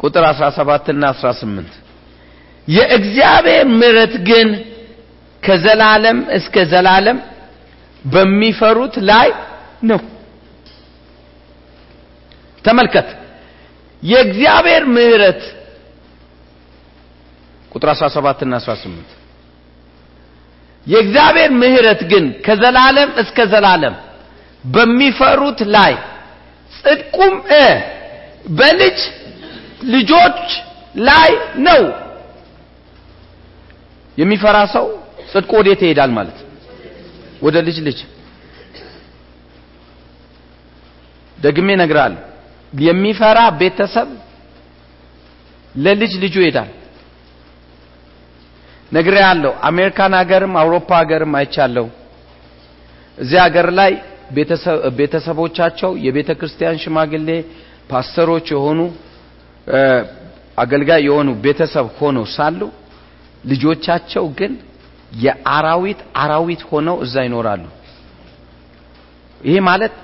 ቁጥር 0.00 0.24
17 0.30 0.90
እና 0.94 1.04
18 1.14 1.76
የእግዚአብሔር 2.68 3.66
ምሕረት 3.72 4.14
ግን 4.28 4.48
ከዘላለም 5.48 6.18
እስከ 6.38 6.64
ዘላለም 6.72 7.18
በሚፈሩት 8.04 8.94
ላይ 9.10 9.28
ነው። 9.82 10.00
ተመልከት፣ 12.64 13.08
የእግዚአብሔር 14.02 14.82
ምሕረት 14.94 15.42
ቁጥር 17.72 17.88
17 17.94 18.42
እና 18.46 18.54
18 18.62 19.14
የእግዚአብሔር 20.86 21.50
ምሕረት 21.62 22.00
ግን 22.10 22.24
ከዘላለም 22.46 23.10
እስከ 23.22 23.38
ዘላለም 23.52 23.94
በሚፈሩት 24.64 25.60
ላይ 25.74 25.92
ጽድቁም 26.72 27.34
እ 27.56 27.64
በልጅ 28.50 28.98
ልጆች 29.92 30.40
ላይ 31.08 31.30
ነው። 31.66 31.82
የሚፈራ 34.18 34.56
ሰው 34.72 34.86
ጽድቁ 35.28 35.50
ወዴት 35.58 35.80
ይሄዳል 35.84 36.10
ማለት? 36.18 36.38
ወደ 37.42 37.56
ልጅ 37.66 37.78
ልጅ። 37.86 37.98
ደግሜ 41.36 41.68
እነግርሃለሁ 41.76 42.20
የሚፈራ 42.72 43.38
ቤተሰብ 43.60 44.08
ለልጅ 45.74 46.12
ልጁ 46.24 46.34
ይሄዳል። 46.42 46.70
ነግሬሃለሁ 48.92 49.52
አሜሪካን 49.68 50.12
ሀገርም 50.20 50.54
አውሮፓ 50.60 50.88
ሀገርም 51.00 51.32
አይቻለሁ። 51.38 51.86
እዚህ 53.18 53.38
ሀገር 53.46 53.68
ላይ 53.78 53.92
ቤተሰቦቻቸው 54.98 55.90
የቤተ 56.04 56.30
ክርስቲያን 56.40 56.80
ሽማግሌ 56.82 57.28
ፓስተሮች 57.90 58.46
የሆኑ 58.54 58.80
አገልጋይ 60.58 61.00
የሆኑ 61.08 61.28
ቤተሰብ 61.44 61.86
ሆነው 61.98 62.24
ሳሉ 62.36 62.60
ልጆቻቸው 63.44 64.24
ግን 64.38 64.52
የአራዊት 65.18 66.00
አራዊት 66.22 66.62
ሆነው 66.70 66.96
እዛ 67.04 67.14
ይኖራሉ። 67.26 67.64
ይሄ 69.40 69.56
ማለት 69.68 69.94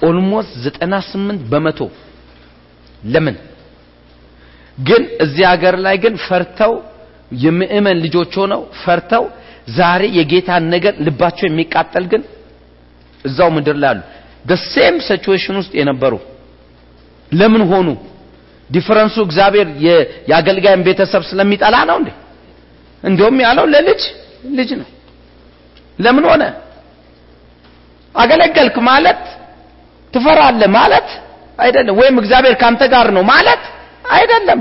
almost 0.00 0.52
ዘጠና 0.64 0.94
ስምንት 1.08 1.40
በመቶ 1.50 1.80
ለምን 3.06 3.36
ግን 4.78 5.02
እዚህ 5.24 5.44
ሀገር 5.52 5.74
ላይ 5.86 5.96
ግን 6.04 6.14
ፈርተው 6.26 6.72
የምእመን 7.38 7.96
ልጆች 8.04 8.32
ሆነው 8.40 8.60
ፈርተው 8.82 9.24
ዛሬ 9.78 10.02
የጌታን 10.18 10.64
ነገር 10.74 10.94
ልባቸው 11.06 11.46
የሚቃጠል 11.48 12.04
ግን 12.12 12.22
እዛው 13.24 13.48
ምድር 13.56 13.76
ላይ 13.82 13.90
አሉ። 13.92 14.00
በ 14.44 14.61
same 14.61 14.96
situation 15.06 15.56
ውስጥ 15.60 15.72
የነበሩ 15.80 16.14
ለምን 17.32 17.62
ሆኑ? 17.70 17.88
difference 18.70 19.08
ኡ 19.08 19.16
እግዚአብሔር 19.26 19.68
የአገልጋይን 20.28 20.82
ቤተሰብ 20.86 21.22
ስለሚጠላ 21.30 21.76
ነው 21.90 21.96
እንዴ? 22.00 22.10
እንደውም 23.02 23.38
ያለው 23.46 23.66
ለልጅ 23.74 24.02
ልጅ 24.58 24.70
ነው። 24.80 24.88
ለምን 25.98 26.24
ሆነ? 26.30 26.42
አገለገልክ 28.14 28.76
ማለት 28.88 29.22
ትፈራለህ 30.12 30.70
ማለት 30.76 31.08
አይደለም። 31.58 31.94
ወይም 32.00 32.16
እግዚአብሔር 32.20 32.54
ካንተ 32.62 32.82
ጋር 32.92 33.06
ነው 33.16 33.22
ማለት 33.32 33.62
አይደለም። 34.12 34.60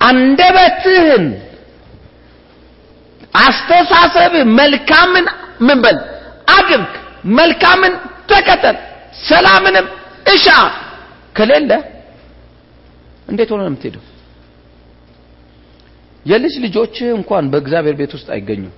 አንደበትህን 0.00 1.24
አስተሳሰብ 3.42 4.32
መልካምን 4.60 5.26
ምን 5.60 5.78
አድርግ፣ 6.48 6.92
መልካምን 7.38 7.92
ተከተል፣ 8.28 8.76
ሰላምንም 9.28 9.86
እሻ። 10.26 10.46
ከሌለ 11.36 11.70
እንዴት 13.28 13.50
ሆነ 13.52 13.60
ነው 13.60 13.70
የምትሄደው? 13.70 14.02
የልጅ 16.26 16.54
ልጆች 16.64 16.96
እንኳን 17.14 17.44
በእግዚአብሔር 17.52 17.94
ቤት 18.00 18.12
ውስጥ 18.16 18.28
አይገኙም። 18.34 18.74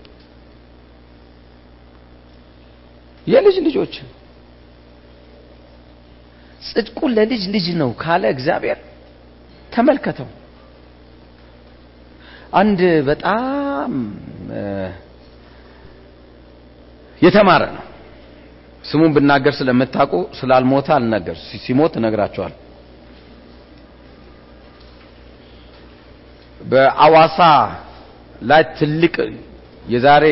የልጅ 3.26 3.56
ልጆች 3.66 3.94
ጽድቁ 6.62 6.98
ለልጅ 7.16 7.42
ልጅ 7.54 7.66
ነው 7.80 7.90
ካለ 8.02 8.24
እግዚአብሔር 8.34 8.78
ተመልከተው። 9.72 10.28
አንድ 12.54 12.80
በጣም 13.08 13.92
የተማረ 17.22 17.62
ነው። 17.76 17.84
ስሙን 18.84 19.10
ብናገር 19.16 19.52
ስለምታውቁ 19.58 20.14
ስላልሞተ 20.38 20.88
አልነገር፣ 20.96 21.36
ሲሞት 21.62 21.94
እነግራቸዋል። 22.00 22.54
በአዋሳ 26.64 27.38
ላይ 28.42 28.62
ትልቅ 28.78 29.14
የዛሬ 29.86 30.24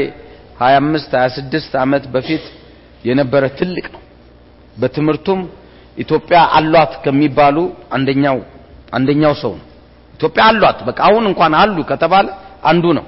25 0.60 1.16
26 1.18 1.76
ዓመት 1.82 2.04
በፊት 2.14 2.44
የነበረ 3.04 3.44
ትልቅ 3.58 3.86
ነው። 3.94 4.02
በትምህርቱም 4.76 5.40
ኢትዮጵያ 5.96 6.38
አሏት 6.58 6.92
ከሚባሉ 7.04 7.56
አንደኛው 7.90 8.38
አንደኛው 8.94 9.34
ሰው 9.42 9.52
ነው። 9.58 9.66
ኢትዮጵያ 10.14 10.42
አሏት 10.50 10.78
በቃ 10.88 10.98
አሁን 11.08 11.24
እንኳን 11.30 11.52
አሉ 11.54 11.76
ከተባለ 11.90 12.26
አንዱ 12.64 12.84
ነው። 12.98 13.06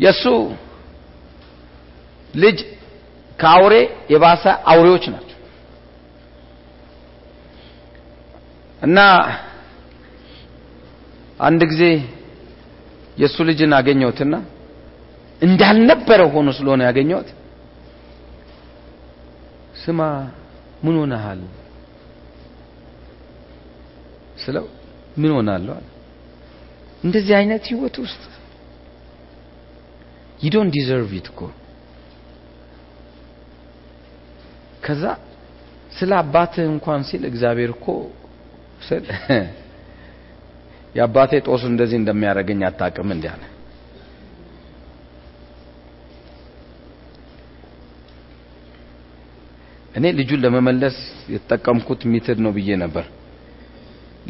የሱ 0.00 0.24
ልጅ 2.34 2.58
ከአውሬ 3.38 3.74
የባሰ 4.12 4.44
አውሬዎች 4.72 5.04
ናቸው 5.14 5.29
እና 8.82 8.98
አንድ 11.40 11.60
ጊዜ 11.70 11.82
የእሱ 13.16 13.36
ልጅን 13.48 13.72
አገኘሁትና 13.78 14.34
እንዳልነበረ 15.42 16.20
ሆኖ 16.34 16.48
ስለሆነ 16.58 16.80
ያገኘሁት። 16.88 17.28
ስማ 19.82 20.00
ምን 20.84 20.96
ሆነሃል? 21.00 21.40
ስለው 24.42 24.66
ምን 25.20 25.32
ሆናለሁ 25.36 25.72
አለ። 25.78 25.86
እንደዚህ 27.04 27.34
አይነት 27.40 27.64
ህይወት 27.72 27.96
ውስጥ 28.04 28.22
you 30.42 30.50
don't 30.50 30.72
deserve 30.72 31.10
it 31.18 31.26
እኮ። 31.32 31.40
ከዛ 34.84 35.02
ስለ 35.92 36.10
አባትህ 36.22 36.64
እንኳን 36.72 37.00
ሲል 37.08 37.22
እግዚአብሔር 37.30 37.70
እኮ 37.76 37.86
ስል 38.80 39.04
የአባቴ 40.96 41.32
ጦስ 41.46 41.62
እንደዚህ 41.70 41.96
እንደሚያደርገኝ 42.00 42.60
አታውቅም 42.68 43.10
እንዲህ 43.14 43.30
አለ። 43.32 43.42
እኔ 49.94 50.04
ልጁን 50.18 50.40
ለመመለስ 50.44 50.96
የተጠቀምኩት 51.32 52.02
ሚትድ 52.10 52.38
ነው 52.44 52.52
ብዬ 52.56 52.76
ነበር። 52.82 53.06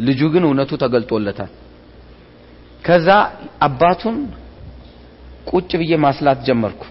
ልጁ 0.00 0.20
ግን 0.34 0.44
እውነቱ 0.48 0.70
ተገልጦለታል። 0.82 1.50
ከዛ 2.84 3.08
አባቱን 3.66 4.16
ቁጭ 5.50 5.70
ብዬ 5.80 5.92
ማስላት 6.04 6.38
ጀመርኩ። 6.46 6.82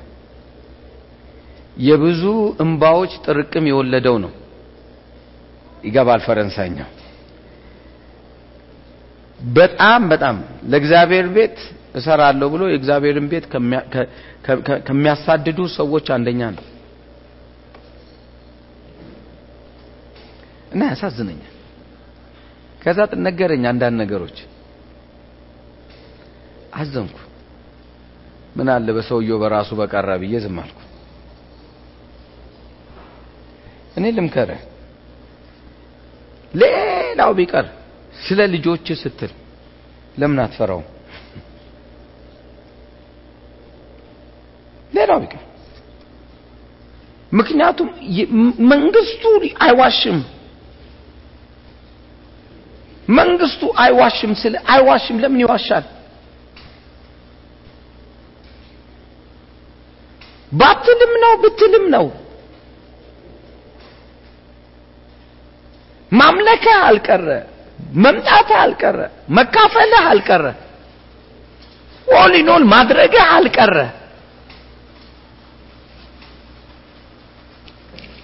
የብዙ 1.80 2.24
እንባዎች 2.64 3.12
ጥርቅም 3.26 3.66
የወለደው 3.70 4.16
ነው። 4.24 4.32
ይገባል 5.84 6.22
ፈረንሳይኛው 6.26 6.90
በጣም 9.56 10.02
በጣም 10.12 10.38
ለእግዚአብሔር 10.72 11.28
ቤት 11.36 11.58
እሰራለሁ 11.96 12.48
ብሎ 12.54 12.64
የእግዚአብሔርን 12.70 13.28
ቤት 13.32 13.46
ከሚያሳድዱ 14.88 15.60
ሰዎች 15.78 16.08
አንደኛ 16.16 16.42
ነው 16.56 16.66
እና 20.72 20.82
ያሳዝነኛል። 20.92 21.54
ከዛ 22.82 22.98
ነገረኝ 23.28 23.64
አንዳንድ 23.72 23.98
ነገሮች 24.02 24.38
አዘንኩ። 26.80 27.18
ምን 28.58 28.68
አለ 28.74 28.88
በሰውየው 28.98 29.38
በራሱ 29.42 29.70
በቀረ 29.80 30.10
ብዬ 30.22 30.36
ዝም 30.44 30.58
አልኩ። 30.64 30.80
እኔ 33.98 34.06
ልምከረ 34.18 34.52
ሌላው 36.54 37.32
ቢቀር 37.40 37.68
ስለ 38.20 38.40
ልጆች 38.54 38.88
ስትል 39.02 39.32
ለምን 40.18 40.40
አትፈራውም? 40.44 40.88
ሌላው 44.94 45.20
ቢቀር 45.24 45.44
ምክንያቱም 47.32 47.90
መንግስቱ 48.72 49.24
አይዋሽም። 49.66 50.20
መንግስቱ 53.12 53.62
አይዋሽም። 53.84 54.32
ስለ 54.42 54.56
አይዋሽም 54.74 55.18
ለምን 55.24 55.40
ይዋሻል? 55.44 55.86
ባትልም 60.52 61.14
ነው 61.24 61.34
ብትልም 61.44 61.86
ነው 61.96 62.06
ማምለክህ 66.12 66.78
አልቀረ፣ 66.86 67.28
መምጣትህ 67.98 68.58
አልቀረ፣ 68.62 68.98
መካፈልህ 69.30 70.04
አልቀረ፣ 70.10 70.46
ኦሊኖል 72.08 72.64
ማድረግህ 72.74 73.24
አልቀረ 73.36 73.78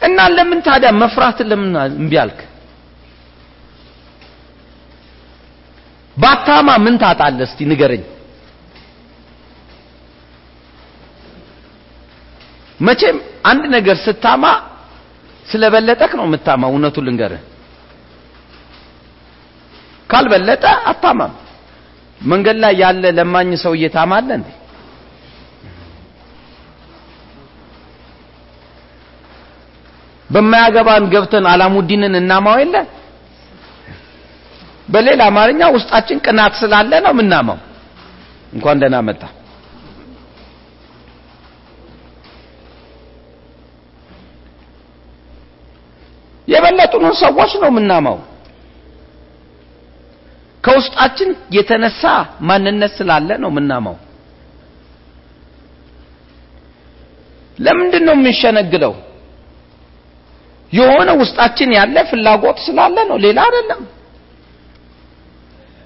እና 0.05 0.20
ለምን 0.36 0.59
ታዲያ 0.61 0.89
መፍራት 1.01 1.38
ለምን 1.49 1.72
እምቢ? 1.93 2.13
ባታማ 6.18 6.70
ምን 6.84 6.95
ታጣለህ? 6.97 7.45
እስቲ 7.47 7.59
ንገረኝ። 7.72 8.03
መቼም 12.80 13.18
አንድ 13.45 13.63
ነገር 13.76 13.97
ስታማ 14.05 14.45
ስለበለጠክ 15.45 16.11
ነው 16.20 16.26
የምታማ። 16.28 16.63
እውነቱን 16.72 17.05
ልንገርህ፣ 17.07 17.41
ካልበለጠ 20.10 20.64
አታማም። 20.91 21.34
መንገድ 22.22 22.58
ላይ 22.64 22.74
ያለ 22.82 23.03
ለማኝ 23.18 23.49
ሰውዬ 23.64 23.84
ታማለ 23.95 24.28
እንዴ? 24.38 24.47
በማያገባን 30.30 31.03
ገብተን 31.14 31.45
አላሙዲንን 31.51 32.14
እናማው 32.20 32.58
የለ 32.62 32.76
በሌላ 34.89 35.22
አማርኛ 35.30 35.62
ውስጣችን 35.76 36.22
ቅናት 36.26 36.53
ስላለ 36.62 36.91
ነው 37.06 37.14
የምናማው። 37.14 37.60
እንኳን 38.53 38.80
ደህና 38.82 38.97
መጣ። 39.08 39.22
የበለጡን 46.47 47.06
ሰዎች 47.22 47.51
ነው 47.62 47.70
የምናማው። 47.72 48.18
ከውስጣችን 50.66 51.30
የተነሳ 51.55 52.03
ማንነት 52.49 52.91
ስላለ 52.99 53.30
ነው 53.43 53.49
የምናማው። 53.51 53.95
ለምንድን 57.59 58.03
ነው 58.07 58.16
የምንሸነግለው? 58.18 58.93
የሆነ 60.74 61.09
ውስጣችን 61.22 61.70
ያለ 61.78 61.97
ፍላጎት 62.09 62.57
ስላለ 62.66 62.97
ነው፣ 63.09 63.18
ሌላ 63.26 63.39
አይደለም። 63.47 63.82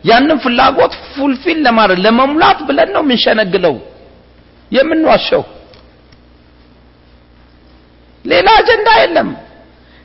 ያንን 0.04 0.38
ፍላጎት 0.44 0.94
ፉልፊል 1.14 1.58
ለማድረግ 1.66 2.00
ለመሙላት 2.06 2.60
ብለን 2.68 2.90
ነው 2.96 3.02
የምንሸነግለው 3.06 3.76
የምንዋሸው። 4.72 5.44
ሌላ 8.26 8.48
አጀንዳ 8.60 8.90
የለም። 9.02 9.30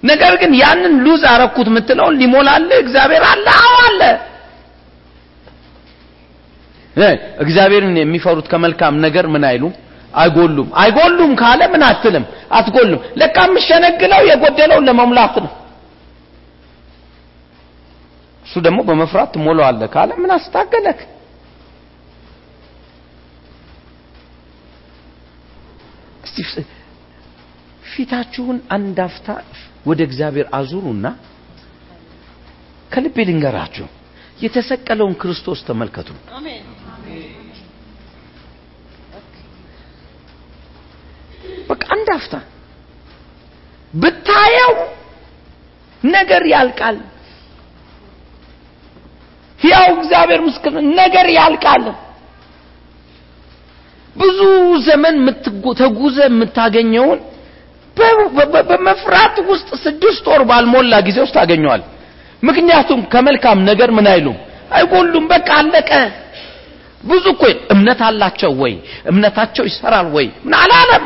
ነገር 0.03 0.33
ግን 0.41 0.53
ያንን 0.62 0.95
ሉዝ 1.05 1.22
አረኩት 1.31 1.68
የምትለውን 1.70 2.18
ሊሞላልህ 2.20 2.79
እግዚአብሔር 2.85 3.25
አለ። 3.31 3.47
አዎ 3.61 3.75
አለ። 3.87 4.03
እግዚአብሔርን 7.45 7.97
የሚፈሩት 7.99 8.47
ከመልካም 8.53 8.95
ነገር 9.05 9.27
ምን 9.35 9.45
አይሉም 9.49 9.73
አይጎሉም። 10.15 10.69
አይጎሉም 10.79 11.33
ካለ 11.41 11.63
ምን 11.73 11.83
አትልም 11.87 12.25
አትጎሉም። 12.53 13.01
ለካ 13.21 13.37
የምሸነግለው 13.49 14.21
የጎደለውን 14.29 14.87
ለመሙላት 14.89 15.37
ነው። 15.45 15.53
እሱ 18.47 18.55
ደግሞ 18.67 18.81
በመፍራት 18.89 19.31
ትሞላዋለህ 19.35 19.89
ካለ 19.95 20.11
ምን 20.23 20.33
አስታገለክ? 20.37 21.01
ፊታችሁን 27.85 28.59
አንድ 28.69 28.99
አፍታ 29.05 29.29
ወደ 29.87 30.01
እግዚአብሔር 30.09 30.47
አዙሩና 30.59 31.07
ከልቤ 32.91 33.17
ልንገራችሁ 33.29 33.87
የተሰቀለውን 34.41 35.15
ክርስቶስ 35.23 35.61
ተመልከቱ። 35.69 36.09
በቃ 41.75 41.85
አንድ 41.95 42.09
አፍታ 42.14 42.35
ብታየው 43.95 44.72
ነገር 46.03 46.43
ያልቃል። 46.53 46.97
ሕያው 49.59 49.87
እግዚአብሔር 49.97 50.41
ምስክር 50.47 50.72
ነገር 50.99 51.27
ያልቃል። 51.37 51.85
ብዙ 54.16 54.41
ዘመን 54.87 55.16
ተጉዘ 55.81 56.16
የምታገኘውን 56.27 57.20
በመፍራት 58.68 59.37
ውስጥ 59.49 59.68
ስድስት 59.85 60.25
ወር 60.31 60.43
ባልሞላ 60.51 60.95
ጊዜ 61.07 61.18
ውስጥ 61.25 61.35
ታገኘዋል። 61.39 61.83
ምክንያቱም 62.43 63.01
ከመልካም 63.12 63.59
ነገር 63.70 63.91
ምን 63.97 64.07
አይሉም 64.12 64.37
አይጎሉም። 64.72 65.27
በቃ 65.33 65.49
አለቀ። 65.61 65.91
ብዙ 67.05 67.25
እኮ 67.33 67.43
እምነት 67.75 68.01
አላቸው 68.07 68.53
ወይ 68.62 68.75
እምነታቸው 69.11 69.64
ይሰራል 69.70 70.07
ወይ 70.16 70.27
ምን 70.45 70.55
አላለም። 70.61 71.05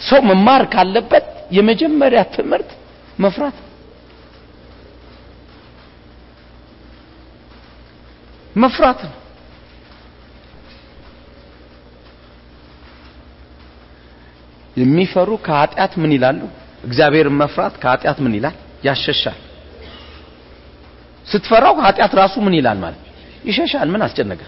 ሰው 0.00 0.20
መማር 0.22 0.62
ካለበት 0.72 1.26
የመጀመሪያ 1.52 2.20
ትምህርት 2.34 2.70
መፍራት 3.18 3.56
መፍራት 8.56 9.00
ነው። 9.04 9.14
የሚፈሩ 14.76 15.30
ከኃጢአት 15.38 15.92
ምን 16.02 16.10
ይላሉ? 16.16 16.40
እግዚአብሔርን 16.84 17.36
መፍራት 17.42 17.74
ከኃጢአት 17.82 18.18
ምን 18.24 18.32
ይላል? 18.38 18.56
ያሸሻል። 18.84 19.38
ስትፈራው 21.26 21.74
ኃጢአት 21.86 22.12
ራሱ 22.14 22.34
ምን 22.46 22.54
ይላል 22.54 22.78
ማለት 22.78 23.02
ይሸሻል። 23.44 23.88
ምን 23.94 24.02
አስጨነቀ? 24.02 24.42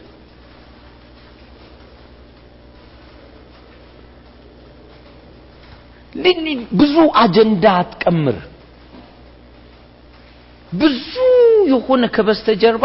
ብዙ 6.79 6.95
አጀንዳ 7.23 7.65
አትቀምር። 7.81 8.37
ብዙ 10.73 11.13
የሆነ 11.69 12.05
ከበስተጀርባ 12.15 12.85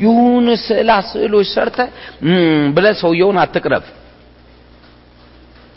የሆነ 0.00 0.48
ስዕላ 0.64 0.90
ስዕሎች 1.10 1.46
ሰርተ 1.54 1.78
ብለ 2.74 2.86
ሰውየውን 3.00 3.38
አትቅረብ። 3.42 3.84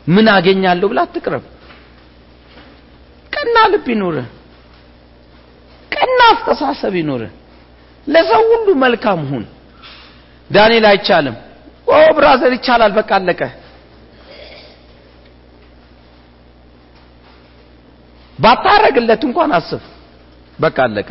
ምን 0.08 0.28
አገኛለሁ 0.36 0.88
ብለ 0.92 1.00
አትቅረብ። 1.06 1.44
ቀና 3.34 3.56
ልብ 3.72 3.88
ይኖር፣ 3.94 4.18
ቀና 5.92 6.20
አስተሳሰብ 6.34 6.94
ይኖር። 7.02 7.24
ለሰው 8.08 8.44
ሁሉ 8.52 8.68
መልካም 8.84 9.22
ሁን። 9.32 9.44
ዳንኤል 10.50 10.86
አይቻልም። 10.92 11.36
ኦ 11.88 11.98
ብራዘር 12.18 12.52
ይቻላል። 12.58 12.92
በቃ 13.00 13.12
አለቀ። 13.18 13.42
ባታረግለት 18.40 19.22
እንኳን 19.24 19.52
አስብ። 19.58 19.84
በቃ 20.60 20.78
አለቀ። 20.84 21.10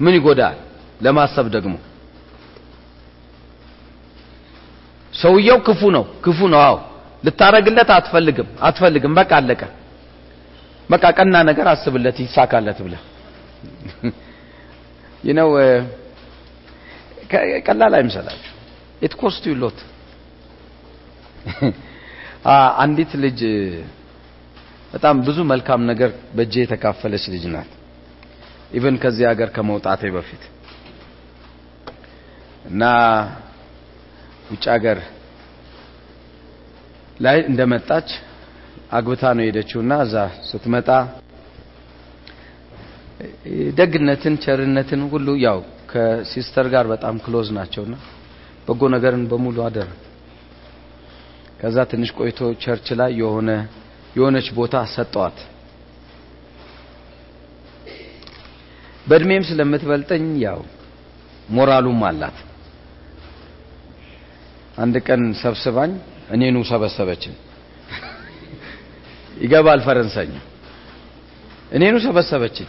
ምን 0.00 0.14
ይጎዳል? 0.18 0.56
ለማሰብ 1.02 1.46
ደግሞ 1.54 1.74
ሰውየው 5.12 5.58
ክፉ 5.66 5.80
ነው፣ 5.96 6.04
ክፉ 6.24 6.38
ነው። 6.52 6.60
አዎ 6.60 6.76
ልታረግለት 7.24 7.90
አትፈልግም፣ 7.96 8.48
አትፈልግም። 8.62 9.12
በቃ 9.14 9.30
አለቀ። 9.40 9.62
በቃ 10.90 11.04
ቀና 11.18 11.34
ነገር 11.50 11.66
አስብለት፣ 11.68 12.16
ይሳካለት 12.20 12.78
ብለህ 12.84 13.02
you 15.26 15.34
know 15.34 15.48
ቀላል 17.66 17.92
አይምሰላችሁ። 17.98 18.52
it 19.02 19.14
cost 19.14 19.42
you 19.48 19.54
lot። 19.54 19.78
አንዲት 22.80 23.12
ልጅ 23.22 23.40
በጣም 24.90 25.16
ብዙ 25.26 25.38
መልካም 25.50 25.80
ነገር 25.90 26.10
በእጄ 26.36 26.54
የተካፈለች 26.62 27.24
ልጅ 27.34 27.44
ናት። 27.54 27.70
even 28.72 28.96
ከዚህ 29.02 29.24
ሀገር 29.30 29.48
ከመውጣቴ 29.56 30.02
በፊት 30.16 30.42
እና 32.70 32.82
ውጭ 34.50 34.64
ሀገር 34.74 34.98
ላይ 37.20 37.38
እንደመጣች 37.50 38.10
አግብታ 38.92 39.24
ነው 39.36 39.44
የሄደችውና 39.44 39.92
እዛ 40.04 40.14
ስትመጣ 40.48 40.88
ደግነትን፣ 43.78 44.34
ቸርነትን 44.44 45.02
ሁሉ 45.12 45.28
ያው 45.44 45.58
ከ 45.90 46.09
sister 46.09 46.66
ጋር 46.74 46.84
በጣም 46.92 47.14
close 47.24 47.48
ናቸውና 47.56 47.94
በጎ 48.66 48.82
ነገርን 48.94 49.24
በሙሉ 49.30 49.56
አደረግ። 49.66 49.98
ከዛ 51.60 51.76
ትንሽ 51.90 52.10
ቆይቶ 52.18 52.40
church 52.62 52.88
ላይ 53.00 53.10
የሆነ 53.20 53.50
የሆነች 54.16 54.48
ቦታ 54.56 54.74
ሰጠዋት። 54.94 55.38
በእድሜም 59.06 59.44
ስለምትበልጠኝ 59.48 60.24
ያው 60.42 60.60
ሞራሉም 61.48 62.00
አላት። 62.08 62.36
አንድ 64.78 64.96
ቀን 65.06 65.22
ሰብስባኝ 65.42 65.92
እኔኑ 66.30 66.56
ሰበሰበችን። 66.70 67.34
ይገባል 69.36 69.80
ፈረንሳይኛ። 69.86 70.34
እኔኑ 71.72 71.94
ሰበሰበችኝ። 72.06 72.68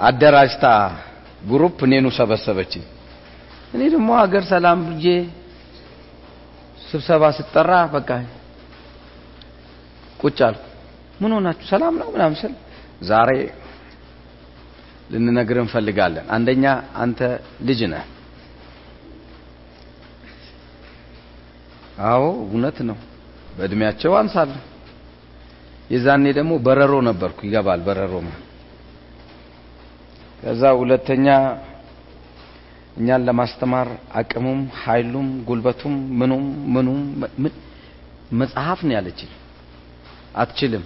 አደራጅታ 0.00 0.64
ግሩፕ 1.42 1.78
እኔኑ 1.86 2.06
ሰበሰበችኝ። 2.18 2.84
እኔ 3.74 3.82
ደግሞ 3.94 4.10
ሀገር 4.20 4.42
ሰላም 4.50 4.78
ብዬ 4.88 5.06
ስብሰባ 6.82 7.24
ስጠራ 7.38 7.72
በቃ 7.94 8.10
ቁጭ 10.20 10.38
አልኩ። 10.46 10.64
ምን 11.20 11.32
ሆናችሁ 11.36 11.66
ሰላም 11.72 11.94
ነው 12.00 12.08
ምናምን 12.14 12.36
ስል 12.40 12.52
ዛሬ 13.08 13.30
ልንነግር 15.12 15.58
እንፈልጋለን። 15.62 16.26
አንደኛ 16.36 16.64
አንተ 17.02 17.20
ልጅ 17.68 17.80
ነህ። 17.92 18.04
አዎ 22.08 22.24
እውነት 22.44 22.78
ነው። 22.88 22.98
በእድሜያቸው 23.56 24.12
አንሳለሁ። 24.18 24.60
የዛኔ 25.90 26.24
ደግሞ 26.38 26.52
በረሮ 26.66 26.94
ነበርኩ። 27.08 27.38
ይገባል 27.46 27.80
በረሮ 27.86 28.12
ነው። 28.26 28.34
ከዛ 30.40 30.62
ሁለተኛ 30.80 31.26
እኛን 32.98 33.24
ለማስተማር 33.28 33.88
አቅሙም 34.20 34.60
ኃይሉም 34.82 35.28
ጉልበቱም 35.48 35.94
ምኑም 36.20 36.44
ምኑም 36.74 37.00
መጽሐፍ 38.40 38.80
ነው 38.86 38.94
ያለችኝ። 38.96 39.30
አትችልም 40.38 40.84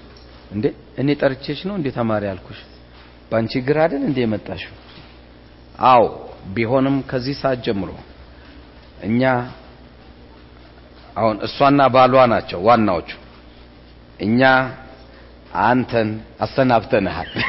እንዴ? 0.51 0.65
እኔ 1.01 1.09
ጠርቼሽ 1.21 1.61
ነው 1.69 1.75
እንዴ 1.79 1.89
ተማሪ 1.99 2.23
ያልኩሽ? 2.31 2.61
ባንቺ 3.31 3.53
ግር 3.67 3.79
አይደል 3.85 4.03
እንዴ 4.09 4.19
የመጣሽው? 4.25 4.75
አዎ 5.87 6.03
ቢሆንም 6.55 6.97
ከዚህ 7.11 7.35
ሰዓት 7.43 7.59
ጀምሮ 7.67 7.91
እኛ 9.05 9.23
አሁን 11.17 11.37
እሷና 11.47 11.81
ባሏ 11.95 12.15
ናቸው 12.33 12.59
ዋናዎቹ። 12.67 13.11
እኛ 14.21 14.41
አንተን 15.65 16.09
አሰናብተንሃል። 16.45 17.31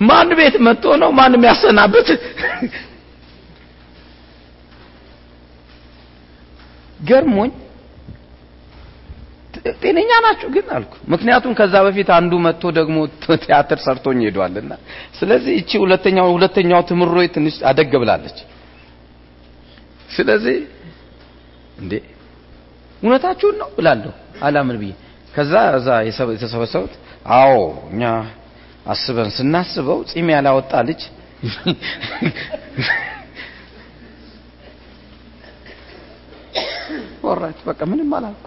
ማን 0.00 0.28
ቤት 0.38 0.54
መጥቶ 0.66 0.84
ነው 1.02 1.10
ማን 1.18 1.32
የሚያሰናብት? 1.36 2.08
ገርሞኝ 7.00 7.52
ጤነኛ 9.80 10.10
ናችሁ 10.24 10.48
ግን 10.54 10.66
አልኩ። 10.76 10.92
ምክንያቱም 11.12 11.52
ከዛ 11.58 11.74
በፊት 11.86 12.08
አንዱ 12.16 12.32
መጥቶ 12.46 12.72
ደግሞ 12.78 12.96
ቲያትር 13.42 13.78
ሰርቶኝ 13.84 14.18
ሄዷልና፣ 14.26 14.72
ስለዚህ 15.18 15.52
እቺ 15.60 15.70
ሁለተኛው 15.84 16.28
ሁለተኛው 16.36 16.80
ትምሮ 16.88 17.14
ትንሽ 17.36 17.56
አደግ 17.70 17.92
ብላለች። 18.02 18.38
ስለዚህ 20.08 20.56
እንዴ 21.82 21.92
እውነታችሁን 23.02 23.56
ነው 23.62 23.68
እላለሁ 23.80 24.12
አላምን 24.46 24.76
ብዬ 24.82 24.92
ከዛ 25.34 25.52
እዛ 25.78 25.88
የተሰበሰቡት 26.08 26.92
አዎ 27.36 27.54
እኛ 27.92 28.02
አስበን 28.86 29.30
ስናስበው 29.36 29.98
ጺም 30.10 30.28
ያላወጣ 30.34 30.72
ልጅ 30.88 31.02
ወራች 37.26 37.58
በቃ 37.66 37.80
ምንም 37.90 38.10
አላልኩ። 38.16 38.46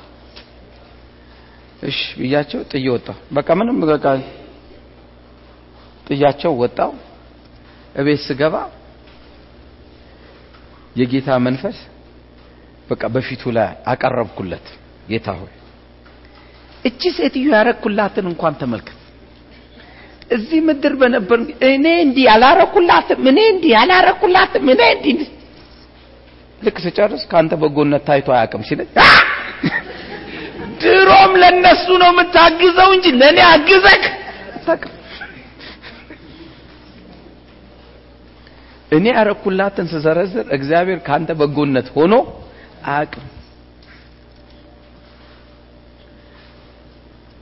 እሺ 1.83 1.99
ብያቸው 2.19 2.61
ጥዬ 2.71 2.85
ወጣሁ። 2.95 3.17
በቃ 3.37 3.49
ምንም 3.59 3.77
በቃ 3.85 4.05
ጥያቸው 6.07 6.51
ወጣው። 6.61 6.91
እቤት 7.95 8.21
ስገባ 8.25 8.55
የጌታ 10.95 11.29
መንፈስ 11.45 11.77
በቃ 12.89 13.03
በፊቱ 13.13 13.43
ላይ 13.57 13.69
አቀረብኩለት። 13.91 14.67
ጌታ 15.09 15.27
ሆይ 15.39 15.53
እቺ 16.85 17.01
ሴትዮ 17.17 17.47
ያረኩላትን 17.55 18.25
እንኳን 18.31 18.53
ተመልከት። 18.61 18.93
እዚህ 20.31 20.59
ምድር 20.67 20.93
በነበር 21.01 21.39
እኔ 21.69 21.85
እንዲህ 22.05 22.23
ያላረኩላትም 22.29 23.21
እኔ 23.31 23.39
እንዲህ 23.53 23.71
ያላረኩላትም 23.75 24.65
እኔ 24.73 24.81
እንዲህ 24.95 25.17
ልክ 26.61 26.77
ስጨርስ 26.83 27.23
ከአንተ 27.31 27.53
በጎነት 27.61 28.03
ታይቶ 28.07 28.27
አያውቅም 28.35 28.63
ሲለኝ 28.67 28.89
ድሮም 30.81 31.31
ለነሱ 31.41 31.85
ነው 32.01 32.09
የምታግዘው 32.11 32.89
እንጂ 32.95 33.05
ለእኔ 33.19 33.39
አግዘክ? 33.47 34.03
እኔ 38.91 39.05
ያረኩላትን 39.15 39.87
ስዘረዝር 39.93 40.45
እግዚአብሔር 40.57 40.99
ከአንተ 41.07 41.31
በጎነት 41.39 41.87
ሆኖ 41.95 42.13
አያውቅም። 42.87 43.25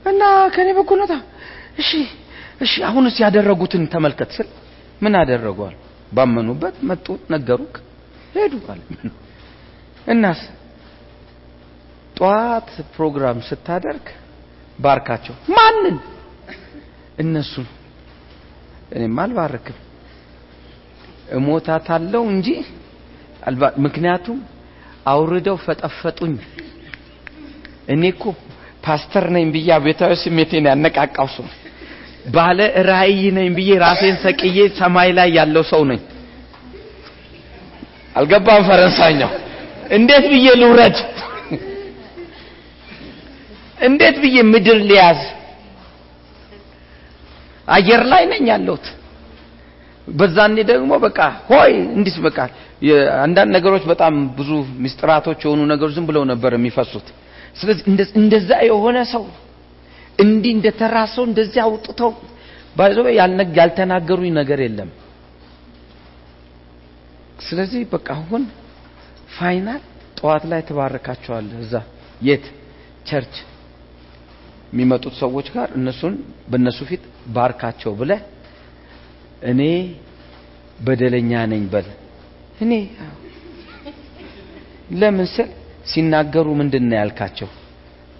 እና 0.04 0.22
ከኔ 0.54 0.68
በጎነት 0.78 1.12
እሺ 1.82 1.90
እሺ 2.64 2.74
አሁንስ 2.88 3.16
ያደረጉትን 3.24 3.82
ተመልከት 3.94 4.30
ስል 4.36 4.48
ምን 5.00 5.14
አደረጓል? 5.20 5.74
ባመኑበት 6.12 6.76
መጡ፣ 6.88 7.06
ነገሩክ፣ 7.32 7.74
ሄዱ 8.34 8.54
አለ። 8.72 8.80
እናስ 10.06 10.40
ጠዋት 12.16 12.68
ፕሮግራም 12.94 13.38
ስታደርግ 13.48 14.06
ባርካቸው። 14.78 15.34
ማንን? 15.56 15.96
እነሱን። 17.18 17.66
እኔም 18.92 19.16
አልባርክም 19.22 19.78
እሞታታለሁ 21.36 22.22
እንጂ 22.32 22.48
ምክንያቱም 23.84 24.38
አውርደው 25.06 25.56
ፈጠፈጡኝ። 25.64 26.34
እኔ 27.88 28.02
እኮ 28.14 28.22
ፓስተር 28.84 29.24
ነኝ 29.34 29.46
ብዬ 29.54 29.70
ቤታዊ 29.84 30.12
ስሜቴን 30.22 30.66
ያነቃቃው 30.70 31.28
ሰው 31.36 31.46
ባለ 32.34 32.58
ራእይ 32.88 33.22
ነኝ 33.36 33.48
ብዬ 33.56 33.70
ራሴን 33.82 34.16
ሰቅዬ 34.24 34.58
ሰማይ 34.78 35.10
ላይ 35.18 35.28
ያለው 35.38 35.64
ሰው 35.72 35.82
ነኝ። 35.90 36.00
አልገባም 38.16 38.62
ፈረንሳይኛው። 38.68 39.30
እንዴት 39.96 40.24
ብዬ 40.32 40.46
ልውረድ? 40.60 40.96
እንዴት 43.80 44.16
ብዬ 44.22 44.36
ምድር 44.52 44.78
ሊያዝ? 44.88 45.20
አየር 47.68 48.02
ላይ 48.12 48.22
ነኝ 48.32 48.44
ያለሁት። 48.52 48.86
በዛኔ 50.08 50.56
ደግሞ 50.70 50.92
በቃ 51.04 51.18
ሆይ 51.48 51.72
እንዲስ 51.96 52.16
በቃ 52.26 52.38
አንዳንድ 53.24 53.50
ነገሮች 53.56 53.84
በጣም 53.92 54.14
ብዙ 54.38 54.50
ሚስጥራቶች 54.84 55.40
የሆኑ 55.44 55.60
ነገሮች 55.72 55.94
ዝም 55.96 56.06
ብለው 56.10 56.24
ነበር 56.32 56.50
የሚፈሱት። 56.56 57.06
ስለዚህ 57.56 57.84
እንደዛ 58.20 58.50
የሆነ 58.68 58.98
ሰው 59.12 59.24
እንዲህ 60.18 60.52
እንደተራ 60.56 60.96
ሰው 61.14 61.24
እንደዚህ 61.28 61.60
አውጥተው 61.64 62.12
ባይዞ 62.76 62.98
ያልተናገሩኝ 63.58 64.32
ነገር 64.40 64.58
የለም። 64.64 64.90
ስለዚህ 67.40 67.82
በቃ 67.92 68.08
አሁን 68.16 68.42
final 69.36 69.82
ጠዋት 70.18 70.44
ላይ 70.50 70.60
ትባርካቸዋለህ። 70.68 71.58
እዛ 71.64 71.74
የት 72.20 72.44
church 73.08 73.34
የሚመጡት 74.72 75.14
ሰዎች 75.22 75.46
ጋር 75.54 75.68
እነሱን 75.78 76.14
በእነሱ 76.50 76.78
ፊት 76.88 77.02
ባርካቸው 77.34 77.92
ብለህ 78.00 78.22
እኔ 79.50 79.60
በደለኛ 80.80 81.32
ነኝ 81.52 81.62
በል። 81.72 81.88
እኔ 82.60 82.72
ለምን 84.94 85.26
ስል 85.34 85.48
ሲናገሩ 85.90 86.46
ምንድን 86.60 86.84
ነው 86.90 86.96
ያልካቸው? 87.00 87.48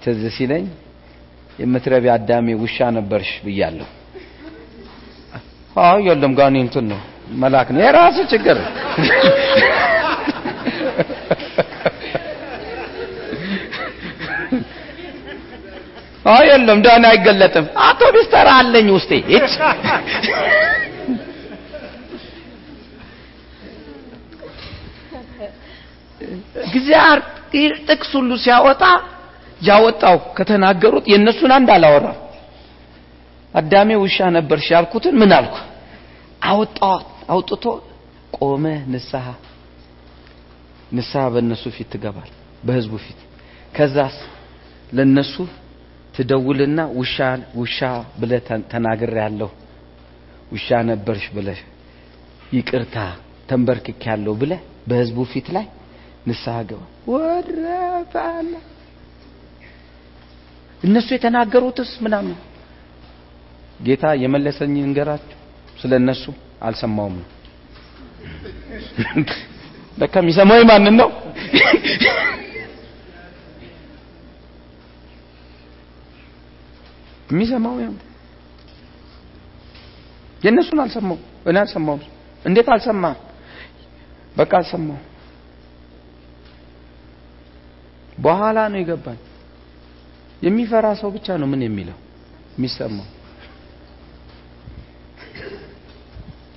ትዝ 0.03 0.23
ሲለኝ 0.37 0.65
የምትረቢ 1.59 2.07
አዳሜ 2.15 2.47
ውሻ 2.63 2.79
ነበርሽ 2.97 3.31
ብያለሁ። 3.45 3.89
አይ 5.83 6.01
የለም 6.07 6.33
ጋኔ 6.39 6.57
እንትን 6.65 6.85
ነው 6.93 7.01
መልአክ 7.35 7.69
ነው። 7.75 7.81
የራስ 7.83 8.17
ችግር። 8.33 8.59
አይ 16.27 16.45
የለም 16.49 16.79
ዳኔ 16.85 17.05
አይገለጥም። 17.11 17.67
አውቶቢስ 17.85 18.27
ተራ 18.33 18.49
አለኝ 18.61 18.89
ውስጤ። 18.97 19.11
እጭ 19.37 19.55
እግዚአብሔር 26.69 27.21
ጥቅስ 27.89 28.11
ሁሉ 28.19 28.31
ሲያወጣ 28.45 28.83
ያወጣው 29.61 30.17
ከተናገሩት 30.37 31.05
የእነሱን 31.13 31.53
አንድ 31.57 31.69
አላወራም። 31.75 32.19
አዳሜ 33.55 33.91
ውሻ 34.03 34.17
ነበርሽ 34.37 34.67
ያልኩትን 34.75 35.15
ምን 35.21 35.31
አልኩ? 35.37 35.55
አወጣው 36.43 36.99
አውጥቶ 37.29 37.65
ቆመ 38.37 38.65
ንስሐ። 38.93 39.27
ንስሐ 40.93 41.23
በእነሱ 41.35 41.65
ፊት 41.77 41.89
ትገባል 41.95 42.31
በህዝቡ 42.67 42.95
ፊት። 43.05 43.21
ከዛስ 43.77 44.17
ለነሱ 44.93 45.35
ትደውልና 46.15 46.81
ውሻ 46.99 47.17
ውሻ 47.61 47.79
ብለ 48.21 48.33
ተናግር 48.73 49.13
ያለሁ 49.23 49.51
ውሻ 50.53 50.69
ነበርሽ 50.91 51.27
ብለ 51.37 51.49
ይቅርታ 52.53 52.97
ተንበርክክ 53.49 54.03
ያለው 54.11 54.35
ብለ 54.43 54.53
በህዝቡ 54.89 55.19
ፊት 55.33 55.49
ላይ 55.57 55.67
ንስሐ 56.29 56.57
ገባ። 56.69 56.83
ወረፋላ 57.13 58.53
እነሱ 60.83 61.09
የተናገሩትስ 61.15 61.93
ምናምን? 62.05 62.37
ጌታ 63.81 64.05
የመለሰኝ 64.23 64.75
እንገራችሁ 64.83 65.39
ስለ 65.81 65.93
እነሱ 66.01 66.25
አልሰማውም 66.63 67.17
ነው 67.19 67.27
ለካ 69.99 70.15
የሚሰማው 70.23 70.61
ማንን 70.71 70.95
ነው? 71.01 71.09
የሚሰማው 77.31 77.77
ያው 77.85 77.95
የእነሱን 80.43 80.81
አልሰማው 80.85 81.19
እኔ 81.49 81.57
አልሰማው 81.63 81.99
እንዴት 82.45 82.69
አልሰማ? 82.75 83.05
በቃ 84.37 84.51
አልሰማው 84.61 84.99
በኋላ 88.19 88.59
ነው 88.73 88.79
የገባኝ። 88.81 89.19
የሚፈራ 90.43 90.87
ሰው 91.01 91.09
ብቻ 91.17 91.37
ነው 91.41 91.49
ምን 91.53 91.61
የሚለው? 91.67 91.99
የሚሰማው 92.57 93.07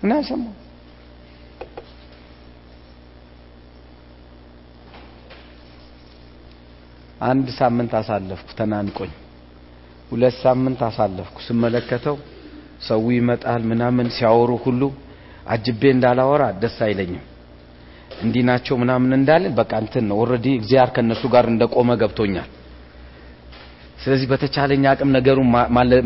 እና 0.02 0.12
አልሰማው 0.18 0.54
አንድ 7.28 7.48
ሳምንት 7.60 7.92
አሳለፍኩ 8.00 8.50
ተናንቆኝ። 8.60 9.12
ሁለት 10.12 10.36
ሳምንት 10.44 10.80
አሳለፍኩ 10.88 11.36
ስመለከተው 11.48 12.16
ሰው 12.88 13.02
ይመጣል 13.16 13.62
ምናምን 13.72 14.08
ሲያወሩ 14.18 14.52
ሁሉ 14.66 14.82
አጅቤ 15.48 15.82
እንዳላወራ 15.96 16.44
ደስ 16.62 16.78
አይለኝም። 16.86 17.26
እንዲህ 18.24 18.44
ናቸው 18.50 18.76
ምናምን 18.82 19.12
እንዳልን 19.18 19.54
በቃ 19.60 19.72
እንትን 19.84 20.06
ነው። 20.10 20.18
already 20.24 20.48
እግዚአብሔር 20.60 20.90
ከነሱ 20.96 21.24
ጋር 21.34 21.46
እንደቆመ 21.52 21.90
ገብቶኛል። 22.02 22.48
ስለዚህ 24.02 24.28
በተቻለኝ 24.32 24.84
አቅም 24.92 25.10
ነገሩን 25.18 25.48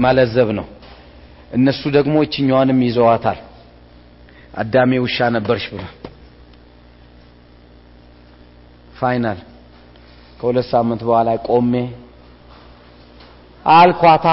ማለዘብ 0.05 0.49
ነው። 0.59 0.67
እነሱ 1.51 1.81
ደግሞ 1.97 2.15
እችኛዋንም 2.25 2.79
ይዘዋታል 2.87 3.39
አዳሜ 4.53 4.91
ውሻ 5.03 5.17
ነበርሽ 5.35 5.63
ብሎ 5.71 5.81
final። 8.97 9.39
ከሁለት 10.39 10.67
ሳምንት 10.71 11.01
በኋላ 11.07 11.29
ቆሜ 11.47 11.73
አልኳታ። 13.65 14.25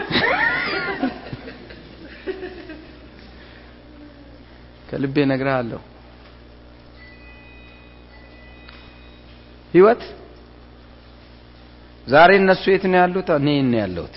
ከልቤ 4.88 5.16
ነግርሃለሁ 5.30 5.80
ህይወት? 9.74 10.02
ዛሬ 12.06 12.30
እነሱ 12.36 12.62
የት 12.72 12.84
ነው 12.90 12.98
ያሉት? 13.00 13.28
እኔ 13.38 13.46
ነው 13.64 13.78
ያለሁት? 13.82 14.14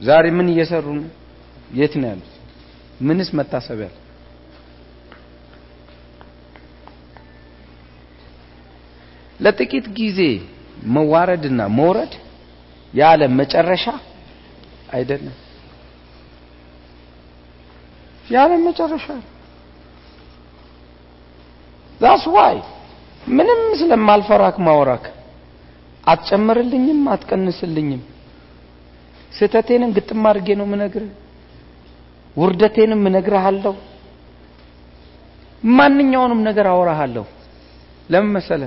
ዛሬ 0.00 0.24
ምን 0.36 0.46
እየሰሩ 0.52 0.86
ነው? 0.98 1.06
የት 1.74 1.94
ነው 2.00 2.08
ያሉት 2.10 2.29
ምንስ 3.00 3.28
መታሰቢያ? 3.38 3.88
ለጥቂት 9.40 9.86
ጊዜ 9.98 10.20
መዋረድና 10.94 11.60
መውረድ 11.78 12.12
የዓለም 12.94 13.32
መጨረሻ 13.40 13.84
አይደለም። 14.92 15.36
የዓለም 18.26 18.62
መጨረሻ። 18.68 19.06
that's 22.00 22.24
why 22.34 22.58
ምንም 23.30 23.60
ስለማልፈራክ 23.80 24.56
ማወራክ 24.66 25.04
አትጨምርልኝም 26.04 27.00
አትቀንስልኝም። 27.14 28.02
ስህተቴንም 29.32 29.90
ግጥም 29.96 30.22
አድርጌ 30.30 30.48
ነው 30.60 30.66
ምነግርህ 30.72 31.10
ውርደቴንም 32.36 33.02
እነግርሃለሁ። 33.10 33.74
ማንኛውንም 35.62 36.40
ነገር 36.48 36.66
አወራሃለሁ። 36.72 37.24
ለምን 38.08 38.30
መሰለ 38.36 38.62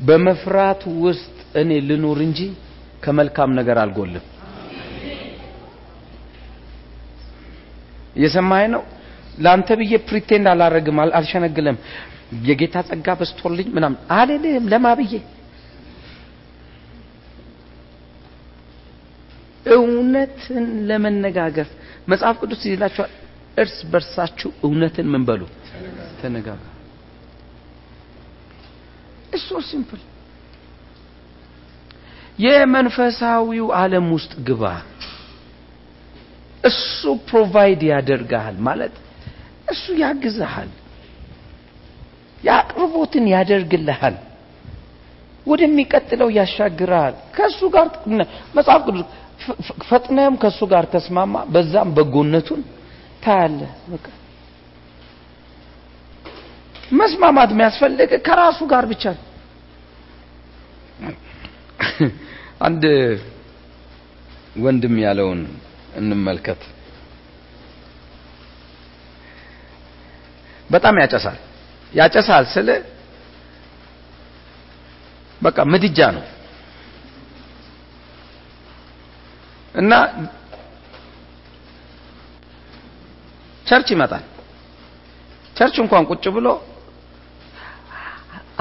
በመፍራት 0.00 0.82
ውስጥ 1.04 1.28
እኔ 1.60 1.70
ልኑር 1.88 2.18
እንጂ 2.26 2.40
ከመልካም 3.04 3.50
ነገር 3.58 3.76
አልጎልም። 3.82 4.24
እየሰማኸኝ 8.16 8.68
ነው? 8.74 8.82
ለአንተ 9.38 9.68
ብዬ 9.80 9.92
pretend 10.08 10.46
አላረግም 10.52 10.98
አልሸነግለም 11.18 11.76
የጌታ 12.46 12.76
ጸጋ 12.88 13.08
በስቶልኝ 13.20 13.68
ምናምን 13.76 13.98
አልልም 14.18 14.64
ለማ 14.72 14.86
ብዬ 15.00 15.12
እውነትን 20.16 20.66
ለመነጋገር 20.88 21.68
መጽሐፍ 22.08 22.36
ቅዱስ 22.42 22.62
ይላችኋል 22.66 23.10
እርስ 23.56 23.76
በርሳችሁ 23.92 24.50
እውነትን 24.66 25.06
ምን 25.12 25.22
በሉ? 25.28 25.42
ተነጋገሩ። 26.20 26.70
እሱ 29.32 29.48
simple 29.68 30.02
የመንፈሳዊው 32.38 33.68
ዓለም 33.78 34.06
ውስጥ 34.16 34.32
ግባ። 34.48 34.64
እሱ 36.64 37.00
provide 37.28 37.82
ያደርግሃል 37.90 38.56
ማለት 38.68 38.94
እሱ 39.68 39.84
ያግዝሃል። 40.02 40.70
የአቅርቦትን 42.42 43.26
ያደርግልሃል። 43.34 44.16
ወደሚቀጥለው 45.46 46.28
ያሻግራል። 46.38 47.14
ከእሱ 47.36 47.60
ጋር 47.74 47.86
መጽሐፍ 48.56 48.80
ቅዱስ 48.88 49.04
ፈጥነም 49.88 50.34
ከእሱ 50.42 50.60
ጋር 50.72 50.84
ተስማማ 50.92 51.34
በዛም 51.54 51.88
በጎነቱን 51.96 52.62
ታያለ 53.24 53.60
በቃ 53.88 54.06
መስማማት 56.92 57.50
የሚያስፈልግ 57.54 58.10
ከራሱ 58.26 58.58
ጋር 58.72 58.84
ብቻ 58.92 59.04
ነው። 59.16 59.24
አንድ 62.66 62.84
ወንድም 64.56 64.94
ያለውን 65.04 65.40
እንመልከት። 65.96 66.60
በጣም 70.70 70.94
ያጨሳል። 71.02 71.38
ያጨሳል 71.92 72.44
ስለ 72.54 72.68
በቃ 75.40 75.58
ምድጃ 75.72 75.98
ነው 76.16 76.24
እና 79.76 79.92
ቸርች 83.66 83.88
ይመጣል። 83.94 84.24
ቸርች 85.56 85.76
እንኳን 85.82 86.04
ቁጭ 86.10 86.24
ብሎ 86.36 86.48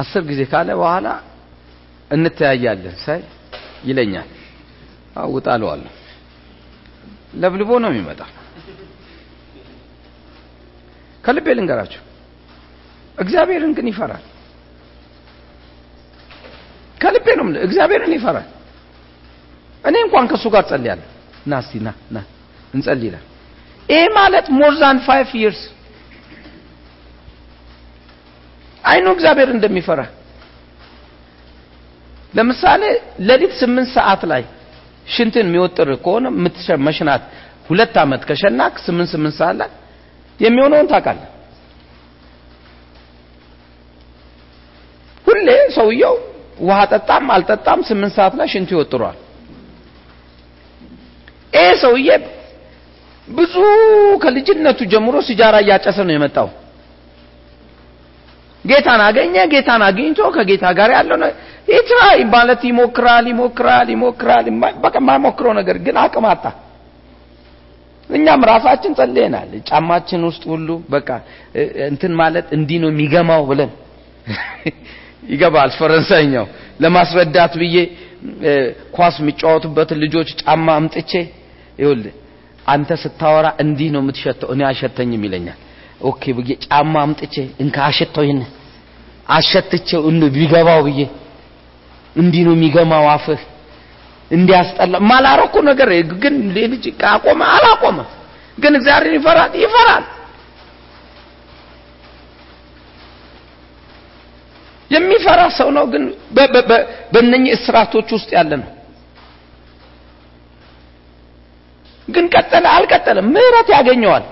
አስር 0.02 0.24
ጊዜ 0.30 0.42
ካለ 0.52 0.70
በኋላ 0.80 1.08
እንተያያለን 2.12 2.96
ሳይ 3.04 3.22
ይለኛል። 3.86 4.30
አውጣለዋለሁ 5.22 5.92
ለብልቦ 7.34 7.72
ነው 7.84 7.92
የሚመጣ። 7.94 8.22
ከልቤ 11.24 11.48
ልንገራችሁ 11.58 12.02
እግዚአብሔርን 13.18 13.72
ግን 13.78 13.88
ይፈራል። 13.92 14.24
ከልቤ 16.98 17.28
ነው 17.40 17.46
እግዚአብሔርን 17.68 18.14
ይፈራል 18.18 18.48
እኔ 19.86 19.96
እንኳን 20.06 20.26
ከእሱ 20.32 20.46
ጋር 20.54 20.64
ጸልያለሁ 20.72 21.08
ና 21.46 21.60
እስቲ 21.64 21.74
ና 21.86 21.92
ና 22.16 22.18
እንጸልይ 22.74 23.08
ይላል። 23.10 23.26
ይሄ 23.90 24.04
ማለት 24.18 24.46
more 24.60 24.74
than 24.82 24.98
five 25.08 25.32
years 25.44 25.62
I 28.84 28.88
know 28.88 29.06
እግዚአብሔር 29.16 29.50
እንደሚፈራ 29.56 30.02
ለምሳሌ 32.34 32.82
ሌሊት 33.30 33.54
ስምንት 33.62 33.90
ሰዓት 33.96 34.22
ላይ 34.32 34.44
ሽንትን 35.08 35.46
የሚወጥር 35.48 35.90
ከሆነ 36.06 36.26
መሽናት 36.88 37.24
ሁለት 37.70 37.96
ዓመት 38.04 38.22
ከሸናክ 38.30 38.74
ስምንት 38.86 39.10
ስምንት 39.14 39.36
ሰዓት 39.40 39.56
ላይ 39.62 39.70
የሚሆነውን 40.40 40.88
ታውቃለህ። 40.92 41.30
ሁሌ 45.28 45.48
ሰውየው 45.78 46.16
ውሃ 46.60 46.80
ጠጣም 46.94 47.26
አልጠጣም 47.36 47.80
ስምንት 47.90 48.14
ሰዓት 48.18 48.34
ላይ 48.40 48.48
ሽንቱ 48.54 48.70
ይወጥሯል። 48.76 49.18
ይሄ 51.56 51.66
ሰውዬ 51.82 52.10
ብዙ 53.28 53.54
ከልጅነቱ 54.24 54.80
ጀምሮ 54.92 55.16
ሲጃራ 55.28 55.56
እያጨሰ 55.64 55.98
ነው 56.08 56.14
የመጣው። 56.16 56.48
ጌታን 58.66 59.02
አገኘ። 59.08 59.36
ጌታን 59.54 59.82
አግኝቶ 59.88 60.20
ከጌታ 60.36 60.66
ጋር 60.78 60.90
ያለው 60.98 61.18
ነው 61.24 61.32
ይትራይ 61.68 62.20
ማለት 62.34 62.62
ይሞክራል 62.70 63.26
ይሞክራል 63.32 63.88
ይሞክራል 63.96 64.46
በቃ 64.84 64.96
የማይሞክረው 65.02 65.54
ነገር 65.60 65.78
ግን 65.86 65.96
አቅም 66.04 66.26
አጣ። 66.32 66.46
እኛም 68.10 68.42
ራሳችን 68.50 68.92
ጸልየናል። 68.98 69.52
ጫማችን 69.70 70.22
ውስጥ 70.30 70.44
ሁሉ 70.52 70.68
በቃ 70.90 71.10
እንትን 71.90 72.14
ማለት 72.22 72.48
እንዲህ 72.58 72.80
ነው 72.84 72.90
የሚገማው 72.94 73.44
ብለን 73.50 73.72
ይገባል። 75.32 75.70
ፈረንሳይኛው 75.78 76.46
ለማስረዳት 76.82 77.54
ብዬ 77.62 77.78
ኳስ 78.96 79.16
የሚጫወቱበት 79.22 79.90
ልጆች 80.04 80.30
ጫማ 80.42 80.68
አምጥቼ 80.80 81.12
ይኸውልህ 81.80 82.14
አንተ 82.66 82.90
ስታወራ 83.02 83.48
እንዲህ 83.64 83.90
ነው 83.94 84.02
የምትሸተው፣ 84.04 84.50
እኔ 84.54 84.62
አሸተኝም 84.70 85.24
ይለኛል። 85.26 85.60
ኦኬ 86.02 86.22
ብዬ 86.38 86.52
ጫማ 86.66 86.94
አምጥቼ 87.06 87.36
እንካ 87.64 87.76
አሸተው 87.90 88.24
ይህን 88.28 88.42
አሸትቼው 89.30 90.02
እንዱ 90.10 90.24
ቢገባው 90.36 90.80
ብዬ? 90.88 91.00
እንዲህ 92.16 92.42
ነው 92.48 92.54
የሚገማው 92.58 93.06
አፍህ። 93.14 93.42
እንዲያስጠላ 94.32 94.96
ማላረኩ 95.10 95.56
ነገር 95.70 95.90
ግን 96.24 96.36
ልጅ 96.66 96.86
አቆመ 97.10 97.42
አላቆመ? 97.56 97.98
ግን 98.58 98.74
እግዚአብሔር 98.80 99.14
ይፈራል? 99.18 99.52
ይፈራል። 99.64 100.04
የሚፈራ 104.92 105.42
ሰው 105.58 105.70
ነው። 105.78 105.86
ግን 105.94 106.04
በእነኚህ 107.14 107.52
እስራቶች 107.58 108.10
ውስጥ 108.16 108.30
ያለ 108.38 108.52
ነው 108.62 108.70
ግን 112.08 112.26
ቀጠለ? 112.34 112.66
አልቀጠለም። 112.76 113.28
ምህረት 113.34 113.68
ያገኘዋል። 113.76 114.26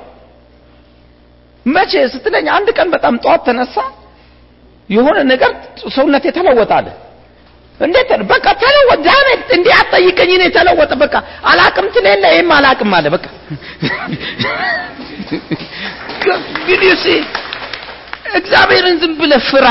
መቼ 1.66 1.92
ስትለኝ 2.14 2.48
አንድ 2.56 2.68
ቀን 2.78 2.88
በጣም 2.94 3.14
ጠዋት 3.24 3.42
ተነሳ 3.48 3.76
የሆነ 4.90 5.18
ነገር 5.32 5.52
ሰውነት 5.96 6.24
የተለወጠ 6.30 6.72
እንዴት 7.80 8.10
በቃ 8.32 8.46
ተለወጠ። 8.62 9.00
ዳሜት 9.08 9.48
እንዴ 9.56 9.68
አትጠይቀኝ 9.78 10.32
እኔ 10.36 10.44
ተለወጠ። 10.58 10.92
በቃ 11.04 11.16
አላቅም 11.50 11.88
ትሌለ 11.96 12.24
ይሄም 12.34 12.52
አላቅም 12.58 12.92
አለ። 12.98 13.06
በቃ 13.16 13.26
ግን 16.68 16.82
ዩሲ 16.90 17.06
እግዚአብሔርን 18.34 18.96
ዝም 19.02 19.14
ብለህ 19.20 19.42
ፍራ። 19.50 19.68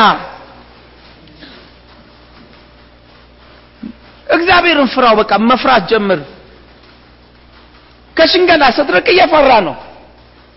እግዚአብሔርን 4.27 4.89
ፍራው። 4.93 5.15
በቃ 5.21 5.33
መፍራት 5.49 5.85
ጀምር 5.91 6.21
ከሽንገላ 8.17 8.65
ስትርቅ 8.77 9.07
እየፈራ 9.09 9.53
ነው። 9.69 9.75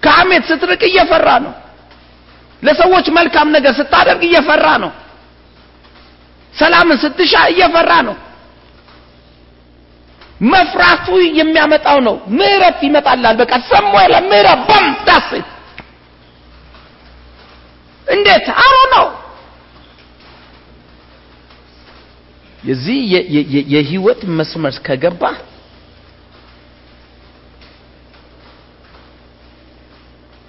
ከአሜት 0.03 0.43
ስትርቅ 0.49 0.81
እየፈራ 0.83 1.29
ነው። 1.45 1.53
ለሰዎች 2.63 3.07
መልካም 3.17 3.47
ነገር 3.55 3.73
ስታደርግ 3.79 4.21
እየፈራ 4.23 4.67
ነው። 4.83 4.91
ሰላምን 6.53 6.97
ስትሻ 7.03 7.33
እየፈራ 7.53 7.91
ነው። 8.07 8.15
መፍራቱ 10.45 11.07
የሚያመጣው 11.39 11.97
ነው። 12.07 12.15
ምህረት 12.37 12.79
ይመጣላል። 12.87 13.35
በቃ 13.41 13.53
ሰሞይ 13.69 14.07
ለምህረት 14.13 14.61
በም 14.69 14.87
ዳስ 15.07 15.29
እንዴት? 18.07 18.47
አሮ 18.61 18.73
ነው። 18.95 19.05
የዚህ 22.63 22.97
የህይወት 23.73 24.21
መስመር 24.37 24.75
ከገባ 24.85 25.23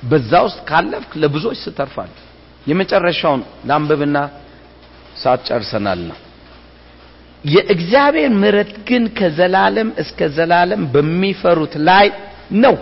በዛ 0.03 0.33
ውስጥ 0.47 0.59
ካለፍክ 0.69 1.13
ለብዙዎች 1.23 1.59
ስተርፋል 1.63 2.11
የመጨረሻውን 2.67 3.41
ላንብብና 3.69 4.17
ሰዓት 5.23 5.41
ጨርሰናልና። 5.49 6.13
የእግዚአብሔር 7.45 8.31
ምሕረት 8.35 8.73
ግን 8.89 9.05
ከዘላለም 9.19 9.89
እስከ 10.03 10.29
ዘላለም 10.37 10.83
በሚፈሩት 10.95 11.75
ላይ 11.89 12.07
ነው። 12.65 12.77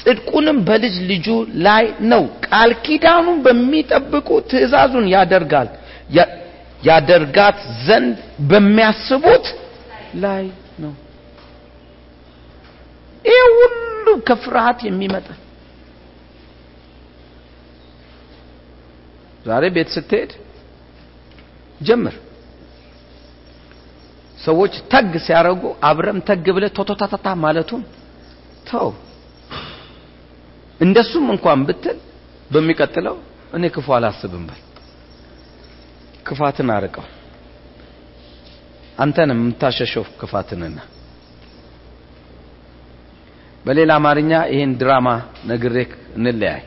ጽድቁንም 0.00 0.58
በልጅ 0.68 0.94
ልጁ 1.10 1.26
ላይ 1.66 1.84
ነው። 2.12 2.22
ቃል 2.46 2.70
ኪዳኑን 2.84 3.38
በሚጠብቁ 3.44 4.28
ትእዛዙን 4.50 5.06
ያደርጋል። 5.14 5.68
ያደርጋት 6.82 7.58
ዘንድ 7.86 8.16
በሚያስቡት 8.50 9.44
ላይ 10.24 10.44
ነው። 10.78 10.94
ይህ 13.24 13.44
ሁሉ 13.58 14.06
ከፍርሃት 14.28 14.80
የሚመጣ 14.88 15.26
ዛሬ 19.46 19.64
ቤት 19.76 19.88
ስትሄድ 19.94 20.30
ጀምር። 21.80 22.14
ሰዎች 24.38 24.74
ተግ 24.92 25.12
ሲያረጉ 25.26 25.62
አብረም 25.88 26.18
ተግ 26.28 26.46
ብለ 26.56 26.64
ቶቶታታታ 26.76 27.26
ማለቱን 27.44 27.82
ተው። 28.68 28.88
እንደሱም 30.80 31.26
እንኳን 31.34 31.60
ብትል 31.68 31.98
በሚቀጥለው 32.50 33.16
እኔ 33.56 33.64
ክፉ 33.74 33.86
አላስብም 33.96 34.44
በል። 34.48 34.60
ክፋትን 36.26 36.68
አርቀው። 36.74 37.06
አንተንም 38.98 39.38
የምታሸሸው 39.42 40.04
ክፋትንና 40.20 40.78
በሌላ 43.64 43.92
አማርኛ 44.00 44.32
ይሄን 44.52 44.72
ድራማ 44.80 45.08
ነግሬክ 45.50 45.90
እንለያይ 46.16 46.62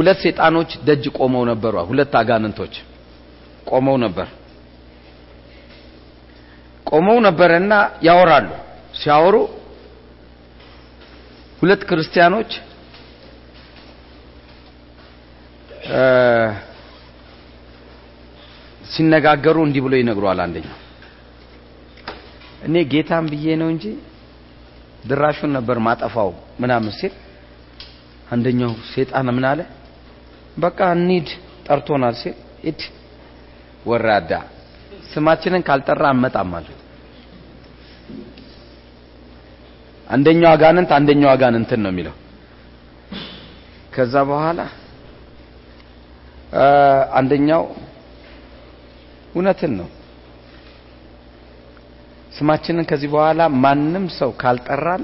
ሁለት 0.00 0.18
ሴጣኖች 0.24 0.70
ደጅ 0.88 1.04
ቆመው 1.18 1.42
ነበሩ። 1.50 1.74
ሁለት 1.90 2.12
አጋንንቶች 2.20 2.74
ቆመው 3.70 3.96
ነበር። 4.04 4.28
ቆመው 6.86 7.18
ነበርና 7.26 7.72
ያወራሉ። 8.06 8.48
ሲያወሩ 9.00 9.36
ሁለት 11.60 11.82
ክርስቲያኖች 11.88 12.50
ሲነጋገሩ 18.90 19.56
እንዲህ 19.66 19.82
ብሎ 19.84 19.94
ይነግሯል። 20.00 20.40
አንደኛው 20.44 20.76
እኔ 22.66 22.74
ጌታን 22.92 23.26
ብዬ 23.32 23.46
ነው 23.60 23.68
እንጂ 23.74 23.84
ድራሹን 25.08 25.52
ነበር 25.56 25.76
ማጠፋው 25.86 26.30
ምናምን 26.62 26.92
ሲል 26.98 27.12
አንደኛው 28.32 28.72
ሴጣን 28.90 29.28
ምን 29.36 29.44
አለ 29.50 29.60
በቃ 30.56 30.78
እንሂድ 30.96 31.28
ጠርቶናል 31.66 32.14
ሲል 32.20 32.34
ሂድ 32.64 32.80
ወራዳ። 33.86 34.32
ስማችንን 35.12 35.62
ካልጠራ 35.68 36.04
አመጣም 36.14 36.50
አለ 36.58 36.68
አንደኛው 40.06 40.50
አጋንንት 40.52 40.90
አንደኛው 40.96 41.30
አጋንንትን 41.32 41.80
ነው 41.84 41.90
የሚለው። 41.92 42.14
ከዛ 43.94 44.14
በኋላ 44.30 44.60
አንደኛው 47.18 47.62
እውነትን 49.34 49.72
ነው። 49.80 49.88
ስማችንን 52.32 52.86
ከዚህ 52.90 53.08
በኋላ 53.14 53.42
ማንም 53.64 54.04
ሰው 54.18 54.30
ካልጠራን 54.42 55.02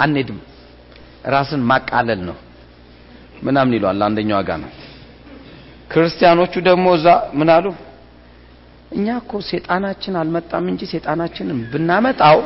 አንሄድም። 0.00 0.40
ራስን 1.26 1.62
ማቃለል 1.70 2.20
ነው 2.28 2.36
ምናምን 3.42 3.74
ይሏል 3.76 4.02
አንደኛው 4.08 4.38
አጋንንት 4.40 4.80
ክርስቲያኖቹ 5.94 6.54
ደግሞ 6.68 6.86
እዛ 6.96 7.06
ምን 7.38 7.48
አሉ? 7.54 7.66
እኛ 8.92 9.06
እኮ 9.20 9.32
ሴጣናችን 9.48 10.14
አልመጣም 10.20 10.64
እንጂ 10.72 10.82
ሴጣናችንን 10.92 11.58
ብናመጣው 11.70 12.38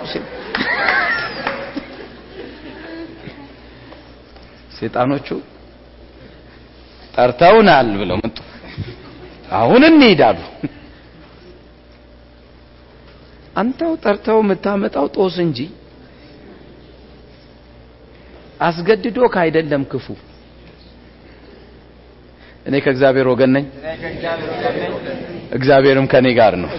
ሴጣኖቹ 4.76 5.28
ጠርተውናል 7.14 7.88
ብለው 8.00 8.16
መጡ። 8.22 8.38
አሁን 9.58 9.82
እንሄዳሉ 9.88 10.38
አንተው 13.56 13.92
ጠርተው 14.04 14.38
የምታመጣው 14.42 15.06
ጦስ 15.16 15.36
እንጂ 15.44 15.58
አስገድዶ 18.60 19.18
ካይደለም 19.34 19.82
ክፉ። 19.92 20.06
እኔ 22.68 22.74
ከእግዚአብሔር 22.84 23.26
ወገን 23.32 23.50
ነኝ፣ 23.56 23.64
እግዚአብሔርም 25.52 26.06
ከኔ 26.12 26.26
ጋር 26.38 26.54
ነው። 26.62 26.70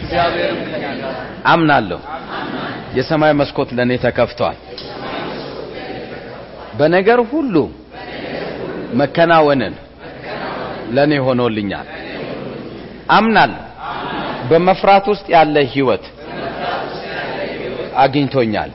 አምናለሁ። 1.46 2.00
የሰማይ 2.98 3.34
መስኮት 3.40 3.70
ለኔ 3.78 3.92
ተከፍቷል። 4.06 4.58
በነገር 6.80 7.20
ሁሉ 7.32 7.56
መከናወንን 8.94 9.74
ለኔ 10.92 11.14
ሆኖልኛል። 11.26 11.88
አምናለሁ። 13.12 13.64
በመፍራት 14.50 15.06
ውስጥ 15.12 15.26
ያለ 15.34 15.56
ህይወት 15.74 16.06
አግኝቶኛል። 17.98 18.72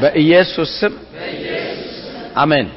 በኢየሱስ 0.00 0.70
ስም 0.80 0.94
አሜን። 2.36 2.68